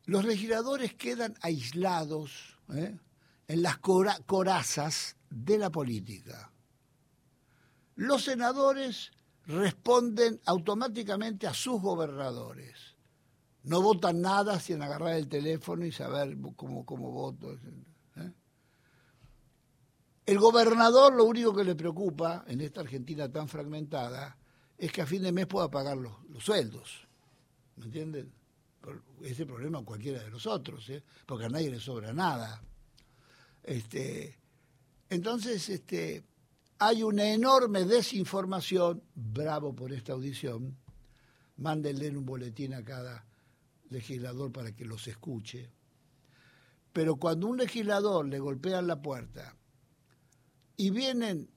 los 0.07 0.25
legisladores 0.25 0.93
quedan 0.95 1.35
aislados 1.39 2.59
¿eh? 2.73 2.97
en 3.47 3.61
las 3.61 3.77
corazas 3.77 5.15
de 5.29 5.57
la 5.57 5.69
política 5.69 6.50
los 8.01 8.23
senadores 8.23 9.11
responden 9.45 10.41
automáticamente 10.45 11.45
a 11.45 11.53
sus 11.53 11.79
gobernadores. 11.79 12.95
No 13.63 13.81
votan 13.81 14.21
nada 14.21 14.59
sin 14.59 14.81
agarrar 14.81 15.17
el 15.17 15.27
teléfono 15.27 15.85
y 15.85 15.91
saber 15.91 16.35
cómo, 16.55 16.83
cómo 16.83 17.11
voto. 17.11 17.53
¿eh? 17.53 18.31
El 20.25 20.39
gobernador 20.39 21.13
lo 21.13 21.25
único 21.25 21.53
que 21.53 21.63
le 21.63 21.75
preocupa 21.75 22.43
en 22.47 22.61
esta 22.61 22.81
Argentina 22.81 23.31
tan 23.31 23.47
fragmentada 23.47 24.35
es 24.79 24.91
que 24.91 25.03
a 25.03 25.05
fin 25.05 25.21
de 25.21 25.31
mes 25.31 25.45
pueda 25.45 25.69
pagar 25.69 25.97
los, 25.97 26.13
sueldos. 26.39 27.07
¿Me 27.75 27.85
entienden? 27.85 28.33
Ese 29.21 29.45
problema 29.45 29.85
cualquiera 29.85 30.23
de 30.23 30.31
nosotros, 30.31 30.89
¿eh? 30.89 31.03
porque 31.27 31.45
a 31.45 31.49
nadie 31.49 31.69
le 31.69 31.79
sobra 31.79 32.13
nada. 32.13 32.63
Este, 33.61 34.39
entonces, 35.07 35.69
este, 35.69 36.23
hay 36.83 37.03
una 37.03 37.31
enorme 37.31 37.85
desinformación, 37.85 39.03
bravo 39.13 39.75
por 39.75 39.93
esta 39.93 40.13
audición, 40.13 40.79
mándenle 41.57 42.09
un 42.09 42.25
boletín 42.25 42.73
a 42.73 42.83
cada 42.83 43.23
legislador 43.89 44.51
para 44.51 44.75
que 44.75 44.83
los 44.83 45.07
escuche. 45.07 45.71
Pero 46.91 47.17
cuando 47.17 47.45
un 47.45 47.57
legislador 47.57 48.27
le 48.27 48.39
golpea 48.39 48.81
la 48.81 48.99
puerta 48.99 49.55
y 50.75 50.89
vienen 50.89 51.51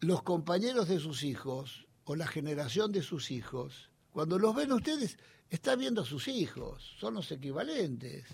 los 0.00 0.22
compañeros 0.22 0.86
de 0.86 1.00
sus 1.00 1.24
hijos 1.24 1.88
o 2.04 2.14
la 2.14 2.26
generación 2.26 2.92
de 2.92 3.00
sus 3.00 3.30
hijos, 3.30 3.90
cuando 4.10 4.38
los 4.38 4.54
ven 4.54 4.72
ustedes, 4.72 5.16
está 5.48 5.76
viendo 5.76 6.02
a 6.02 6.04
sus 6.06 6.28
hijos, 6.28 6.94
son 6.98 7.14
los 7.14 7.32
equivalentes. 7.32 8.26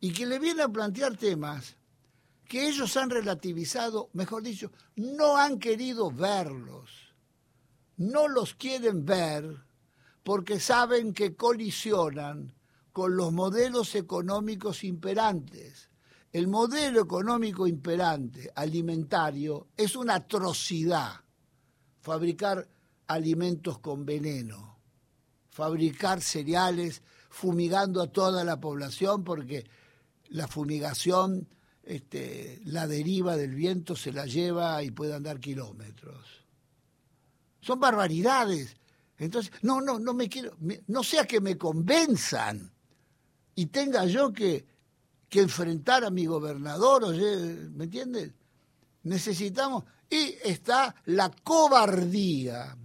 Y 0.00 0.14
que 0.14 0.24
le 0.24 0.38
vienen 0.38 0.62
a 0.62 0.72
plantear 0.72 1.18
temas 1.18 1.76
que 2.50 2.66
ellos 2.66 2.96
han 2.96 3.10
relativizado, 3.10 4.10
mejor 4.12 4.42
dicho, 4.42 4.72
no 4.96 5.36
han 5.36 5.60
querido 5.60 6.10
verlos, 6.10 6.90
no 7.96 8.26
los 8.26 8.54
quieren 8.54 9.04
ver 9.06 9.56
porque 10.24 10.58
saben 10.58 11.14
que 11.14 11.36
colisionan 11.36 12.52
con 12.90 13.16
los 13.16 13.32
modelos 13.32 13.94
económicos 13.94 14.82
imperantes. 14.82 15.90
El 16.32 16.48
modelo 16.48 17.00
económico 17.00 17.68
imperante 17.68 18.50
alimentario 18.56 19.68
es 19.76 19.94
una 19.94 20.16
atrocidad. 20.16 21.20
Fabricar 22.00 22.68
alimentos 23.06 23.78
con 23.78 24.04
veneno, 24.04 24.80
fabricar 25.50 26.20
cereales 26.20 27.00
fumigando 27.28 28.02
a 28.02 28.10
toda 28.10 28.42
la 28.42 28.58
población 28.58 29.22
porque 29.22 29.70
la 30.30 30.48
fumigación, 30.48 31.46
este, 31.82 32.60
la 32.64 32.86
deriva 32.86 33.36
del 33.36 33.54
viento 33.54 33.96
se 33.96 34.12
la 34.12 34.26
lleva 34.26 34.82
y 34.82 34.90
puede 34.90 35.14
andar 35.14 35.40
kilómetros. 35.40 36.44
Son 37.60 37.80
barbaridades. 37.80 38.76
Entonces, 39.18 39.52
no, 39.62 39.80
no, 39.80 39.98
no 39.98 40.14
me 40.14 40.28
quiero, 40.28 40.56
no 40.86 41.02
sea 41.02 41.26
que 41.26 41.40
me 41.40 41.58
convenzan 41.58 42.72
y 43.54 43.66
tenga 43.66 44.06
yo 44.06 44.32
que, 44.32 44.64
que 45.28 45.40
enfrentar 45.40 46.04
a 46.04 46.10
mi 46.10 46.26
gobernador, 46.26 47.14
¿me 47.14 47.84
entiendes? 47.84 48.32
Necesitamos, 49.02 49.84
y 50.08 50.36
está 50.42 50.94
la 51.06 51.30
cobardía 51.30 52.76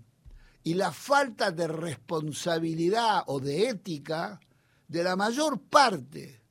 y 0.63 0.73
la 0.73 0.91
falta 0.91 1.51
de 1.51 1.67
responsabilidad 1.67 3.23
o 3.27 3.39
de 3.39 3.69
ética 3.69 4.39
de 4.87 5.03
la 5.03 5.15
mayor 5.15 5.61
parte 5.61 6.41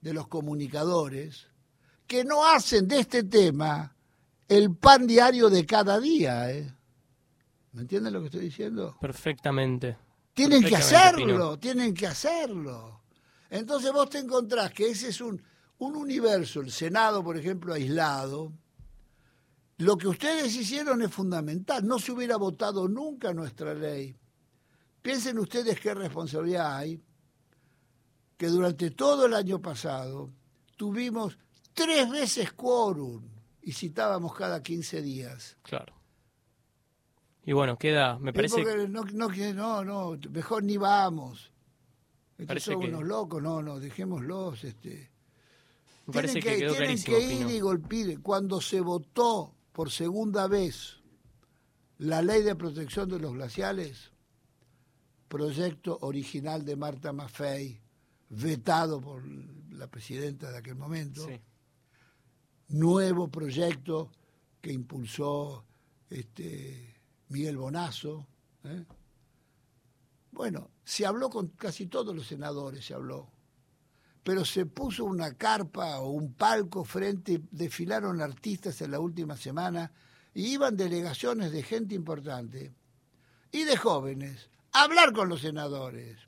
de 0.00 0.12
los 0.12 0.28
comunicadores 0.28 1.48
que 2.06 2.24
no 2.24 2.46
hacen 2.46 2.86
de 2.86 3.00
este 3.00 3.24
tema 3.24 3.94
el 4.48 4.74
pan 4.76 5.06
diario 5.06 5.48
de 5.48 5.64
cada 5.64 5.98
día. 6.00 6.50
¿eh? 6.50 6.74
¿Me 7.72 7.82
entienden 7.82 8.12
lo 8.12 8.20
que 8.20 8.26
estoy 8.26 8.42
diciendo? 8.42 8.96
Perfectamente. 9.00 9.96
Tienen 10.34 10.64
que 10.64 10.76
hacerlo, 10.76 11.58
tienen 11.58 11.94
que 11.94 12.06
hacerlo. 12.06 13.02
Entonces 13.50 13.92
vos 13.92 14.10
te 14.10 14.18
encontrás 14.18 14.72
que 14.72 14.90
ese 14.90 15.08
es 15.08 15.20
un, 15.20 15.40
un 15.78 15.96
universo, 15.96 16.60
el 16.60 16.72
Senado, 16.72 17.22
por 17.22 17.36
ejemplo, 17.36 17.72
aislado. 17.72 18.52
Lo 19.78 19.96
que 19.96 20.08
ustedes 20.08 20.54
hicieron 20.56 21.02
es 21.02 21.12
fundamental. 21.12 21.86
No 21.86 21.98
se 21.98 22.12
hubiera 22.12 22.36
votado 22.36 22.88
nunca 22.88 23.32
nuestra 23.32 23.74
ley. 23.74 24.16
Piensen 25.02 25.38
ustedes 25.38 25.78
qué 25.80 25.94
responsabilidad 25.94 26.76
hay 26.76 27.00
que 28.36 28.46
durante 28.48 28.90
todo 28.90 29.26
el 29.26 29.34
año 29.34 29.60
pasado 29.60 30.30
tuvimos 30.76 31.38
tres 31.74 32.08
veces 32.08 32.52
quórum 32.52 33.22
y 33.62 33.72
citábamos 33.72 34.34
cada 34.34 34.62
15 34.62 35.02
días. 35.02 35.56
Claro. 35.62 35.94
Y 37.44 37.52
bueno, 37.52 37.76
queda, 37.76 38.18
me 38.18 38.32
parece... 38.32 38.62
No, 38.88 39.04
no, 39.04 39.28
no, 39.28 39.84
no, 39.84 40.18
mejor 40.30 40.62
ni 40.62 40.76
vamos. 40.76 41.52
Estos 42.38 42.62
son 42.62 42.76
unos 42.76 43.04
locos, 43.04 43.42
no, 43.42 43.62
no, 43.62 43.78
dejémoslos. 43.78 44.64
Este. 44.64 45.10
Me 46.06 46.14
parece 46.14 46.40
que, 46.40 46.58
quedó 46.58 46.74
tienen 46.74 47.02
que 47.02 47.20
ir 47.20 47.50
y 47.50 47.60
golpear. 47.60 48.20
Cuando 48.20 48.60
se 48.60 48.80
votó 48.80 49.54
por 49.72 49.90
segunda 49.90 50.48
vez 50.48 51.00
la 51.98 52.22
ley 52.22 52.42
de 52.42 52.56
protección 52.56 53.08
de 53.08 53.20
los 53.20 53.34
glaciales, 53.34 54.12
proyecto 55.28 55.98
original 56.00 56.64
de 56.64 56.76
Marta 56.76 57.12
Maffei, 57.12 57.80
vetado 58.28 59.00
por 59.00 59.22
la 59.26 59.86
presidenta 59.86 60.50
de 60.50 60.58
aquel 60.58 60.76
momento, 60.76 61.26
nuevo 62.68 63.28
proyecto 63.28 64.10
que 64.60 64.72
impulsó 64.72 65.64
este, 66.10 66.94
Miguel 67.28 67.56
Bonazo. 67.56 68.26
¿eh? 68.64 68.84
Bueno, 70.30 70.70
se 70.84 71.06
habló 71.06 71.30
con 71.30 71.48
casi 71.48 71.86
todos 71.86 72.14
los 72.14 72.26
senadores, 72.26 72.84
se 72.84 72.94
habló. 72.94 73.30
Pero 74.22 74.44
se 74.44 74.66
puso 74.66 75.04
una 75.04 75.34
carpa 75.34 76.00
o 76.00 76.10
un 76.10 76.32
palco 76.34 76.84
frente, 76.84 77.42
desfilaron 77.50 78.20
artistas 78.20 78.80
en 78.80 78.90
la 78.90 79.00
última 79.00 79.36
semana 79.36 79.92
y 80.32 80.46
iban 80.46 80.76
delegaciones 80.76 81.52
de 81.52 81.62
gente 81.62 81.94
importante 81.94 82.72
y 83.52 83.64
de 83.64 83.76
jóvenes 83.76 84.50
a 84.72 84.84
hablar 84.84 85.12
con 85.12 85.28
los 85.28 85.42
senadores. 85.42 86.18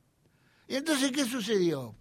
Y 0.68 0.76
entonces, 0.76 1.10
¿qué 1.10 1.24
sucedió? 1.24 1.94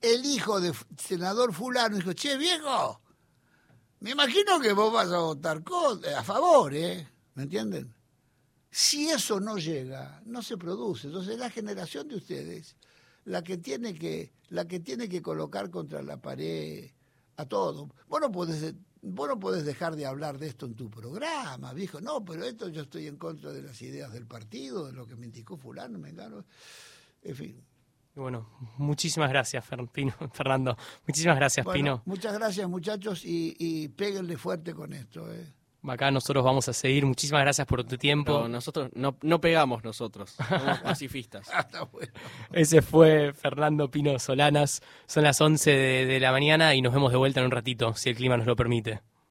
El 0.00 0.24
hijo 0.26 0.60
del 0.60 0.74
senador 0.98 1.52
fulano 1.52 1.96
dijo, 1.96 2.12
che, 2.12 2.36
viejo, 2.36 3.00
me 4.00 4.10
imagino 4.10 4.60
que 4.60 4.72
vos 4.74 4.92
vas 4.92 5.10
a 5.10 5.18
votar 5.18 5.62
a 6.14 6.22
favor, 6.22 6.74
¿eh? 6.74 7.08
¿Me 7.34 7.44
entienden? 7.44 7.94
Si 8.70 9.08
eso 9.08 9.40
no 9.40 9.56
llega, 9.56 10.20
no 10.26 10.42
se 10.42 10.58
produce. 10.58 11.06
Entonces 11.06 11.38
la 11.38 11.48
generación 11.48 12.08
de 12.08 12.16
ustedes, 12.16 12.76
la 13.24 13.42
que 13.42 13.56
tiene 13.56 13.94
que, 13.94 14.32
la 14.50 14.66
que, 14.66 14.80
tiene 14.80 15.08
que 15.08 15.22
colocar 15.22 15.70
contra 15.70 16.02
la 16.02 16.18
pared 16.18 16.90
a 17.36 17.46
todo. 17.46 17.88
Vos 18.08 18.20
no, 18.20 18.30
podés, 18.30 18.74
vos 19.00 19.28
no 19.28 19.40
podés 19.40 19.64
dejar 19.64 19.96
de 19.96 20.04
hablar 20.04 20.38
de 20.38 20.48
esto 20.48 20.66
en 20.66 20.74
tu 20.74 20.90
programa, 20.90 21.72
viejo. 21.72 22.00
No, 22.00 22.22
pero 22.24 22.44
esto 22.44 22.68
yo 22.68 22.82
estoy 22.82 23.06
en 23.06 23.16
contra 23.16 23.52
de 23.52 23.62
las 23.62 23.80
ideas 23.80 24.12
del 24.12 24.26
partido, 24.26 24.86
de 24.86 24.92
lo 24.92 25.06
que 25.06 25.16
me 25.16 25.26
indicó 25.26 25.56
fulano, 25.56 25.98
me 25.98 26.10
engano. 26.10 26.44
En 27.22 27.36
fin. 27.36 27.64
Bueno, 28.14 28.48
muchísimas 28.78 29.28
gracias, 29.30 29.64
Fernando. 30.32 30.76
Muchísimas 31.06 31.36
gracias, 31.36 31.66
Pino. 31.66 32.02
Muchas 32.04 32.34
gracias, 32.34 32.68
muchachos, 32.68 33.24
y, 33.24 33.56
y 33.58 33.88
péguenle 33.88 34.36
fuerte 34.36 34.72
con 34.72 34.92
esto. 34.92 35.32
¿eh? 35.32 35.52
Acá 35.86 36.10
nosotros 36.10 36.44
vamos 36.44 36.68
a 36.68 36.72
seguir. 36.72 37.04
Muchísimas 37.04 37.42
gracias 37.42 37.66
por 37.66 37.84
tu 37.84 37.98
tiempo. 37.98 38.48
nosotros 38.48 38.90
no, 38.94 39.16
no 39.22 39.40
pegamos 39.40 39.84
nosotros, 39.84 40.30
somos 40.48 40.78
pacifistas. 40.80 41.48
Ah, 41.52 41.66
Ese 42.52 42.82
fue 42.82 43.32
Fernando 43.32 43.90
Pino 43.90 44.18
Solanas. 44.18 44.80
Son 45.06 45.24
las 45.24 45.40
11 45.40 45.70
de 45.70 46.20
la 46.20 46.32
mañana 46.32 46.74
y 46.74 46.82
nos 46.82 46.94
vemos 46.94 47.10
de 47.10 47.18
vuelta 47.18 47.40
en 47.40 47.46
un 47.46 47.52
ratito, 47.52 47.94
si 47.94 48.10
el 48.10 48.16
clima 48.16 48.36
nos 48.36 48.46
lo 48.46 48.56
permite. 48.56 49.02